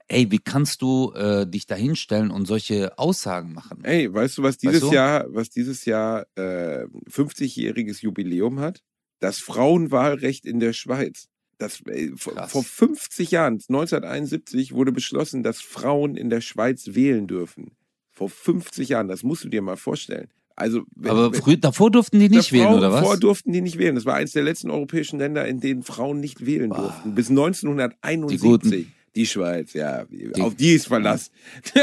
ey, 0.07 0.31
wie 0.31 0.39
kannst 0.39 0.81
du 0.81 1.11
äh, 1.13 1.47
dich 1.47 1.65
da 1.65 1.75
hinstellen 1.75 2.31
und 2.31 2.45
solche 2.45 2.97
Aussagen 2.97 3.53
machen? 3.53 3.83
Ey, 3.83 4.13
weißt 4.13 4.37
du, 4.37 4.43
was 4.43 4.57
dieses 4.57 4.81
Weißt 4.81 4.91
du? 4.91 4.95
Jahr, 4.95 5.25
was 5.29 5.49
dieses 5.49 5.85
Jahr 5.85 6.25
äh, 6.35 6.85
50-jähriges 7.09 8.01
Jubiläum 8.01 8.59
hat? 8.59 8.83
Das 9.19 9.39
Frauenwahlrecht 9.39 10.45
in 10.45 10.59
der 10.59 10.73
Schweiz. 10.73 11.27
Das, 11.57 11.81
äh, 11.87 12.11
vor, 12.15 12.33
Krass. 12.33 12.51
vor 12.51 12.63
50 12.63 13.31
Jahren, 13.31 13.53
1971, 13.53 14.73
wurde 14.73 14.91
beschlossen, 14.91 15.41
dass 15.41 15.61
Frauen 15.61 16.17
in 16.17 16.29
der 16.29 16.41
Schweiz 16.41 16.89
wählen 16.93 17.27
dürfen. 17.27 17.71
Vor 18.11 18.29
50 18.29 18.89
Jahren, 18.89 19.07
das 19.07 19.23
musst 19.23 19.43
du 19.43 19.49
dir 19.49 19.61
mal 19.61 19.77
vorstellen. 19.77 20.27
Also, 20.57 20.83
wenn, 20.95 21.11
Aber 21.11 21.33
früh, 21.33 21.57
davor 21.57 21.91
durften 21.91 22.19
die 22.19 22.29
nicht 22.29 22.53
wählen, 22.53 22.63
davor, 22.65 22.77
oder 22.77 22.91
was? 22.93 23.01
Vor 23.01 23.17
durften 23.17 23.51
die 23.51 23.59
nicht 23.59 23.77
wählen. 23.77 23.95
Das 23.95 24.05
war 24.05 24.15
eines 24.15 24.31
der 24.31 24.43
letzten 24.43 24.69
europäischen 24.69 25.19
Länder, 25.19 25.45
in 25.45 25.59
denen 25.59 25.83
Frauen 25.83 26.21
nicht 26.21 26.45
wählen 26.45 26.69
durften. 26.69 27.13
Bis 27.13 27.29
1971. 27.29 28.39
Die 28.39 28.47
Guten. 28.47 28.93
Die 29.15 29.25
Schweiz, 29.25 29.73
ja. 29.73 30.05
Auf 30.39 30.55
die 30.55 30.73
ist 30.73 30.87
Verlass. 30.87 31.31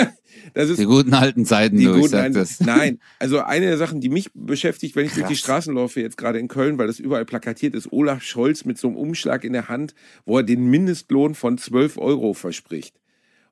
Das 0.55 0.69
ist 0.71 0.79
Die 0.81 0.87
guten 0.87 1.13
alten 1.15 1.45
Zeiten, 1.45 1.77
die 1.77 1.85
du, 1.85 1.91
ich 1.95 1.97
guten 2.01 2.09
sag 2.11 2.25
Ein- 2.25 2.33
das. 2.33 2.61
Nein, 2.61 2.99
also 3.19 3.41
eine 3.41 3.67
der 3.67 3.77
Sachen, 3.77 4.01
die 4.01 4.09
mich 4.09 4.31
beschäftigt, 4.35 4.97
wenn 4.97 5.05
ich 5.07 5.13
durch 5.13 5.27
die 5.27 5.35
Krass. 5.35 5.41
Straßen 5.41 5.75
laufe, 5.75 6.01
jetzt 6.01 6.17
gerade 6.17 6.39
in 6.39 6.49
Köln, 6.49 6.79
weil 6.79 6.87
das 6.87 6.99
überall 6.99 7.25
plakatiert 7.27 7.75
ist, 7.75 7.93
Olaf 7.93 8.23
Scholz 8.23 8.65
mit 8.65 8.79
so 8.79 8.89
einem 8.89 8.97
Umschlag 8.97 9.45
in 9.45 9.53
der 9.53 9.69
Hand, 9.69 9.95
wo 10.25 10.39
er 10.39 10.43
den 10.43 10.65
Mindestlohn 10.71 11.35
von 11.35 11.59
12 11.59 11.99
Euro 11.99 12.33
verspricht. 12.33 12.99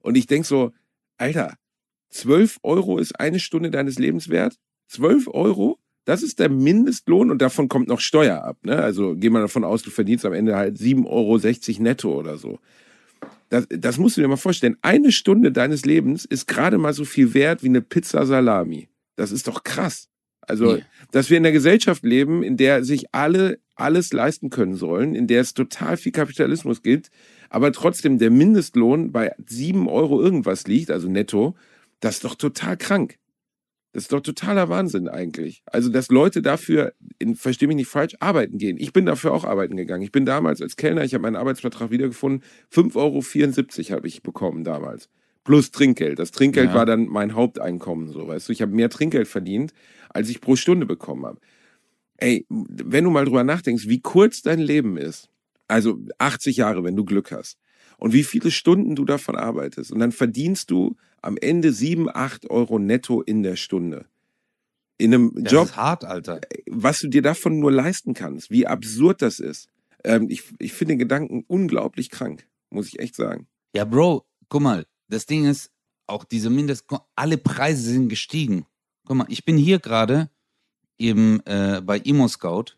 Und 0.00 0.16
ich 0.16 0.26
denk 0.26 0.46
so, 0.46 0.72
Alter, 1.18 1.54
12 2.10 2.58
Euro 2.62 2.98
ist 2.98 3.20
eine 3.20 3.38
Stunde 3.38 3.70
deines 3.70 3.98
Lebens 3.98 4.28
wert? 4.30 4.56
12 4.88 5.28
Euro? 5.28 5.78
Das 6.06 6.22
ist 6.22 6.38
der 6.38 6.48
Mindestlohn 6.48 7.30
und 7.30 7.42
davon 7.42 7.68
kommt 7.68 7.88
noch 7.88 8.00
Steuer 8.00 8.42
ab. 8.42 8.56
Ne? 8.62 8.76
Also 8.82 9.14
geh 9.16 9.28
mal 9.30 9.42
davon 9.42 9.64
aus, 9.64 9.82
du 9.82 9.90
verdienst 9.90 10.24
am 10.24 10.32
Ende 10.32 10.56
halt 10.56 10.76
7,60 10.78 11.06
Euro 11.76 11.82
netto 11.82 12.18
oder 12.18 12.38
so. 12.38 12.58
Das, 13.50 13.66
das 13.68 13.98
musst 13.98 14.16
du 14.16 14.22
dir 14.22 14.28
mal 14.28 14.36
vorstellen. 14.36 14.76
Eine 14.80 15.12
Stunde 15.12 15.52
deines 15.52 15.84
Lebens 15.84 16.24
ist 16.24 16.46
gerade 16.46 16.78
mal 16.78 16.94
so 16.94 17.04
viel 17.04 17.34
wert 17.34 17.62
wie 17.62 17.68
eine 17.68 17.82
Pizza 17.82 18.24
Salami. 18.24 18.88
Das 19.16 19.32
ist 19.32 19.46
doch 19.48 19.64
krass. 19.64 20.08
Also, 20.40 20.76
Ja. 20.76 20.82
dass 21.12 21.28
wir 21.30 21.36
in 21.36 21.44
einer 21.44 21.52
Gesellschaft 21.52 22.02
leben, 22.04 22.42
in 22.42 22.56
der 22.56 22.84
sich 22.84 23.12
alle 23.12 23.58
alles 23.80 24.12
leisten 24.12 24.50
können 24.50 24.74
sollen, 24.74 25.14
in 25.14 25.26
der 25.26 25.40
es 25.40 25.54
total 25.54 25.96
viel 25.96 26.12
Kapitalismus 26.12 26.82
gibt, 26.82 27.10
aber 27.48 27.72
trotzdem 27.72 28.18
der 28.18 28.30
Mindestlohn 28.30 29.10
bei 29.10 29.32
7 29.46 29.88
Euro 29.88 30.20
irgendwas 30.20 30.66
liegt, 30.66 30.90
also 30.90 31.08
netto, 31.08 31.56
das 32.00 32.16
ist 32.16 32.24
doch 32.24 32.34
total 32.34 32.76
krank. 32.76 33.16
Das 33.92 34.04
ist 34.04 34.12
doch 34.12 34.20
totaler 34.20 34.68
Wahnsinn 34.68 35.08
eigentlich. 35.08 35.62
Also, 35.66 35.88
dass 35.88 36.10
Leute 36.10 36.42
dafür, 36.42 36.92
in, 37.18 37.34
versteh 37.34 37.66
mich 37.66 37.76
nicht 37.76 37.88
falsch, 37.88 38.14
arbeiten 38.20 38.56
gehen. 38.58 38.76
Ich 38.78 38.92
bin 38.92 39.04
dafür 39.04 39.32
auch 39.32 39.44
arbeiten 39.44 39.76
gegangen. 39.76 40.02
Ich 40.02 40.12
bin 40.12 40.24
damals 40.24 40.62
als 40.62 40.76
Kellner, 40.76 41.02
ich 41.04 41.12
habe 41.14 41.22
meinen 41.22 41.36
Arbeitsvertrag 41.36 41.90
wiedergefunden, 41.90 42.44
5,74 42.72 42.96
Euro 43.90 43.96
habe 43.96 44.06
ich 44.06 44.22
bekommen 44.22 44.62
damals. 44.62 45.08
Plus 45.42 45.72
Trinkgeld. 45.72 46.18
Das 46.18 46.30
Trinkgeld 46.30 46.68
Ja. 46.70 46.74
war 46.76 46.86
dann 46.86 47.06
mein 47.06 47.34
Haupteinkommen, 47.34 48.08
so 48.08 48.28
weißt 48.28 48.48
du. 48.48 48.52
Ich 48.52 48.62
habe 48.62 48.72
mehr 48.72 48.90
Trinkgeld 48.90 49.26
verdient, 49.26 49.72
als 50.10 50.28
ich 50.28 50.40
pro 50.40 50.54
Stunde 50.54 50.86
bekommen 50.86 51.26
habe. 51.26 51.40
Ey, 52.18 52.46
wenn 52.48 53.04
du 53.04 53.10
mal 53.10 53.24
drüber 53.24 53.42
nachdenkst, 53.42 53.88
wie 53.88 54.00
kurz 54.00 54.42
dein 54.42 54.58
Leben 54.60 54.96
ist, 54.98 55.28
also 55.66 55.98
80 56.18 56.58
Jahre, 56.58 56.84
wenn 56.84 56.94
du 56.94 57.04
Glück 57.04 57.32
hast, 57.32 57.58
und 57.98 58.12
wie 58.12 58.22
viele 58.24 58.50
Stunden 58.50 58.94
du 58.94 59.04
davon 59.04 59.36
arbeitest, 59.36 59.90
und 59.90 59.98
dann 59.98 60.12
verdienst 60.12 60.70
du 60.70 60.96
am 61.22 61.36
Ende 61.36 61.72
7, 61.72 62.08
8 62.12 62.50
Euro 62.50 62.78
netto 62.78 63.22
in 63.22 63.42
der 63.42 63.56
Stunde. 63.56 64.06
In 64.98 65.14
einem 65.14 65.32
Das 65.34 65.52
Job, 65.52 65.64
ist 65.66 65.76
hart, 65.76 66.04
Alter. 66.04 66.40
was 66.66 67.00
du 67.00 67.08
dir 67.08 67.22
davon 67.22 67.58
nur 67.58 67.72
leisten 67.72 68.12
kannst, 68.14 68.50
wie 68.50 68.66
absurd 68.66 69.22
das 69.22 69.38
ist. 69.38 69.68
Ähm, 70.04 70.26
ich, 70.28 70.44
ich 70.58 70.72
finde 70.72 70.92
den 70.92 70.98
Gedanken 70.98 71.44
unglaublich 71.46 72.10
krank, 72.10 72.46
muss 72.70 72.88
ich 72.88 72.98
echt 72.98 73.16
sagen. 73.16 73.46
Ja, 73.74 73.84
Bro, 73.84 74.26
guck 74.48 74.62
mal, 74.62 74.86
das 75.08 75.26
Ding 75.26 75.46
ist, 75.46 75.70
auch 76.06 76.24
diese 76.24 76.50
Mindest, 76.50 76.86
alle 77.14 77.38
Preise 77.38 77.82
sind 77.82 78.08
gestiegen. 78.08 78.66
Guck 79.06 79.16
mal, 79.16 79.26
ich 79.28 79.44
bin 79.44 79.56
hier 79.56 79.78
gerade 79.78 80.28
eben 80.98 81.40
äh, 81.46 81.80
bei 81.84 81.98
Imo 81.98 82.28
Scout, 82.28 82.76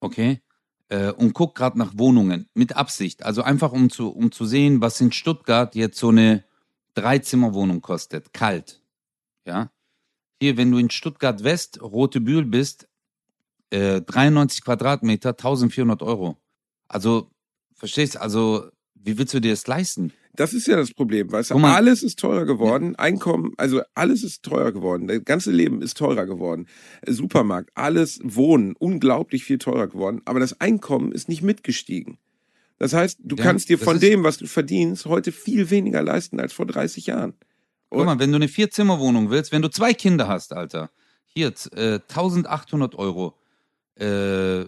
okay, 0.00 0.40
äh, 0.88 1.12
und 1.12 1.34
guck 1.34 1.54
gerade 1.54 1.78
nach 1.78 1.96
Wohnungen 1.96 2.48
mit 2.54 2.76
Absicht. 2.76 3.24
Also 3.24 3.42
einfach 3.42 3.72
um 3.72 3.90
zu, 3.90 4.10
um 4.10 4.32
zu 4.32 4.44
sehen, 4.44 4.80
was 4.80 5.00
in 5.00 5.12
Stuttgart 5.12 5.74
jetzt 5.74 5.98
so 5.98 6.08
eine 6.08 6.44
Dreizimmerwohnung 6.94 7.80
kostet, 7.80 8.32
kalt. 8.32 8.80
Ja. 9.46 9.70
Hier, 10.40 10.56
wenn 10.56 10.70
du 10.70 10.78
in 10.78 10.90
Stuttgart 10.90 11.44
West, 11.44 11.80
Rote 11.80 12.20
Bühl 12.20 12.44
bist, 12.44 12.88
äh, 13.70 14.00
93 14.00 14.64
Quadratmeter, 14.64 15.30
1400 15.30 16.02
Euro. 16.02 16.36
Also, 16.88 17.30
verstehst 17.74 18.14
du, 18.14 18.20
also, 18.20 18.70
wie 18.94 19.18
willst 19.18 19.34
du 19.34 19.40
dir 19.40 19.52
das 19.52 19.66
leisten? 19.66 20.12
Das 20.36 20.52
ist 20.52 20.66
ja 20.66 20.76
das 20.76 20.92
Problem, 20.92 21.30
weißt 21.30 21.50
du, 21.50 21.58
mal. 21.58 21.76
alles 21.76 22.02
ist 22.02 22.18
teurer 22.18 22.44
geworden, 22.44 22.96
Einkommen, 22.96 23.52
also 23.56 23.82
alles 23.94 24.24
ist 24.24 24.42
teurer 24.42 24.72
geworden, 24.72 25.06
das 25.06 25.24
ganze 25.24 25.52
Leben 25.52 25.80
ist 25.80 25.96
teurer 25.96 26.26
geworden, 26.26 26.66
Supermarkt, 27.06 27.70
alles, 27.74 28.18
Wohnen, 28.24 28.74
unglaublich 28.76 29.44
viel 29.44 29.58
teurer 29.58 29.86
geworden, 29.86 30.22
aber 30.24 30.40
das 30.40 30.60
Einkommen 30.60 31.12
ist 31.12 31.28
nicht 31.28 31.42
mitgestiegen. 31.42 32.18
Das 32.78 32.92
heißt, 32.92 33.18
du 33.22 33.36
Ja, 33.36 33.44
kannst 33.44 33.68
dir 33.68 33.78
von 33.78 33.98
dem, 34.00 34.24
was 34.24 34.38
du 34.38 34.46
verdienst, 34.46 35.06
heute 35.06 35.32
viel 35.32 35.70
weniger 35.70 36.02
leisten 36.02 36.40
als 36.40 36.52
vor 36.52 36.66
30 36.66 37.06
Jahren. 37.06 37.34
Guck 37.90 38.04
mal, 38.04 38.18
wenn 38.18 38.30
du 38.30 38.36
eine 38.36 38.48
Vierzimmerwohnung 38.48 39.30
willst, 39.30 39.52
wenn 39.52 39.62
du 39.62 39.68
zwei 39.70 39.94
Kinder 39.94 40.26
hast, 40.26 40.52
Alter, 40.52 40.90
hier, 41.26 41.52
äh, 41.76 42.00
1800 42.08 42.96
Euro, 42.96 43.38
äh, 43.96 44.64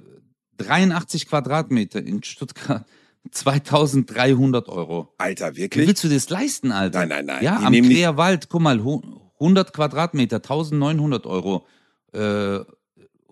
83 0.58 1.26
Quadratmeter 1.28 2.00
in 2.02 2.22
Stuttgart, 2.22 2.86
2300 3.32 4.68
Euro. 4.68 5.12
Alter, 5.18 5.56
Wie 5.56 5.62
wirklich? 5.62 5.88
willst 5.88 6.04
du 6.04 6.08
das 6.08 6.30
leisten, 6.30 6.70
Alter? 6.72 7.00
Nein, 7.00 7.08
nein, 7.08 7.26
nein, 7.26 7.44
Ja, 7.44 7.58
die 7.58 7.80
am 7.80 7.88
Querwald, 7.88 8.48
guck 8.48 8.60
mal, 8.62 8.82
hu- 8.82 9.02
100 9.40 9.72
Quadratmeter, 9.72 10.36
1900 10.36 11.26
Euro. 11.26 11.66
Äh, 12.12 12.60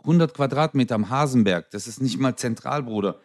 100 0.03 0.35
Quadratmeter 0.35 0.97
am 0.97 1.09
Hasenberg, 1.09 1.70
das 1.70 1.87
ist 1.87 2.03
nicht 2.03 2.18
mal 2.18 2.37
zentral, 2.37 2.83
Bruder. 2.83 3.20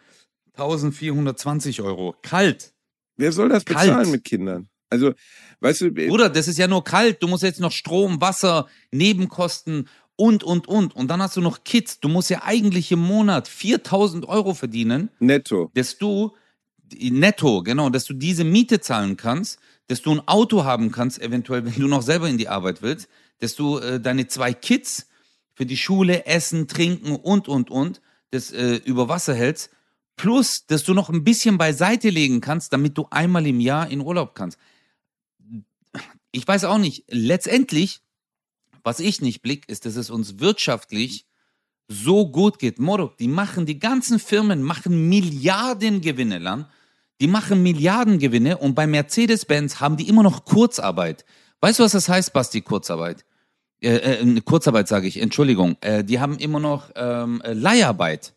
1420 0.59 1.81
Euro. 1.81 2.15
Kalt. 2.21 2.73
Wer 3.17 3.31
soll 3.31 3.49
das 3.49 3.65
Kalt. 3.65 3.87
bezahlen 3.87 4.11
mit 4.11 4.23
Kindern? 4.23 4.69
Also, 4.89 5.13
weißt 5.59 5.81
du, 5.81 5.91
Bruder, 5.91 6.29
das 6.29 6.47
ist 6.47 6.57
ja 6.57 6.67
nur 6.67 6.83
kalt. 6.83 7.21
Du 7.21 7.27
musst 7.27 7.43
jetzt 7.43 7.59
noch 7.59 7.71
Strom, 7.71 8.21
Wasser, 8.21 8.67
Nebenkosten 8.91 9.87
und, 10.15 10.43
und, 10.43 10.67
und. 10.67 10.95
Und 10.95 11.07
dann 11.09 11.21
hast 11.21 11.37
du 11.37 11.41
noch 11.41 11.63
Kids. 11.63 11.99
Du 11.99 12.09
musst 12.09 12.29
ja 12.29 12.41
eigentlich 12.43 12.91
im 12.91 12.99
Monat 12.99 13.47
4000 13.47 14.27
Euro 14.27 14.53
verdienen, 14.53 15.09
netto. 15.19 15.71
dass 15.75 15.97
du 15.97 16.35
netto, 16.97 17.61
genau, 17.61 17.89
dass 17.89 18.05
du 18.05 18.13
diese 18.13 18.43
Miete 18.43 18.79
zahlen 18.79 19.15
kannst, 19.15 19.59
dass 19.87 20.01
du 20.01 20.11
ein 20.11 20.27
Auto 20.27 20.63
haben 20.63 20.91
kannst, 20.91 21.21
eventuell, 21.21 21.65
wenn 21.65 21.75
du 21.75 21.87
noch 21.87 22.01
selber 22.01 22.27
in 22.27 22.37
die 22.37 22.47
Arbeit 22.47 22.81
willst, 22.81 23.07
dass 23.39 23.55
du 23.55 23.77
äh, 23.77 23.99
deine 23.99 24.27
zwei 24.27 24.53
Kids 24.53 25.07
für 25.53 25.65
die 25.65 25.77
Schule, 25.77 26.25
Essen, 26.25 26.67
Trinken 26.67 27.15
und, 27.15 27.47
und, 27.47 27.69
und, 27.69 28.01
das 28.31 28.51
äh, 28.51 28.75
über 28.85 29.07
Wasser 29.07 29.33
hältst, 29.33 29.71
plus, 30.19 30.65
dass 30.65 30.83
du 30.83 30.93
noch 30.93 31.09
ein 31.09 31.23
bisschen 31.23 31.57
beiseite 31.57 32.09
legen 32.09 32.41
kannst, 32.41 32.73
damit 32.73 32.97
du 32.97 33.07
einmal 33.09 33.47
im 33.47 33.61
Jahr 33.61 33.89
in 33.89 34.01
Urlaub 34.01 34.35
kannst. 34.35 34.59
Ich 36.31 36.45
weiß 36.45 36.65
auch 36.65 36.77
nicht, 36.77 37.05
letztendlich, 37.07 38.01
was 38.83 38.99
ich 38.99 39.21
nicht 39.21 39.41
blick, 39.41 39.69
ist, 39.69 39.85
dass 39.85 39.95
es 39.95 40.09
uns 40.09 40.39
wirtschaftlich 40.39 41.25
so 41.87 42.29
gut 42.29 42.59
geht. 42.59 42.79
Morok, 42.79 43.17
die 43.17 43.29
machen, 43.29 43.65
die 43.65 43.79
ganzen 43.79 44.19
Firmen 44.19 44.61
machen 44.61 45.07
Milliardengewinne, 45.07 46.37
Lan. 46.37 46.65
Die 47.21 47.27
machen 47.27 47.63
Milliardengewinne 47.63 48.57
und 48.57 48.75
bei 48.75 48.87
Mercedes-Benz 48.87 49.79
haben 49.79 49.95
die 49.95 50.09
immer 50.09 50.23
noch 50.23 50.43
Kurzarbeit. 50.43 51.23
Weißt 51.61 51.79
du, 51.79 51.83
was 51.83 51.93
das 51.93 52.09
heißt, 52.09 52.33
Basti, 52.33 52.59
Kurzarbeit? 52.59 53.23
Äh, 53.81 53.95
äh, 53.95 54.41
Kurzarbeit 54.41 54.89
sage 54.89 55.07
ich, 55.07 55.21
Entschuldigung. 55.21 55.77
Äh, 55.79 56.03
die 56.03 56.19
haben 56.19 56.37
immer 56.37 56.59
noch 56.59 56.91
ähm, 56.95 57.41
äh, 57.41 57.53
Leiharbeit. 57.53 58.33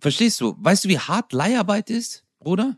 Verstehst 0.00 0.40
du? 0.40 0.56
Weißt 0.58 0.84
du, 0.84 0.88
wie 0.88 0.98
hart 0.98 1.32
Leiharbeit 1.32 1.90
ist, 1.90 2.24
Bruder? 2.38 2.76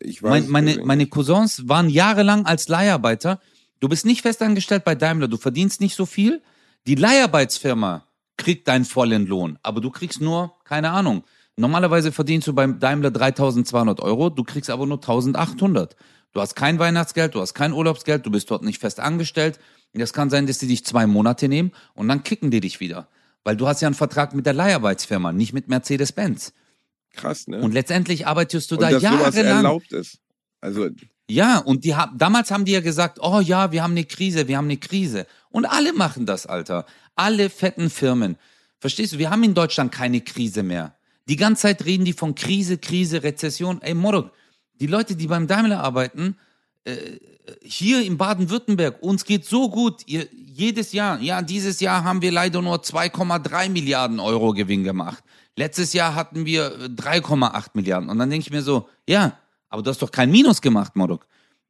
Ich 0.00 0.22
weiß 0.22 0.48
Mein, 0.48 0.64
meine, 0.66 0.84
meine 0.84 1.06
Cousins 1.06 1.68
waren 1.68 1.88
jahrelang 1.88 2.46
als 2.46 2.68
Leiharbeiter. 2.68 3.40
Du 3.80 3.88
bist 3.88 4.06
nicht 4.06 4.22
festangestellt 4.22 4.84
bei 4.84 4.94
Daimler, 4.94 5.28
du 5.28 5.36
verdienst 5.36 5.80
nicht 5.80 5.94
so 5.94 6.06
viel. 6.06 6.42
Die 6.86 6.94
Leiharbeitsfirma 6.94 8.06
kriegt 8.36 8.68
deinen 8.68 8.84
vollen 8.84 9.26
Lohn, 9.26 9.58
aber 9.62 9.80
du 9.80 9.90
kriegst 9.90 10.20
nur, 10.20 10.54
keine 10.64 10.90
Ahnung. 10.90 11.24
Normalerweise 11.56 12.12
verdienst 12.12 12.46
du 12.48 12.52
beim 12.52 12.78
Daimler 12.80 13.10
3200 13.10 14.00
Euro, 14.00 14.28
du 14.28 14.44
kriegst 14.44 14.68
aber 14.68 14.86
nur 14.86 14.98
1800. 14.98 15.96
Du 16.32 16.40
hast 16.40 16.54
kein 16.54 16.78
Weihnachtsgeld, 16.78 17.34
du 17.34 17.40
hast 17.40 17.54
kein 17.54 17.72
Urlaubsgeld, 17.72 18.26
du 18.26 18.30
bist 18.30 18.50
dort 18.50 18.62
nicht 18.62 18.78
fest 18.78 19.00
angestellt. 19.00 19.58
Das 19.94 20.12
kann 20.12 20.28
sein, 20.28 20.46
dass 20.46 20.58
die 20.58 20.66
dich 20.66 20.84
zwei 20.84 21.06
Monate 21.06 21.48
nehmen 21.48 21.72
und 21.94 22.08
dann 22.08 22.22
kicken 22.22 22.50
die 22.50 22.60
dich 22.60 22.80
wieder. 22.80 23.08
Weil 23.46 23.56
du 23.56 23.68
hast 23.68 23.80
ja 23.80 23.86
einen 23.86 23.94
Vertrag 23.94 24.34
mit 24.34 24.44
der 24.44 24.54
Leiharbeitsfirma, 24.54 25.32
nicht 25.32 25.52
mit 25.52 25.68
Mercedes-Benz. 25.68 26.52
Krass, 27.12 27.46
ne? 27.46 27.60
Und 27.60 27.74
letztendlich 27.74 28.26
arbeitest 28.26 28.72
du 28.72 28.74
Und 28.74 28.82
da 28.82 28.90
dass 28.90 29.00
sowas 29.00 29.36
jahrelang. 29.36 29.56
erlaubt 29.58 29.92
ist. 29.92 30.18
Also, 30.60 30.88
Ja, 31.30 31.58
und 31.58 31.84
die 31.84 31.94
haben 31.94 32.18
damals 32.18 32.50
haben 32.50 32.64
die 32.64 32.72
ja 32.72 32.80
gesagt, 32.80 33.20
oh 33.22 33.38
ja, 33.38 33.70
wir 33.70 33.84
haben 33.84 33.92
eine 33.92 34.04
Krise, 34.04 34.48
wir 34.48 34.56
haben 34.56 34.64
eine 34.64 34.78
Krise. 34.78 35.28
Und 35.48 35.64
alle 35.64 35.92
machen 35.92 36.26
das, 36.26 36.46
Alter. 36.46 36.86
Alle 37.14 37.48
fetten 37.48 37.88
Firmen. 37.88 38.36
Verstehst 38.80 39.12
du? 39.12 39.18
Wir 39.18 39.30
haben 39.30 39.44
in 39.44 39.54
Deutschland 39.54 39.92
keine 39.92 40.22
Krise 40.22 40.64
mehr. 40.64 40.96
Die 41.28 41.36
ganze 41.36 41.62
Zeit 41.62 41.84
reden 41.84 42.04
die 42.04 42.14
von 42.14 42.34
Krise, 42.34 42.78
Krise, 42.78 43.22
Rezession. 43.22 43.80
Ey, 43.80 43.94
Morok, 43.94 44.32
die 44.80 44.88
Leute, 44.88 45.14
die 45.14 45.28
beim 45.28 45.46
Daimler 45.46 45.84
arbeiten, 45.84 46.36
hier 47.62 48.04
in 48.04 48.16
Baden-Württemberg, 48.16 49.02
uns 49.02 49.24
geht 49.24 49.44
so 49.44 49.70
gut. 49.70 50.02
Ihr, 50.06 50.26
jedes 50.32 50.92
Jahr, 50.92 51.20
ja, 51.20 51.42
dieses 51.42 51.80
Jahr 51.80 52.04
haben 52.04 52.22
wir 52.22 52.32
leider 52.32 52.62
nur 52.62 52.76
2,3 52.76 53.68
Milliarden 53.68 54.20
Euro 54.20 54.52
Gewinn 54.52 54.84
gemacht. 54.84 55.22
Letztes 55.56 55.92
Jahr 55.92 56.14
hatten 56.14 56.44
wir 56.46 56.66
äh, 56.66 56.84
3,8 56.86 57.70
Milliarden. 57.74 58.08
Und 58.08 58.18
dann 58.18 58.30
denke 58.30 58.46
ich 58.46 58.52
mir 58.52 58.62
so, 58.62 58.88
ja, 59.08 59.38
aber 59.68 59.82
du 59.82 59.90
hast 59.90 60.02
doch 60.02 60.10
kein 60.10 60.30
Minus 60.30 60.60
gemacht, 60.60 60.96
Morok. 60.96 61.26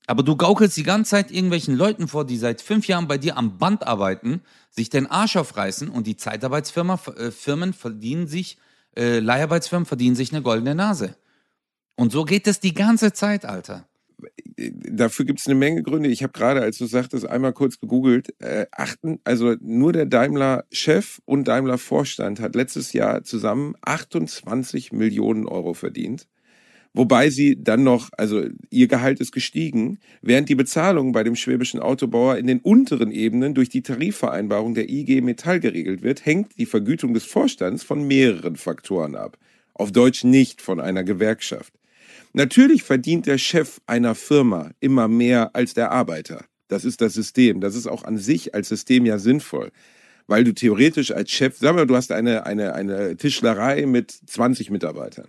Aber 0.06 0.22
du 0.22 0.36
gaukelst 0.36 0.76
die 0.76 0.82
ganze 0.82 1.10
Zeit 1.10 1.30
irgendwelchen 1.30 1.74
Leuten 1.74 2.06
vor, 2.06 2.24
die 2.24 2.36
seit 2.36 2.62
fünf 2.62 2.86
Jahren 2.86 3.08
bei 3.08 3.18
dir 3.18 3.36
am 3.36 3.58
Band 3.58 3.86
arbeiten, 3.86 4.42
sich 4.70 4.88
den 4.88 5.06
Arsch 5.06 5.36
aufreißen 5.36 5.88
und 5.88 6.06
die 6.06 6.16
Zeitarbeitsfirma, 6.16 7.00
äh, 7.16 7.30
verdienen 7.72 8.28
sich, 8.28 8.58
äh, 8.96 9.18
Leiharbeitsfirmen 9.18 9.86
verdienen 9.86 10.14
sich 10.14 10.32
eine 10.32 10.42
goldene 10.42 10.74
Nase. 10.74 11.16
Und 11.96 12.12
so 12.12 12.24
geht 12.24 12.46
es 12.46 12.60
die 12.60 12.74
ganze 12.74 13.12
Zeit, 13.12 13.44
Alter. 13.44 13.88
Dafür 14.56 15.24
gibt 15.24 15.40
es 15.40 15.46
eine 15.46 15.54
Menge 15.54 15.82
Gründe. 15.82 16.08
Ich 16.08 16.22
habe 16.22 16.32
gerade, 16.32 16.62
als 16.62 16.78
du 16.78 16.86
sagtest, 16.86 17.28
einmal 17.28 17.52
kurz 17.52 17.78
gegoogelt. 17.78 18.34
Äh, 18.40 18.66
achten, 18.72 19.20
also 19.24 19.54
nur 19.60 19.92
der 19.92 20.06
Daimler-Chef 20.06 21.20
und 21.24 21.46
Daimler-Vorstand 21.48 22.40
hat 22.40 22.54
letztes 22.54 22.92
Jahr 22.92 23.22
zusammen 23.22 23.74
28 23.82 24.92
Millionen 24.92 25.46
Euro 25.46 25.74
verdient. 25.74 26.26
Wobei 26.94 27.28
sie 27.28 27.62
dann 27.62 27.84
noch, 27.84 28.08
also 28.16 28.44
ihr 28.70 28.88
Gehalt 28.88 29.20
ist 29.20 29.32
gestiegen, 29.32 29.98
während 30.22 30.48
die 30.48 30.54
Bezahlung 30.54 31.12
bei 31.12 31.24
dem 31.24 31.36
schwäbischen 31.36 31.78
Autobauer 31.78 32.38
in 32.38 32.46
den 32.46 32.60
unteren 32.60 33.10
Ebenen 33.10 33.52
durch 33.52 33.68
die 33.68 33.82
Tarifvereinbarung 33.82 34.72
der 34.72 34.88
IG 34.88 35.20
Metall 35.20 35.60
geregelt 35.60 36.00
wird, 36.02 36.24
hängt 36.24 36.56
die 36.56 36.64
Vergütung 36.64 37.12
des 37.12 37.24
Vorstands 37.24 37.82
von 37.82 38.06
mehreren 38.06 38.56
Faktoren 38.56 39.14
ab. 39.14 39.36
Auf 39.74 39.92
Deutsch 39.92 40.24
nicht 40.24 40.62
von 40.62 40.80
einer 40.80 41.04
Gewerkschaft. 41.04 41.74
Natürlich 42.36 42.82
verdient 42.82 43.24
der 43.24 43.38
Chef 43.38 43.80
einer 43.86 44.14
Firma 44.14 44.70
immer 44.78 45.08
mehr 45.08 45.56
als 45.56 45.72
der 45.72 45.90
Arbeiter. 45.90 46.44
Das 46.68 46.84
ist 46.84 47.00
das 47.00 47.14
System. 47.14 47.62
Das 47.62 47.74
ist 47.74 47.86
auch 47.86 48.04
an 48.04 48.18
sich 48.18 48.54
als 48.54 48.68
System 48.68 49.06
ja 49.06 49.18
sinnvoll. 49.18 49.70
Weil 50.26 50.44
du 50.44 50.52
theoretisch 50.52 51.12
als 51.12 51.30
Chef, 51.30 51.56
sag 51.56 51.74
mal, 51.74 51.86
du 51.86 51.96
hast 51.96 52.12
eine, 52.12 52.44
eine, 52.44 52.74
eine 52.74 53.16
Tischlerei 53.16 53.86
mit 53.86 54.10
20 54.10 54.70
Mitarbeitern 54.70 55.28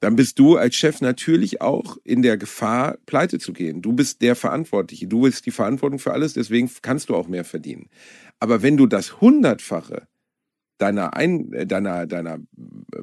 dann 0.00 0.16
bist 0.16 0.38
du 0.38 0.56
als 0.56 0.76
Chef 0.76 1.02
natürlich 1.02 1.60
auch 1.60 1.98
in 2.04 2.22
der 2.22 2.38
Gefahr, 2.38 2.96
pleite 3.04 3.38
zu 3.38 3.52
gehen. 3.52 3.82
Du 3.82 3.92
bist 3.92 4.22
der 4.22 4.34
Verantwortliche. 4.34 5.06
Du 5.06 5.20
bist 5.20 5.44
die 5.44 5.50
Verantwortung 5.50 5.98
für 5.98 6.12
alles, 6.12 6.32
deswegen 6.32 6.70
kannst 6.80 7.10
du 7.10 7.14
auch 7.14 7.28
mehr 7.28 7.44
verdienen. 7.44 7.90
Aber 8.38 8.62
wenn 8.62 8.78
du 8.78 8.86
das 8.86 9.20
Hundertfache 9.20 10.08
deiner, 10.78 11.14
Ein 11.14 11.50
deiner, 11.68 12.06
deiner 12.06 12.38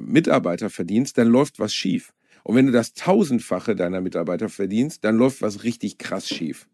Mitarbeiter 0.00 0.68
verdienst, 0.68 1.16
dann 1.16 1.28
läuft 1.28 1.60
was 1.60 1.72
schief. 1.72 2.12
Und 2.44 2.56
wenn 2.56 2.66
du 2.66 2.72
das 2.72 2.94
Tausendfache 2.94 3.76
deiner 3.76 4.00
Mitarbeiter 4.00 4.48
verdienst, 4.48 5.04
dann 5.04 5.16
läuft 5.16 5.42
was 5.42 5.64
richtig 5.64 5.98
krass 5.98 6.28
schief. 6.28 6.68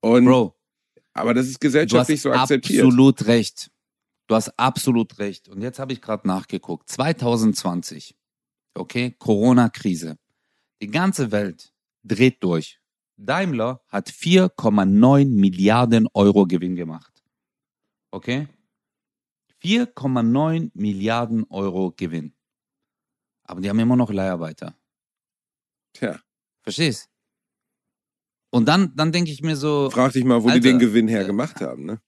Und, 0.00 0.24
Bro, 0.24 0.56
aber 1.12 1.34
das 1.34 1.46
ist 1.46 1.60
gesellschaftlich 1.60 2.22
so 2.22 2.32
akzeptiert. 2.32 2.84
absolut 2.84 3.26
recht. 3.26 3.70
Du 4.26 4.34
hast 4.34 4.56
absolut 4.58 5.18
recht. 5.18 5.48
Und 5.48 5.60
jetzt 5.60 5.78
habe 5.78 5.92
ich 5.92 6.00
gerade 6.00 6.26
nachgeguckt. 6.26 6.88
2020 6.88 8.14
Okay, 8.74 9.14
Corona-Krise. 9.18 10.16
Die 10.80 10.86
ganze 10.86 11.32
Welt 11.32 11.72
dreht 12.04 12.42
durch. 12.42 12.80
Daimler 13.16 13.82
hat 13.88 14.08
4,9 14.08 15.26
Milliarden 15.28 16.08
Euro 16.14 16.46
Gewinn 16.46 16.76
gemacht. 16.76 17.22
Okay? 18.10 18.48
4,9 19.62 20.70
Milliarden 20.74 21.44
Euro 21.50 21.92
Gewinn. 21.94 22.32
Aber 23.50 23.60
die 23.60 23.68
haben 23.68 23.80
immer 23.80 23.96
noch 23.96 24.12
Leiharbeiter. 24.12 24.76
Tja. 25.92 26.20
Verstehst? 26.62 27.08
Und 28.50 28.68
dann, 28.68 28.92
dann 28.94 29.10
denke 29.10 29.32
ich 29.32 29.42
mir 29.42 29.56
so. 29.56 29.90
Frag 29.90 30.12
dich 30.12 30.24
mal, 30.24 30.44
wo 30.44 30.46
Alter, 30.46 30.60
die 30.60 30.68
den 30.68 30.78
Gewinn 30.78 31.08
her 31.08 31.22
äh, 31.22 31.26
gemacht 31.26 31.60
haben, 31.60 31.84
ne? 31.84 32.00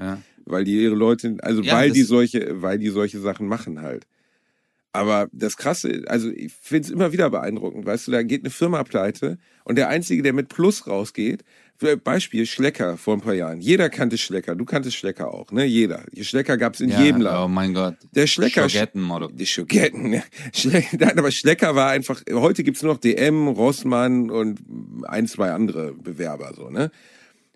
Ja. 0.00 0.22
Weil 0.46 0.64
die 0.64 0.82
ihre 0.82 0.94
Leute, 0.94 1.36
also 1.42 1.60
Ja, 1.60 1.74
weil 1.74 1.90
die 1.90 2.04
solche, 2.04 2.62
weil 2.62 2.78
die 2.78 2.88
solche 2.88 3.20
Sachen 3.20 3.48
machen 3.48 3.82
halt. 3.82 4.06
Aber 4.92 5.28
das 5.30 5.58
Krasse, 5.58 6.04
also 6.06 6.30
ich 6.30 6.54
finde 6.54 6.86
es 6.86 6.90
immer 6.90 7.12
wieder 7.12 7.28
beeindruckend, 7.28 7.84
weißt 7.84 8.06
du, 8.06 8.12
da 8.12 8.22
geht 8.22 8.40
eine 8.40 8.50
Firma 8.50 8.82
pleite 8.82 9.36
und 9.64 9.76
der 9.76 9.90
Einzige, 9.90 10.22
der 10.22 10.32
mit 10.32 10.48
Plus 10.48 10.86
rausgeht, 10.86 11.44
Beispiel 12.02 12.46
Schlecker 12.46 12.96
vor 12.96 13.14
ein 13.14 13.20
paar 13.20 13.34
Jahren. 13.34 13.60
Jeder 13.60 13.88
kannte 13.90 14.18
Schlecker, 14.18 14.54
du 14.54 14.64
kanntest 14.64 14.96
Schlecker 14.96 15.32
auch, 15.32 15.52
ne? 15.52 15.64
Jeder. 15.64 16.04
Schlecker 16.20 16.56
gab's 16.56 16.80
in 16.80 16.88
ja, 16.90 17.02
jedem 17.02 17.20
Oh 17.20 17.24
Laden. 17.24 17.54
mein 17.54 17.74
Gott. 17.74 17.96
Der 18.14 18.26
Schlecker, 18.26 18.68
Schogettenmodel. 18.68 19.28
die 19.32 19.46
Schogetten, 19.46 20.12
ja. 20.12 20.22
Schle 20.54 20.82
Nein, 20.98 21.18
aber 21.18 21.30
Schlecker 21.30 21.74
war 21.74 21.90
einfach, 21.90 22.22
heute 22.32 22.64
gibt's 22.64 22.82
nur 22.82 22.94
noch 22.94 23.00
DM, 23.00 23.48
Rossmann 23.48 24.30
und 24.30 24.60
ein, 25.04 25.26
zwei 25.26 25.50
andere 25.52 25.92
Bewerber, 25.92 26.52
so, 26.56 26.70
ne? 26.70 26.90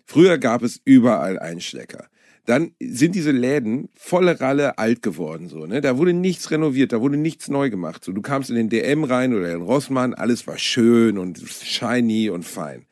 Früher 0.05 0.37
gab 0.37 0.61
es 0.63 0.81
überall 0.83 1.39
einen 1.39 1.61
Schlecker. 1.61 2.07
Dann 2.45 2.71
sind 2.81 3.13
diese 3.15 3.31
Läden 3.31 3.89
volle 3.95 4.41
Ralle 4.41 4.77
alt 4.79 5.01
geworden, 5.03 5.47
so, 5.47 5.65
ne? 5.67 5.79
Da 5.79 5.97
wurde 5.97 6.13
nichts 6.13 6.51
renoviert, 6.51 6.91
da 6.91 6.99
wurde 6.99 7.17
nichts 7.17 7.49
neu 7.49 7.69
gemacht. 7.69 8.03
So, 8.03 8.11
du 8.11 8.21
kamst 8.21 8.49
in 8.49 8.55
den 8.55 8.69
DM 8.69 9.03
rein 9.03 9.33
oder 9.33 9.45
in 9.53 9.59
den 9.59 9.61
Rossmann, 9.61 10.13
alles 10.13 10.47
war 10.47 10.57
schön 10.57 11.17
und 11.17 11.39
shiny 11.39 12.29
und 12.29 12.43
fein. 12.43 12.85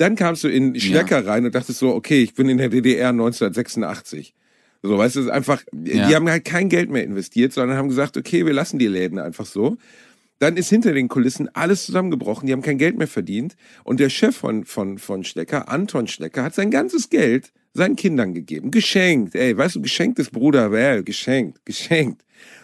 Dann 0.00 0.16
kamst 0.16 0.44
du 0.44 0.48
in 0.48 0.80
Schlecker 0.80 1.26
rein 1.26 1.44
und 1.44 1.54
dachtest 1.54 1.78
so, 1.78 1.94
okay, 1.94 2.22
ich 2.22 2.32
bin 2.32 2.48
in 2.48 2.56
der 2.56 2.70
DDR 2.70 3.10
1986. 3.10 4.32
So, 4.82 4.96
weißt 4.96 5.16
du, 5.16 5.20
es 5.20 5.26
ist 5.26 5.30
einfach, 5.30 5.62
Ja. 5.74 6.08
die 6.08 6.14
haben 6.14 6.26
halt 6.30 6.46
kein 6.46 6.70
Geld 6.70 6.88
mehr 6.88 7.04
investiert, 7.04 7.52
sondern 7.52 7.76
haben 7.76 7.90
gesagt, 7.90 8.16
okay, 8.16 8.46
wir 8.46 8.54
lassen 8.54 8.78
die 8.78 8.86
Läden 8.86 9.18
einfach 9.18 9.44
so. 9.44 9.76
Dann 10.38 10.56
ist 10.56 10.70
hinter 10.70 10.94
den 10.94 11.08
Kulissen 11.08 11.54
alles 11.54 11.84
zusammengebrochen, 11.84 12.46
die 12.46 12.54
haben 12.54 12.62
kein 12.62 12.78
Geld 12.78 12.96
mehr 12.96 13.08
verdient. 13.08 13.56
Und 13.84 14.00
der 14.00 14.08
Chef 14.08 14.34
von, 14.34 14.64
von, 14.64 14.96
von 14.96 15.22
Schlecker, 15.22 15.68
Anton 15.68 16.06
Schlecker, 16.08 16.44
hat 16.44 16.54
sein 16.54 16.70
ganzes 16.70 17.10
Geld 17.10 17.52
seinen 17.74 17.94
Kindern 17.94 18.32
gegeben. 18.32 18.70
Geschenkt, 18.70 19.34
ey, 19.34 19.54
weißt 19.54 19.74
du, 19.76 19.82
geschenktes 19.82 20.30
Bruder, 20.30 20.72
well, 20.72 21.02
geschenkt, 21.04 21.66
geschenkt. 21.66 22.22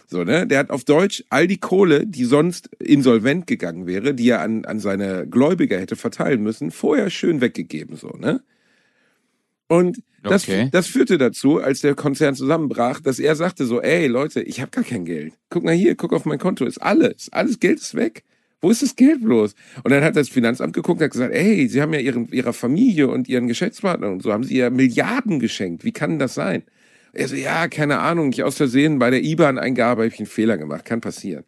So, 0.09 0.23
ne? 0.23 0.47
Der 0.47 0.59
hat 0.59 0.69
auf 0.69 0.85
Deutsch 0.85 1.23
all 1.29 1.47
die 1.47 1.57
Kohle, 1.57 2.07
die 2.07 2.23
sonst 2.25 2.69
insolvent 2.79 3.45
gegangen 3.45 3.87
wäre, 3.87 4.13
die 4.13 4.29
er 4.29 4.41
an, 4.41 4.63
an 4.65 4.79
seine 4.79 5.27
Gläubiger 5.27 5.79
hätte 5.79 5.97
verteilen 5.97 6.41
müssen, 6.43 6.71
vorher 6.71 7.09
schön 7.09 7.41
weggegeben, 7.41 7.97
so, 7.97 8.09
ne? 8.17 8.41
Und 9.67 10.01
das, 10.23 10.43
Okay. 10.43 10.69
das 10.71 10.87
führte 10.87 11.17
dazu, 11.17 11.59
als 11.59 11.81
der 11.81 11.93
Konzern 11.95 12.35
zusammenbrach, 12.35 12.99
dass 13.01 13.19
er 13.19 13.35
sagte 13.35 13.65
so, 13.65 13.81
ey 13.81 14.07
Leute, 14.07 14.41
ich 14.41 14.61
habe 14.61 14.71
gar 14.71 14.83
kein 14.83 15.05
Geld. 15.05 15.33
Guck 15.49 15.63
mal 15.63 15.73
hier, 15.73 15.95
guck 15.95 16.13
auf 16.13 16.25
mein 16.25 16.39
Konto, 16.39 16.65
ist 16.65 16.79
alles, 16.81 17.29
alles 17.31 17.59
Geld 17.59 17.79
ist 17.79 17.95
weg. 17.95 18.23
Wo 18.61 18.71
ist 18.71 18.81
das 18.81 18.95
Geld 18.95 19.23
bloß? 19.23 19.53
Und 19.83 19.91
dann 19.91 20.03
hat 20.03 20.15
das 20.15 20.29
Finanzamt 20.29 20.73
geguckt 20.73 20.99
und 20.99 21.03
hat 21.05 21.11
gesagt, 21.11 21.33
ey, 21.33 21.67
Sie 21.67 21.81
haben 21.81 21.93
ja 21.93 21.99
ihren, 21.99 22.27
Ihrer 22.31 22.53
Familie 22.53 23.07
und 23.07 23.29
Ihren 23.29 23.47
Geschäftspartnern 23.47 24.13
und 24.13 24.23
so, 24.23 24.33
haben 24.33 24.43
Sie 24.43 24.57
ja 24.57 24.69
Milliarden 24.69 25.39
geschenkt. 25.39 25.83
Wie 25.85 25.91
kann 25.91 26.17
das 26.17 26.33
sein? 26.33 26.63
Er 27.17 27.27
so, 27.27 27.35
ja, 27.35 27.67
keine 27.67 27.99
Ahnung, 27.99 28.31
ich 28.31 28.43
aus 28.43 28.57
Versehen 28.57 28.99
bei 28.99 29.09
der 29.09 29.23
IBAN-Eingabe 29.23 30.03
habe 30.03 30.07
ich 30.07 30.19
einen 30.19 30.27
Fehler 30.27 30.57
gemacht, 30.57 30.85
kann 30.85 31.01
passieren. 31.01 31.45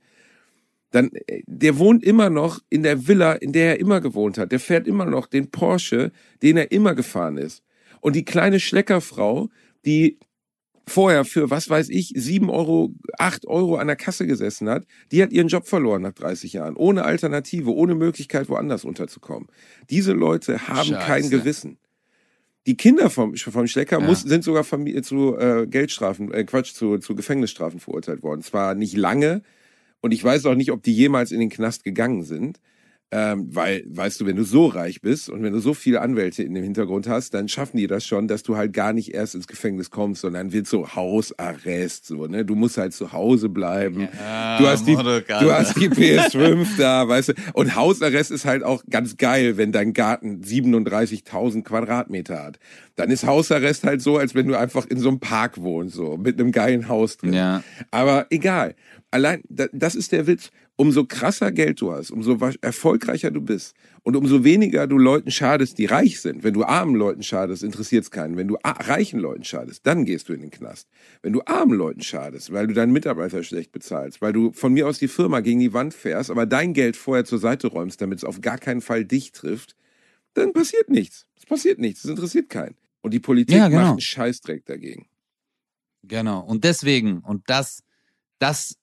Dann, 0.92 1.12
äh, 1.28 1.44
der 1.46 1.78
wohnt 1.78 2.04
immer 2.04 2.32
noch 2.32 2.60
in 2.70 2.82
der 2.82 3.08
Villa, 3.08 3.34
in 3.34 3.54
der 3.54 3.74
er 3.74 3.80
immer 3.80 4.02
gewohnt 4.02 4.40
hat. 4.40 4.52
Der 4.52 4.60
fährt 4.60 4.88
immer 4.88 5.06
noch 5.06 5.28
den 5.28 5.52
Porsche, 5.52 6.12
den 6.42 6.58
er 6.58 6.72
immer 6.72 6.96
gefahren 6.96 7.38
ist. 7.38 7.64
Und 8.02 8.16
die 8.16 8.26
kleine 8.26 8.60
Schleckerfrau, 8.60 9.50
die 9.86 10.18
vorher 10.88 11.24
für, 11.24 11.52
was 11.52 11.70
weiß 11.70 11.90
ich, 11.90 12.14
sieben 12.16 12.50
Euro, 12.50 12.96
acht 13.20 13.46
Euro 13.46 13.76
an 13.76 13.88
der 13.88 13.96
Kasse 13.96 14.26
gesessen 14.26 14.68
hat, 14.70 14.86
die 15.12 15.22
hat 15.22 15.32
ihren 15.32 15.50
Job 15.50 15.68
verloren 15.68 16.02
nach 16.02 16.14
30 16.14 16.54
Jahren. 16.54 16.76
Ohne 16.76 17.06
Alternative, 17.06 17.74
ohne 17.74 17.94
Möglichkeit, 17.94 18.50
woanders 18.50 18.86
unterzukommen. 18.86 19.48
Diese 19.92 20.14
Leute 20.14 20.68
haben 20.68 20.90
Scheiße. 20.90 21.06
kein 21.06 21.30
Gewissen. 21.30 21.78
Die 22.68 22.76
Kinder 22.76 23.10
vom, 23.10 23.36
vom 23.36 23.68
Schlecker 23.68 24.00
Ja. 24.00 24.06
muss, 24.06 24.22
sind 24.22 24.44
sogar 24.44 24.64
Familie, 24.64 25.02
zu 25.02 25.38
äh, 25.38 25.66
Geldstrafen, 25.68 26.32
äh, 26.34 26.44
Quatsch, 26.44 26.74
zu, 26.74 26.98
zu 26.98 27.16
Gefängnisstrafen 27.16 27.80
verurteilt 27.80 28.22
worden. 28.22 28.42
Zwar 28.42 28.76
nicht 28.76 28.96
lange, 28.96 29.42
und 30.02 30.12
ich 30.14 30.24
weiß 30.24 30.46
auch 30.46 30.56
nicht, 30.56 30.72
ob 30.72 30.84
die 30.84 30.94
jemals 30.94 31.32
in 31.32 31.40
den 31.40 31.50
Knast 31.50 31.84
gegangen 31.84 32.24
sind. 32.24 32.60
Ähm, 33.12 33.48
weil, 33.56 33.84
weißt 33.88 34.22
du, 34.22 34.28
wenn 34.28 34.36
du 34.36 34.44
so 34.44 34.68
reich 34.68 35.02
bist 35.02 35.30
und 35.32 35.42
wenn 35.42 35.52
du 35.52 35.58
so 35.60 35.74
viele 35.74 36.02
Anwälte 36.02 36.44
in 36.44 36.54
dem 36.54 36.64
Hintergrund 36.64 37.08
hast, 37.10 37.34
dann 37.34 37.48
schaffen 37.48 37.78
die 37.78 37.88
das 37.88 38.06
schon, 38.06 38.28
dass 38.28 38.44
du 38.44 38.56
halt 38.56 38.72
gar 38.72 38.94
nicht 38.94 39.16
erst 39.16 39.34
ins 39.34 39.48
Gefängnis 39.48 39.90
kommst, 39.90 40.22
sondern 40.22 40.52
wird 40.54 40.68
so 40.68 40.94
Hausarrest, 40.96 42.06
so, 42.06 42.28
ne? 42.28 42.46
Du 42.46 42.54
musst 42.54 42.78
halt 42.78 42.94
zu 42.94 43.12
Hause 43.12 43.50
bleiben. 43.50 44.08
du 44.60 44.68
hast 44.68 44.88
die, 44.88 44.96
du 45.40 45.52
hast 45.52 45.76
die 45.78 45.90
PS5 45.90 46.68
da, 46.78 47.08
weißt 47.08 47.30
du. 47.30 47.34
Und 47.54 47.76
Hausarrest 47.76 48.30
ist 48.30 48.46
halt 48.46 48.64
auch 48.64 48.84
ganz 48.90 49.18
geil, 49.18 49.58
wenn 49.58 49.72
dein 49.72 49.94
Garten 49.94 50.42
37.000 50.44 51.64
Quadratmeter 51.64 52.44
hat. 52.44 52.60
Dann 52.96 53.10
ist 53.10 53.26
Hausarrest 53.26 53.84
halt 53.86 54.02
so, 54.02 54.18
als 54.18 54.36
wenn 54.36 54.48
du 54.48 54.56
einfach 54.58 54.86
in 54.86 55.00
so 55.00 55.10
einem 55.10 55.20
Park 55.20 55.60
wohnst, 55.62 55.96
so, 55.96 56.18
mit 56.18 56.40
einem 56.40 56.52
geilen 56.52 56.88
Haus 56.88 57.18
drin. 57.18 57.34
Ja. 57.34 57.64
Aber 57.92 58.28
egal. 58.30 58.76
Allein, 59.12 59.42
da- 59.50 59.68
das 59.74 59.96
ist 59.96 60.12
der 60.12 60.28
Witz. 60.28 60.52
Umso 60.80 61.04
krasser 61.04 61.52
Geld 61.52 61.82
du 61.82 61.92
hast, 61.92 62.10
umso 62.10 62.38
erfolgreicher 62.62 63.32
du 63.32 63.42
bist 63.42 63.76
und 64.04 64.16
umso 64.16 64.46
weniger 64.46 64.88
du 64.88 64.98
Leuten 64.98 65.30
schadest, 65.30 65.78
die 65.78 65.84
reich 65.88 66.22
sind. 66.22 66.42
Wenn 66.46 66.54
du 66.54 66.64
armen 66.64 66.96
Leuten 66.96 67.22
schadest, 67.22 67.64
interessiert 67.64 68.06
es 68.06 68.12
keinen. 68.12 68.38
Wenn 68.38 68.48
du 68.48 68.58
reichen 68.64 69.20
Leuten 69.20 69.44
schadest, 69.44 69.86
dann 69.86 70.06
gehst 70.06 70.30
du 70.30 70.34
in 70.34 70.40
den 70.40 70.52
Knast. 70.52 70.88
Wenn 71.22 71.34
du 71.34 71.42
armen 71.46 71.78
Leuten 71.78 72.00
schadest, 72.00 72.54
weil 72.54 72.66
du 72.68 72.74
deinen 72.74 72.94
Mitarbeiter 72.94 73.44
schlecht 73.44 73.74
bezahlst, 73.74 74.22
weil 74.22 74.32
du 74.32 74.54
von 74.54 74.72
mir 74.72 74.88
aus 74.88 75.00
die 75.00 75.10
Firma 75.10 75.42
gegen 75.42 75.60
die 75.60 75.74
Wand 75.74 75.94
fährst, 75.94 76.32
aber 76.32 76.46
dein 76.46 76.72
Geld 76.74 76.96
vorher 76.96 77.26
zur 77.26 77.40
Seite 77.40 77.68
räumst, 77.68 78.00
damit 78.00 78.20
es 78.20 78.24
auf 78.24 78.40
gar 78.40 78.58
keinen 78.58 78.80
Fall 78.80 79.04
dich 79.04 79.34
trifft, 79.34 79.76
dann 80.34 80.54
passiert 80.54 80.90
nichts. 80.90 81.28
Es 81.36 81.46
passiert 81.46 81.80
nichts. 81.80 82.06
Es 82.06 82.10
interessiert 82.10 82.48
keinen. 82.48 82.76
Und 83.02 83.14
die 83.14 83.20
Politik 83.20 83.58
Ja, 83.58 83.68
genau. 83.68 83.82
macht 83.82 83.92
einen 83.92 84.00
Scheißdreck 84.00 84.64
dagegen. 84.66 85.08
Genau. 86.04 86.40
Und 86.40 86.64
deswegen, 86.64 87.20
und 87.20 87.44
das, 87.48 87.84
das 88.40 88.78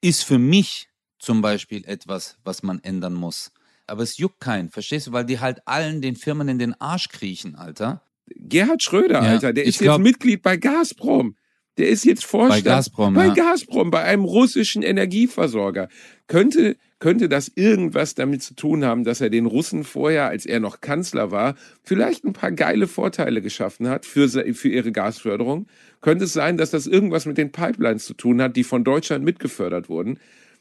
ist 0.00 0.24
für 0.24 0.40
mich 0.40 0.88
zum 1.26 1.42
Beispiel 1.42 1.82
etwas, 1.86 2.36
was 2.44 2.62
man 2.62 2.78
ändern 2.84 3.12
muss. 3.14 3.50
Aber 3.88 4.02
es 4.04 4.16
juckt 4.16 4.40
keinen, 4.40 4.70
verstehst 4.70 5.08
du? 5.08 5.12
Weil 5.12 5.24
die 5.24 5.40
halt 5.40 5.58
allen 5.66 6.00
den 6.00 6.14
Firmen 6.14 6.48
in 6.48 6.58
den 6.60 6.80
Arsch 6.80 7.08
kriechen, 7.08 7.56
Alter. 7.56 8.00
Gerhard 8.28 8.82
Schröder, 8.82 9.22
Ja, 9.22 9.30
Alter, 9.30 9.52
der 9.52 9.64
ist 9.64 9.80
glaub- 9.80 9.98
jetzt 9.98 10.04
Mitglied 10.04 10.42
bei 10.42 10.56
Gazprom. 10.56 11.34
Der 11.78 11.88
ist 11.88 12.04
jetzt 12.04 12.24
Vorstand. 12.24 12.64
Bei 12.64 12.70
Gazprom, 12.70 13.14
Bei 13.14 13.26
ja. 13.26 13.34
Gazprom, 13.34 13.90
bei 13.90 14.02
einem 14.02 14.24
russischen 14.24 14.82
Energieversorger. 14.82 15.88
Könnte, 16.28 16.76
könnte 17.00 17.28
das 17.28 17.50
irgendwas 17.54 18.14
damit 18.14 18.42
zu 18.42 18.54
tun 18.54 18.84
haben, 18.84 19.02
dass 19.04 19.20
er 19.20 19.28
den 19.28 19.46
Russen 19.46 19.82
vorher, 19.84 20.26
als 20.26 20.46
er 20.46 20.60
noch 20.60 20.80
Kanzler 20.80 21.30
war, 21.32 21.54
vielleicht 21.82 22.24
ein 22.24 22.32
paar 22.32 22.52
geile 22.52 22.86
Vorteile 22.86 23.42
geschaffen 23.42 23.88
hat 23.88 24.06
für, 24.06 24.28
für 24.54 24.68
ihre 24.68 24.92
Gasförderung? 24.92 25.66
Könnte 26.00 26.24
es 26.24 26.32
sein, 26.32 26.56
dass 26.56 26.70
das 26.70 26.86
irgendwas 26.86 27.26
mit 27.26 27.36
den 27.36 27.50
Pipelines 27.52 28.06
zu 28.06 28.14
tun 28.14 28.40
hat, 28.40 28.56
die 28.56 28.64
von 28.64 28.84
Deutschland 28.84 29.24
mitgefördert 29.24 29.88
wurden? 29.88 30.18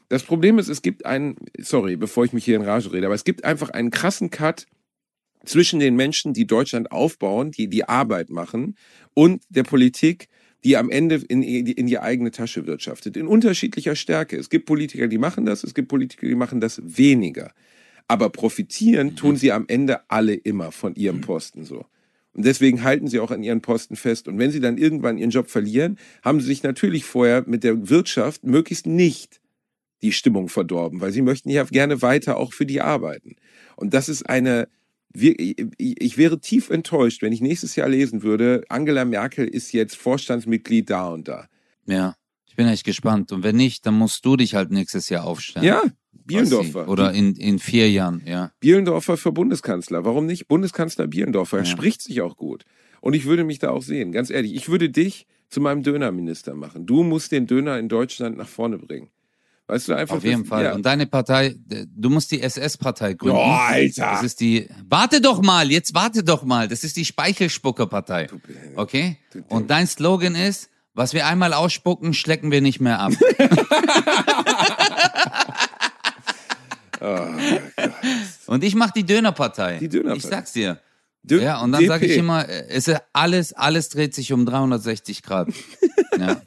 Das 0.09 0.23
Problem 0.23 0.59
ist, 0.59 0.67
es 0.67 0.81
gibt 0.81 1.05
einen, 1.05 1.35
sorry, 1.57 1.95
bevor 1.95 2.25
ich 2.25 2.33
mich 2.33 2.45
hier 2.45 2.55
in 2.55 2.61
Rage 2.61 2.91
rede, 2.91 3.07
aber 3.07 3.15
es 3.15 3.23
gibt 3.23 3.43
einfach 3.43 3.69
einen 3.69 3.89
krassen 3.89 4.29
Cut 4.29 4.67
zwischen 5.45 5.79
den 5.79 5.95
Menschen, 5.95 6.33
die 6.33 6.47
Deutschland 6.47 6.91
aufbauen, 6.91 7.51
die 7.51 7.67
die 7.67 7.87
Arbeit 7.87 8.29
machen, 8.29 8.75
und 9.13 9.43
der 9.49 9.63
Politik, 9.63 10.27
die 10.63 10.77
am 10.77 10.89
Ende 10.89 11.15
in, 11.15 11.43
in 11.43 11.85
die 11.85 11.99
eigene 11.99 12.31
Tasche 12.31 12.65
wirtschaftet. 12.65 13.17
In 13.17 13.27
unterschiedlicher 13.27 13.95
Stärke. 13.95 14.37
Es 14.37 14.49
gibt 14.49 14.65
Politiker, 14.65 15.07
die 15.07 15.19
machen 15.19 15.45
das, 15.45 15.63
es 15.63 15.75
gibt 15.75 15.87
Politiker, 15.87 16.27
die 16.27 16.35
machen 16.35 16.59
das 16.59 16.81
weniger. 16.83 17.53
Aber 18.07 18.29
profitieren 18.29 19.15
tun 19.15 19.35
sie 19.35 19.51
am 19.51 19.65
Ende 19.67 20.09
alle 20.09 20.33
immer 20.33 20.71
von 20.71 20.95
ihrem 20.95 21.21
Posten 21.21 21.65
so. 21.65 21.85
Und 22.33 22.45
deswegen 22.45 22.83
halten 22.83 23.07
sie 23.07 23.19
auch 23.19 23.31
an 23.31 23.43
ihren 23.43 23.61
Posten 23.61 23.95
fest. 23.95 24.27
Und 24.27 24.37
wenn 24.37 24.51
sie 24.51 24.59
dann 24.59 24.77
irgendwann 24.77 25.17
ihren 25.17 25.29
Job 25.29 25.49
verlieren, 25.49 25.97
haben 26.21 26.41
sie 26.41 26.47
sich 26.47 26.63
natürlich 26.63 27.05
vorher 27.05 27.43
mit 27.47 27.63
der 27.63 27.89
Wirtschaft 27.89 28.43
möglichst 28.43 28.87
nicht 28.87 29.39
die 30.01 30.11
Stimmung 30.11 30.49
verdorben, 30.49 31.01
weil 31.01 31.11
sie 31.11 31.21
möchten 31.21 31.49
ja 31.49 31.63
gerne 31.63 32.01
weiter 32.01 32.37
auch 32.37 32.53
für 32.53 32.65
die 32.65 32.81
arbeiten. 32.81 33.35
Und 33.75 33.93
das 33.93 34.09
ist 34.09 34.29
eine, 34.29 34.67
ich 35.13 36.17
wäre 36.17 36.39
tief 36.39 36.69
enttäuscht, 36.69 37.21
wenn 37.21 37.33
ich 37.33 37.41
nächstes 37.41 37.75
Jahr 37.75 37.89
lesen 37.89 38.23
würde, 38.23 38.63
Angela 38.69 39.05
Merkel 39.05 39.47
ist 39.47 39.71
jetzt 39.71 39.95
Vorstandsmitglied 39.95 40.89
da 40.89 41.07
und 41.09 41.27
da. 41.27 41.47
Ja, 41.85 42.15
ich 42.47 42.55
bin 42.55 42.67
echt 42.67 42.85
gespannt. 42.85 43.31
Und 43.31 43.43
wenn 43.43 43.55
nicht, 43.55 43.85
dann 43.85 43.95
musst 43.95 44.25
du 44.25 44.35
dich 44.35 44.55
halt 44.55 44.71
nächstes 44.71 45.09
Jahr 45.09 45.25
aufstellen. 45.25 45.65
Ja. 45.65 45.83
Bielendorfer. 46.11 46.87
Oder 46.87 47.13
in, 47.13 47.35
in 47.35 47.59
vier 47.59 47.91
Jahren, 47.91 48.23
ja. 48.25 48.51
Bielendorfer 48.59 49.15
für 49.17 49.31
Bundeskanzler. 49.31 50.05
Warum 50.05 50.25
nicht? 50.25 50.47
Bundeskanzler 50.47 51.07
Bielendorfer. 51.07 51.57
Er 51.57 51.63
Ja. 51.63 51.69
spricht 51.69 52.01
sich 52.01 52.21
auch 52.21 52.35
gut. 52.35 52.63
Und 53.01 53.13
ich 53.13 53.25
würde 53.25 53.43
mich 53.43 53.59
da 53.59 53.69
auch 53.69 53.83
sehen. 53.83 54.11
Ganz 54.11 54.29
ehrlich, 54.31 54.55
ich 54.55 54.67
würde 54.69 54.89
dich 54.89 55.27
zu 55.49 55.61
meinem 55.61 55.83
Dönerminister 55.83 56.55
machen. 56.55 56.85
Du 56.87 57.03
musst 57.03 57.31
den 57.31 57.45
Döner 57.45 57.77
in 57.77 57.89
Deutschland 57.89 58.37
nach 58.37 58.47
vorne 58.47 58.77
bringen. 58.79 59.09
Weißt 59.67 59.87
du 59.87 59.93
einfach. 59.95 60.17
Auf 60.17 60.23
jeden 60.23 60.41
das- 60.41 60.49
Fall. 60.49 60.63
Ja. 60.65 60.73
Und 60.73 60.85
deine 60.85 61.07
Partei, 61.07 61.55
du 61.57 62.09
musst 62.09 62.31
die 62.31 62.41
SS-Partei 62.41 63.13
gründen. 63.13 63.37
Oh, 63.37 63.41
Alter. 63.41 64.11
Das 64.11 64.23
ist 64.23 64.39
die. 64.39 64.67
Warte 64.87 65.21
doch 65.21 65.41
mal, 65.41 65.71
jetzt 65.71 65.95
warte 65.95 66.23
doch 66.23 66.43
mal. 66.43 66.67
Das 66.67 66.83
ist 66.83 66.97
die 66.97 67.05
Speichelspuckerpartei. 67.05 68.27
Okay? 68.75 69.17
Und 69.49 69.71
dein 69.71 69.87
Slogan 69.87 70.35
ist, 70.35 70.69
was 70.93 71.13
wir 71.13 71.25
einmal 71.25 71.53
ausspucken, 71.53 72.13
schlecken 72.13 72.51
wir 72.51 72.61
nicht 72.61 72.79
mehr 72.79 72.99
ab. 72.99 73.13
Und 78.47 78.63
ich 78.63 78.75
mach 78.75 78.91
die 78.91 79.05
Dönerpartei. 79.05 79.75
Oh, 79.75 79.79
Die 79.79 79.89
Dönerpartei. 79.89 80.17
Ich 80.17 80.23
sag's 80.25 80.53
dir. 80.53 80.79
Dö- 81.25 81.41
Ja, 81.41 81.61
und 81.61 81.71
dann 81.71 81.85
sage 81.87 82.05
ich 82.05 82.17
immer, 82.17 82.47
äh, 82.47 82.67
es 82.69 82.87
ist 82.87 83.01
alles, 83.13 83.53
alles 83.53 83.89
dreht 83.89 84.13
sich 84.13 84.31
um 84.33 84.45
360 84.45 85.23
Grad. 85.23 85.49
Ja. 86.17 86.41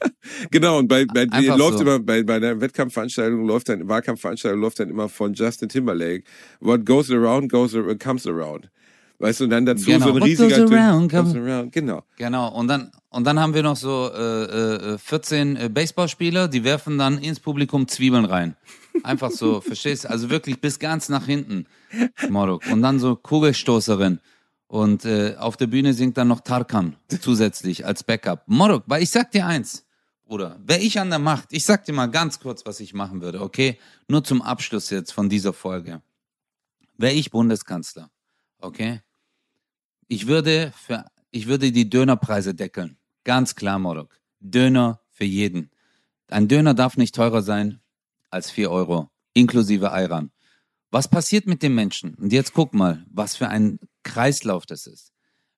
Genau, 0.49 0.79
und 0.79 0.87
bei, 0.87 1.05
bei 1.05 1.27
Einfach 1.29 1.55
läuft 1.55 1.77
so. 1.77 1.81
immer, 1.83 1.99
bei, 1.99 2.23
bei 2.23 2.39
der 2.39 2.59
Wettkampfveranstaltung 2.59 3.45
läuft 3.45 3.69
dann, 3.69 3.87
Wahlkampfveranstaltung 3.87 4.59
läuft 4.59 4.79
dann 4.79 4.89
immer 4.89 5.09
von 5.09 5.35
Justin 5.35 5.69
Timberlake. 5.69 6.23
What 6.59 6.87
goes 6.87 7.11
around, 7.11 7.51
goes 7.51 7.75
ar- 7.75 7.93
comes 7.95 8.25
around. 8.25 8.67
Weißt 9.19 9.41
du, 9.41 9.43
und 9.43 9.51
dann 9.51 9.67
dazu 9.67 9.85
Genau. 9.85 10.05
so 10.07 10.09
ein 10.13 10.15
What 10.15 10.23
riesiger 10.23 10.61
goes 10.65 10.71
around, 10.71 11.11
goes 11.11 11.33
come- 11.33 11.51
around. 11.53 11.71
Genau. 11.71 12.03
Genau, 12.17 12.47
und 12.55 12.67
dann, 12.67 12.89
und 13.09 13.25
dann 13.27 13.39
haben 13.39 13.53
wir 13.53 13.61
noch 13.61 13.75
so 13.75 14.09
äh, 14.11 14.93
äh, 14.93 14.97
14 14.97 15.55
äh, 15.55 15.69
Baseballspieler, 15.71 16.47
die 16.47 16.63
werfen 16.63 16.97
dann 16.97 17.19
ins 17.19 17.39
Publikum 17.39 17.87
Zwiebeln 17.87 18.25
rein. 18.25 18.55
Einfach 19.03 19.29
so, 19.29 19.61
verstehst 19.61 20.05
du? 20.05 20.09
Also 20.09 20.31
wirklich 20.31 20.59
bis 20.61 20.79
ganz 20.79 21.09
nach 21.09 21.27
hinten, 21.27 21.67
Morok. 22.27 22.63
Und 22.71 22.81
dann 22.81 22.97
so 22.97 23.15
Kugelstoßerin. 23.15 24.19
Und 24.69 25.03
äh, 25.03 25.35
auf 25.35 25.57
der 25.57 25.65
Bühne 25.65 25.95
singt 25.95 26.15
dann 26.17 26.27
noch 26.27 26.41
Tarkan 26.41 26.95
zusätzlich 27.21 27.87
als 27.87 28.03
Backup. 28.03 28.43
Morok, 28.45 28.83
weil 28.85 29.01
ich 29.01 29.09
sag 29.09 29.31
dir 29.31 29.47
eins, 29.47 29.83
Bruder, 30.25 30.59
wäre 30.63 30.79
ich 30.79 30.99
an 30.99 31.09
der 31.09 31.17
Macht, 31.17 31.51
ich 31.53 31.65
sag 31.65 31.85
dir 31.85 31.93
mal 31.93 32.05
ganz 32.05 32.39
kurz, 32.39 32.63
was 32.67 32.79
ich 32.79 32.93
machen 32.93 33.19
würde, 33.19 33.41
okay? 33.41 33.79
Nur 34.07 34.23
zum 34.23 34.43
Abschluss 34.43 34.91
jetzt 34.91 35.11
von 35.11 35.27
dieser 35.27 35.53
Folge. 35.53 36.03
Wäre 36.97 37.13
ich 37.13 37.31
Bundeskanzler, 37.31 38.11
okay? 38.59 39.01
Ich 40.07 40.27
würde 40.27 40.71
für, 40.77 41.03
ich 41.31 41.47
würde 41.47 41.71
die 41.71 41.89
Dönerpreise 41.89 42.53
deckeln. 42.53 42.95
Ganz 43.23 43.55
klar, 43.55 43.79
Morok. 43.79 44.19
Döner 44.39 44.99
für 45.09 45.25
jeden. 45.25 45.71
Ein 46.27 46.47
Döner 46.47 46.75
darf 46.75 46.95
nicht 46.95 47.15
teurer 47.15 47.41
sein 47.41 47.79
als 48.29 48.51
4 48.51 48.69
Euro, 48.69 49.09
inklusive 49.33 49.91
Ayran. 49.91 50.29
Was 50.91 51.07
passiert 51.07 51.47
mit 51.47 51.63
dem 51.63 51.73
Menschen? 51.73 52.13
Und 52.13 52.31
jetzt 52.31 52.53
guck 52.53 52.75
mal, 52.75 53.03
was 53.09 53.35
für 53.35 53.47
ein 53.47 53.79
Kreislauf 54.03 54.65
das 54.65 54.87
ist. 54.87 55.11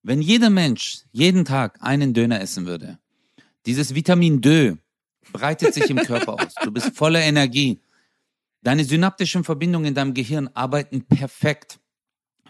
Wenn 0.04 0.22
jeder 0.22 0.50
Mensch 0.50 1.04
jeden 1.12 1.46
Tag 1.46 1.78
einen 1.82 2.14
Döner 2.14 2.42
essen 2.42 2.66
würde, 2.66 2.98
dieses 3.66 3.94
Vitamin 3.94 4.42
D 4.42 4.78
breitet 5.32 5.74
sich 5.74 5.89
im 5.89 5.98
Körper 6.06 6.34
aus. 6.34 6.54
Du 6.64 6.72
bist 6.72 6.96
voller 6.96 7.22
Energie. 7.22 7.80
Deine 8.64 8.84
synaptischen 8.84 9.44
Verbindungen 9.44 9.88
in 9.88 9.94
deinem 9.94 10.14
Gehirn 10.14 10.50
arbeiten 10.54 11.04
perfekt. 11.04 11.80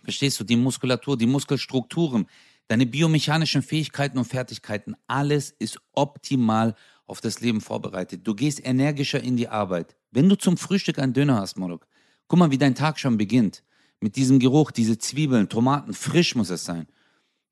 Verstehst 0.04 0.40
du? 0.40 0.44
Die 0.44 0.56
Muskulatur, 0.56 1.18
die 1.18 1.28
Muskelstrukturen, 1.28 2.28
deine 2.68 2.86
biomechanischen 2.86 3.62
Fähigkeiten 3.62 4.18
und 4.18 4.26
Fertigkeiten, 4.26 4.96
alles 5.08 5.52
ist 5.60 5.80
optimal 5.92 6.76
auf 7.06 7.22
das 7.22 7.42
Leben 7.42 7.62
vorbereitet. 7.62 8.26
Du 8.26 8.34
gehst 8.34 8.66
energischer 8.66 9.22
in 9.22 9.36
die 9.36 9.50
Arbeit. 9.50 9.98
Wenn 10.12 10.30
du 10.30 10.36
zum 10.36 10.58
Frühstück 10.58 10.98
einen 11.00 11.14
Döner 11.14 11.36
hast, 11.36 11.58
Morok, 11.58 11.86
guck 12.28 12.40
mal, 12.40 12.52
wie 12.52 12.58
dein 12.58 12.76
Tag 12.76 13.00
schon 13.00 13.18
beginnt. 13.18 13.64
Mit 14.02 14.16
diesem 14.16 14.40
Geruch, 14.40 14.72
diese 14.72 14.98
Zwiebeln, 14.98 15.48
Tomaten, 15.48 15.94
frisch 15.94 16.36
muss 16.36 16.50
es 16.50 16.66
sein. 16.66 16.88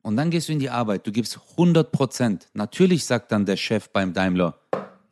Und 0.02 0.18
dann 0.18 0.32
gehst 0.32 0.50
du 0.50 0.54
in 0.54 0.60
die 0.60 0.72
Arbeit, 0.72 1.06
du 1.06 1.12
gibst 1.12 1.40
100 1.52 1.92
Prozent. 1.92 2.48
Natürlich 2.54 3.06
sagt 3.06 3.32
dann 3.32 3.46
der 3.46 3.56
Chef 3.56 3.90
beim 3.90 4.14
Daimler, 4.14 4.60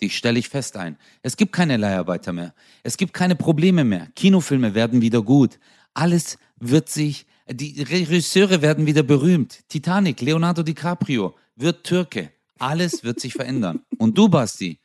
dich 0.02 0.18
stelle 0.18 0.40
ich 0.40 0.50
fest 0.50 0.78
ein. 0.78 0.98
Es 1.22 1.38
gibt 1.38 1.52
keine 1.52 1.78
Leiharbeiter 1.78 2.34
mehr. 2.34 2.54
Es 2.84 2.98
gibt 2.98 3.14
keine 3.14 3.36
Probleme 3.36 3.84
mehr. 3.84 4.08
Kinofilme 4.16 4.74
werden 4.74 5.02
wieder 5.02 5.22
gut. 5.22 5.60
Alles 5.94 6.38
wird 6.60 6.90
sich, 6.90 7.28
die 7.48 7.84
Regisseure 7.84 8.62
werden 8.62 8.88
wieder 8.88 9.04
berühmt. 9.04 9.68
Titanic, 9.68 10.22
Leonardo 10.22 10.64
DiCaprio 10.64 11.36
wird 11.56 11.84
Türke. 11.84 12.32
Alles 12.60 13.04
wird 13.04 13.20
sich 13.20 13.34
verändern. 13.34 13.82
Und 13.98 14.18
du, 14.18 14.30
Basti, 14.30 14.80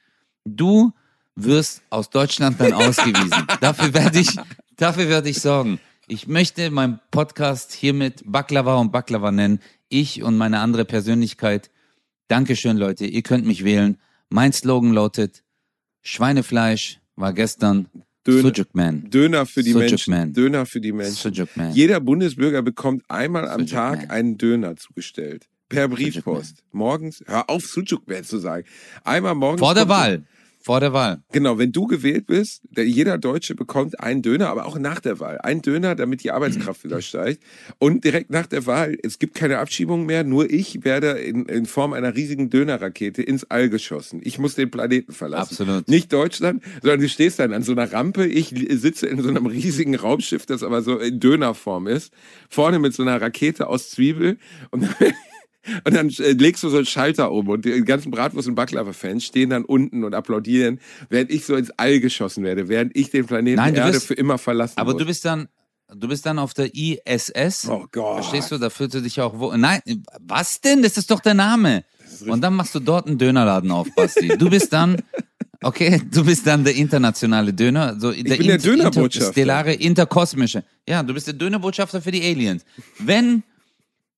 du 0.44 0.92
wirst 1.34 1.82
aus 1.88 2.10
Deutschland 2.10 2.60
dann 2.60 2.72
ausgewiesen. 2.74 3.46
Dafür 3.60 3.94
werde 3.94 4.18
ich, 4.18 4.36
dafür 4.76 5.08
werde 5.08 5.30
ich 5.30 5.40
sorgen. 5.40 5.80
Ich 6.08 6.26
möchte 6.26 6.70
meinen 6.70 7.00
Podcast 7.10 7.72
hiermit 7.72 8.22
Baklava 8.26 8.76
und 8.76 8.92
Baklava 8.92 9.30
nennen. 9.30 9.60
Ich 9.88 10.22
und 10.22 10.36
meine 10.36 10.58
andere 10.58 10.84
Persönlichkeit. 10.84 11.70
Dankeschön, 12.28 12.76
Leute. 12.76 13.06
Ihr 13.06 13.22
könnt 13.22 13.46
mich 13.46 13.64
wählen. 13.64 13.98
Mein 14.28 14.52
Slogan 14.52 14.92
lautet, 14.92 15.42
Schweinefleisch 16.02 16.98
war 17.16 17.32
gestern 17.32 17.88
Döner- 18.26 18.42
Sujuk 18.54 18.74
Man. 18.74 19.10
Döner 19.10 19.46
für 19.46 19.62
die 19.62 19.72
Sujuk 19.72 19.88
Menschen. 20.08 20.32
Döner 20.32 20.66
für 20.66 20.80
die 20.80 20.92
Menschen. 20.92 21.34
Sujuk 21.34 21.56
Man. 21.56 21.72
Jeder 21.74 22.00
Bundesbürger 22.00 22.62
bekommt 22.62 23.04
einmal 23.08 23.48
am 23.48 23.60
Sujuk 23.60 23.70
Tag 23.70 24.10
einen 24.10 24.38
Döner 24.38 24.76
zugestellt. 24.76 25.48
Per 25.68 25.88
Briefpost. 25.88 26.62
Morgens, 26.72 27.22
hör 27.26 27.48
auf, 27.48 27.64
Sujuk 27.66 28.06
Man 28.08 28.24
zu 28.24 28.38
sagen. 28.38 28.66
Einmal 29.04 29.34
morgens. 29.34 29.60
Vor 29.60 29.74
der 29.74 29.88
Wahl. 29.88 30.24
Vor 30.62 30.78
der 30.78 30.92
Wahl. 30.92 31.22
Genau, 31.32 31.58
wenn 31.58 31.72
du 31.72 31.86
gewählt 31.86 32.26
bist, 32.26 32.62
der, 32.70 32.86
jeder 32.86 33.18
Deutsche 33.18 33.56
bekommt 33.56 33.98
einen 33.98 34.22
Döner, 34.22 34.48
aber 34.48 34.66
auch 34.66 34.78
nach 34.78 35.00
der 35.00 35.18
Wahl. 35.18 35.38
Ein 35.38 35.60
Döner, 35.60 35.96
damit 35.96 36.22
die 36.22 36.30
Arbeitskraft 36.30 36.84
wieder 36.84 37.02
steigt. 37.02 37.42
Und 37.78 38.04
direkt 38.04 38.30
nach 38.30 38.46
der 38.46 38.64
Wahl, 38.66 38.96
es 39.02 39.18
gibt 39.18 39.34
keine 39.34 39.58
Abschiebung 39.58 40.06
mehr, 40.06 40.22
nur 40.22 40.48
ich 40.48 40.84
werde 40.84 41.10
in, 41.12 41.46
in 41.46 41.66
Form 41.66 41.92
einer 41.92 42.14
riesigen 42.14 42.48
Dönerrakete 42.48 43.22
ins 43.22 43.44
All 43.50 43.68
geschossen. 43.68 44.20
Ich 44.22 44.38
muss 44.38 44.54
den 44.54 44.70
Planeten 44.70 45.12
verlassen. 45.12 45.56
Absolut. 45.60 45.88
Nicht 45.88 46.12
Deutschland, 46.12 46.62
sondern 46.80 47.00
du 47.00 47.08
stehst 47.08 47.40
dann 47.40 47.52
an 47.52 47.62
so 47.62 47.72
einer 47.72 47.92
Rampe, 47.92 48.26
ich 48.26 48.54
sitze 48.70 49.08
in 49.08 49.20
so 49.20 49.28
einem 49.28 49.46
riesigen 49.46 49.96
Raumschiff, 49.96 50.46
das 50.46 50.62
aber 50.62 50.82
so 50.82 50.98
in 50.98 51.18
Dönerform 51.18 51.88
ist, 51.88 52.12
vorne 52.48 52.78
mit 52.78 52.94
so 52.94 53.02
einer 53.02 53.20
Rakete 53.20 53.66
aus 53.66 53.90
Zwiebel 53.90 54.38
und 54.70 54.88
und 55.84 55.94
dann 55.94 56.08
äh, 56.10 56.32
legst 56.32 56.62
du 56.62 56.68
so 56.68 56.76
einen 56.78 56.86
Schalter 56.86 57.30
um 57.32 57.48
und 57.48 57.64
die 57.64 57.82
ganzen 57.84 58.10
Bratwurst- 58.12 58.48
und 58.48 58.54
Baklava-Fans 58.54 59.24
stehen 59.24 59.50
dann 59.50 59.64
unten 59.64 60.04
und 60.04 60.14
applaudieren, 60.14 60.80
während 61.08 61.30
ich 61.30 61.44
so 61.44 61.54
ins 61.56 61.70
All 61.76 62.00
geschossen 62.00 62.44
werde, 62.44 62.68
während 62.68 62.96
ich 62.96 63.10
den 63.10 63.26
Planeten 63.26 63.56
Nein, 63.56 63.74
Erde 63.74 63.92
bist- 63.92 64.06
für 64.06 64.14
immer 64.14 64.38
verlassen 64.38 64.74
Aber 64.78 64.92
muss. 64.92 65.00
du 65.00 65.06
bist 65.06 65.24
dann, 65.24 65.48
du 65.94 66.08
bist 66.08 66.26
dann 66.26 66.38
auf 66.38 66.54
der 66.54 66.70
ISS. 66.74 67.68
Oh 67.68 67.86
Gott. 67.92 68.24
Verstehst 68.24 68.50
du? 68.50 68.58
Da 68.58 68.70
fühlst 68.70 68.94
du 68.94 69.00
dich 69.00 69.20
auch 69.20 69.38
wo. 69.38 69.52
Nein, 69.56 69.80
was 70.20 70.60
denn? 70.60 70.82
Das 70.82 70.96
ist 70.96 71.10
doch 71.10 71.20
der 71.20 71.34
Name. 71.34 71.84
Und 72.26 72.40
dann 72.42 72.54
machst 72.54 72.74
du 72.74 72.80
dort 72.80 73.06
einen 73.06 73.18
Dönerladen 73.18 73.70
auf, 73.70 73.88
Basti. 73.96 74.28
Du 74.36 74.50
bist 74.50 74.72
dann, 74.72 74.96
okay, 75.62 76.00
du 76.12 76.24
bist 76.24 76.46
dann 76.46 76.62
der 76.64 76.74
internationale 76.74 77.52
Döner, 77.54 77.98
so 77.98 78.12
der, 78.12 78.36
bin 78.36 78.46
der 78.48 78.58
Dönerbotschafter. 78.58 79.18
interstellare, 79.28 79.72
interkosmische. 79.74 80.62
Ja, 80.88 81.02
du 81.02 81.14
bist 81.14 81.26
der 81.26 81.34
Dönerbotschafter 81.34 82.02
für 82.02 82.10
die 82.10 82.22
Aliens. 82.22 82.64
Wenn, 82.98 83.42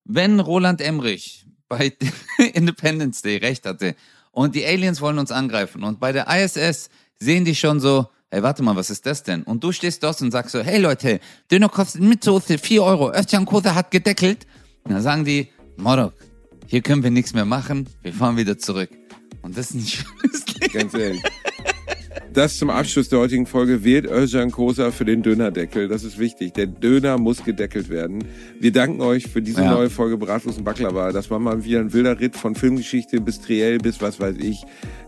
wenn 0.05 0.41
Roland 0.41 0.81
Emmerich 0.81 1.47
bei 1.69 1.93
Independence 2.55 3.23
Day 3.23 3.39
recht 3.39 3.67
hatte 3.67 3.97
Und 4.31 4.55
die 4.55 4.65
Aliens 4.65 5.01
wollen 5.01 5.19
uns 5.19 5.31
angreifen. 5.31 5.85
Und 5.85 6.01
bei 6.01 6.13
der 6.13 6.27
ISS 6.29 6.91
sehen 7.19 7.45
die 7.45 7.55
schon 7.55 7.81
so, 7.81 8.09
hey, 8.31 8.43
warte 8.43 8.63
mal, 8.63 8.77
was 8.77 8.91
ist 8.91 9.07
das 9.07 9.23
denn? 9.23 9.43
Und 9.45 9.63
du 9.63 9.73
stehst 9.73 10.03
dort 10.03 10.21
und 10.21 10.31
sagst 10.31 10.53
so, 10.53 10.61
hey 10.61 10.79
Leute, 10.79 11.21
Döner 11.51 11.69
kostet 11.69 12.03
mit 12.03 12.25
Soße 12.25 12.59
4 12.59 12.83
Euro, 12.83 13.13
Özcan 13.13 13.47
Kosa 13.47 13.75
hat 13.75 13.91
gedeckelt. 13.91 14.47
Und 14.83 14.93
dann 14.93 15.03
sagen 15.03 15.25
die, 15.25 15.49
Morok, 15.77 16.15
hier 16.67 16.83
können 16.83 17.03
wir 17.03 17.11
nichts 17.11 17.33
mehr 17.33 17.45
machen, 17.45 17.89
wir 18.03 18.13
fahren 18.13 18.37
wieder 18.37 18.59
zurück. 18.59 18.91
Und 19.43 19.57
das 19.57 19.71
ist 19.71 19.75
ein 19.75 19.87
schönes 19.87 20.47
Leben. 20.61 20.73
Ganz 20.73 20.95
ehrlich. 20.95 21.23
Das 22.35 22.57
zum 22.57 22.69
Abschluss 22.69 23.09
der 23.09 23.21
heutigen 23.21 23.47
Folge 23.47 23.85
wählt 23.85 24.07
Özcan 24.11 24.51
Kosa 24.51 24.91
für 24.91 25.05
den 25.05 25.23
Dönerdeckel. 25.23 25.87
Das 25.87 26.03
ist 26.03 26.19
wichtig. 26.19 26.53
Der 26.55 26.67
Döner 26.67 27.17
muss 27.17 27.45
gedeckelt 27.45 27.91
werden. 27.91 28.25
Wir 28.59 28.73
danken 28.73 29.01
euch 29.03 29.29
für 29.29 29.41
diese 29.41 29.61
Ja. 29.63 29.71
neue 29.73 29.89
Folge 29.89 30.17
Bratwurst 30.19 30.59
und 30.59 30.65
Baklava. 30.65 31.13
Das 31.13 31.31
war 31.31 31.39
mal 31.39 31.65
wieder 31.65 31.79
ein 31.79 31.93
wilder 31.93 32.19
Ritt 32.19 32.35
von 32.35 32.57
Filmgeschichte 32.57 33.21
bis 33.21 33.41
Triell 33.41 33.79
bis 33.79 34.01
was 34.03 34.19
weiß 34.19 34.35
ich. 34.41 34.65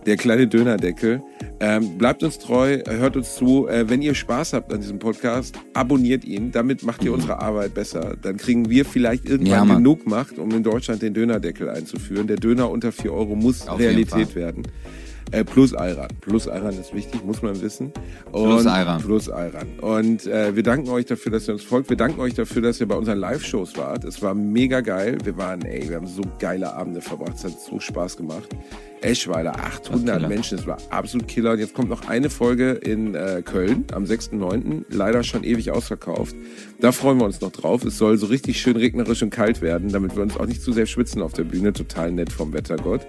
Der 0.06 0.16
kleine 0.16 0.46
Dönerdeckel. 0.46 1.20
Ähm, 1.58 1.98
bleibt 1.98 2.22
uns 2.22 2.38
treu, 2.38 2.78
hört 2.86 3.16
uns 3.16 3.34
zu. 3.34 3.66
Äh, 3.66 3.90
wenn 3.90 4.02
ihr 4.02 4.14
Spaß 4.14 4.52
habt 4.52 4.72
an 4.72 4.80
diesem 4.80 5.00
Podcast, 5.00 5.56
abonniert 5.74 6.24
ihn. 6.24 6.52
Damit 6.52 6.84
macht 6.84 7.02
ihr 7.04 7.12
unsere 7.12 7.40
Arbeit 7.40 7.74
besser. 7.74 8.16
Dann 8.22 8.36
kriegen 8.36 8.70
wir 8.70 8.84
vielleicht 8.84 9.24
Ja, 9.24 9.32
irgendwann 9.32 9.66
Mann. 9.66 9.76
genug 9.78 10.06
Macht, 10.06 10.38
um 10.38 10.52
in 10.52 10.62
Deutschland 10.62 11.02
den 11.02 11.12
Dönerdeckel 11.12 11.68
einzuführen. 11.70 12.28
Der 12.28 12.36
Döner 12.36 12.70
unter 12.70 12.92
4 12.92 13.12
Euro 13.12 13.34
muss 13.34 13.66
Auf 13.66 13.80
Realität 13.80 14.36
werden. 14.36 14.62
Äh, 15.32 15.44
plus 15.44 15.74
Ayran. 15.74 16.08
Plus 16.20 16.48
Ayran 16.48 16.78
ist 16.78 16.94
wichtig, 16.94 17.24
muss 17.24 17.42
man 17.42 17.60
wissen. 17.60 17.92
Und 18.30 18.44
Plus 18.44 18.66
Ayran. 18.66 19.02
Plus 19.02 19.28
Ayran. 19.28 19.66
Und 19.80 20.26
äh, 20.26 20.54
wir 20.54 20.62
danken 20.62 20.88
euch 20.90 21.06
dafür, 21.06 21.32
dass 21.32 21.48
ihr 21.48 21.54
uns 21.54 21.64
folgt. 21.64 21.90
Wir 21.90 21.96
danken 21.96 22.20
euch 22.20 22.34
dafür, 22.34 22.62
dass 22.62 22.80
ihr 22.80 22.86
bei 22.86 22.94
unseren 22.94 23.18
Live-Shows 23.18 23.76
wart. 23.76 24.04
Es 24.04 24.22
war 24.22 24.34
mega 24.34 24.80
geil. 24.80 25.18
Wir 25.24 25.36
waren, 25.36 25.62
ey, 25.62 25.88
wir 25.88 25.96
haben 25.96 26.06
so 26.06 26.22
geile 26.38 26.72
Abende 26.72 27.00
verbracht. 27.00 27.34
Es 27.36 27.44
hat 27.44 27.60
so 27.60 27.80
Spaß 27.80 28.16
gemacht. 28.16 28.48
Eschweiler, 29.00 29.56
800 29.56 30.16
Killer. 30.16 30.28
Menschen, 30.28 30.58
es 30.58 30.66
war 30.66 30.78
absolut 30.90 31.28
Killer. 31.28 31.52
Und 31.52 31.58
jetzt 31.58 31.74
kommt 31.74 31.88
noch 31.88 32.08
eine 32.08 32.30
Folge 32.30 32.72
in 32.72 33.14
äh, 33.14 33.42
Köln 33.44 33.84
am 33.92 34.04
6.9. 34.04 34.84
Leider 34.90 35.22
schon 35.22 35.44
ewig 35.44 35.70
ausverkauft. 35.70 36.34
Da 36.80 36.92
freuen 36.92 37.18
wir 37.18 37.24
uns 37.24 37.40
noch 37.40 37.52
drauf. 37.52 37.84
Es 37.84 37.98
soll 37.98 38.18
so 38.18 38.26
richtig 38.26 38.60
schön 38.60 38.76
regnerisch 38.76 39.22
und 39.22 39.30
kalt 39.30 39.62
werden, 39.62 39.90
damit 39.90 40.16
wir 40.16 40.22
uns 40.22 40.36
auch 40.36 40.46
nicht 40.46 40.62
zu 40.62 40.72
sehr 40.72 40.86
schwitzen 40.86 41.22
auf 41.22 41.32
der 41.32 41.44
Bühne. 41.44 41.72
Total 41.72 42.10
nett 42.10 42.32
vom 42.32 42.52
Wettergott. 42.52 43.06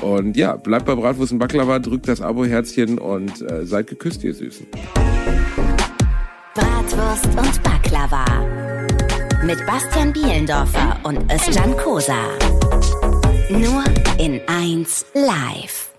Und 0.00 0.36
ja, 0.36 0.56
bleibt 0.56 0.86
bei 0.86 0.94
Bratwurst 0.94 1.32
und 1.32 1.38
Baklava, 1.38 1.78
drückt 1.78 2.08
das 2.08 2.20
Abo-Herzchen 2.20 2.98
und 2.98 3.40
äh, 3.42 3.64
seid 3.64 3.86
geküsst, 3.86 4.24
ihr 4.24 4.34
Süßen. 4.34 4.66
Bratwurst 6.54 7.26
und 7.26 7.62
Baklava. 7.62 8.24
Mit 9.44 9.64
Bastian 9.66 10.12
Bielendorfer 10.12 10.98
und 11.04 11.18
Özcan 11.32 11.76
Kosa. 11.76 12.28
Nur 13.52 13.84
in 14.16 14.40
1 14.46 15.04
live. 15.12 15.91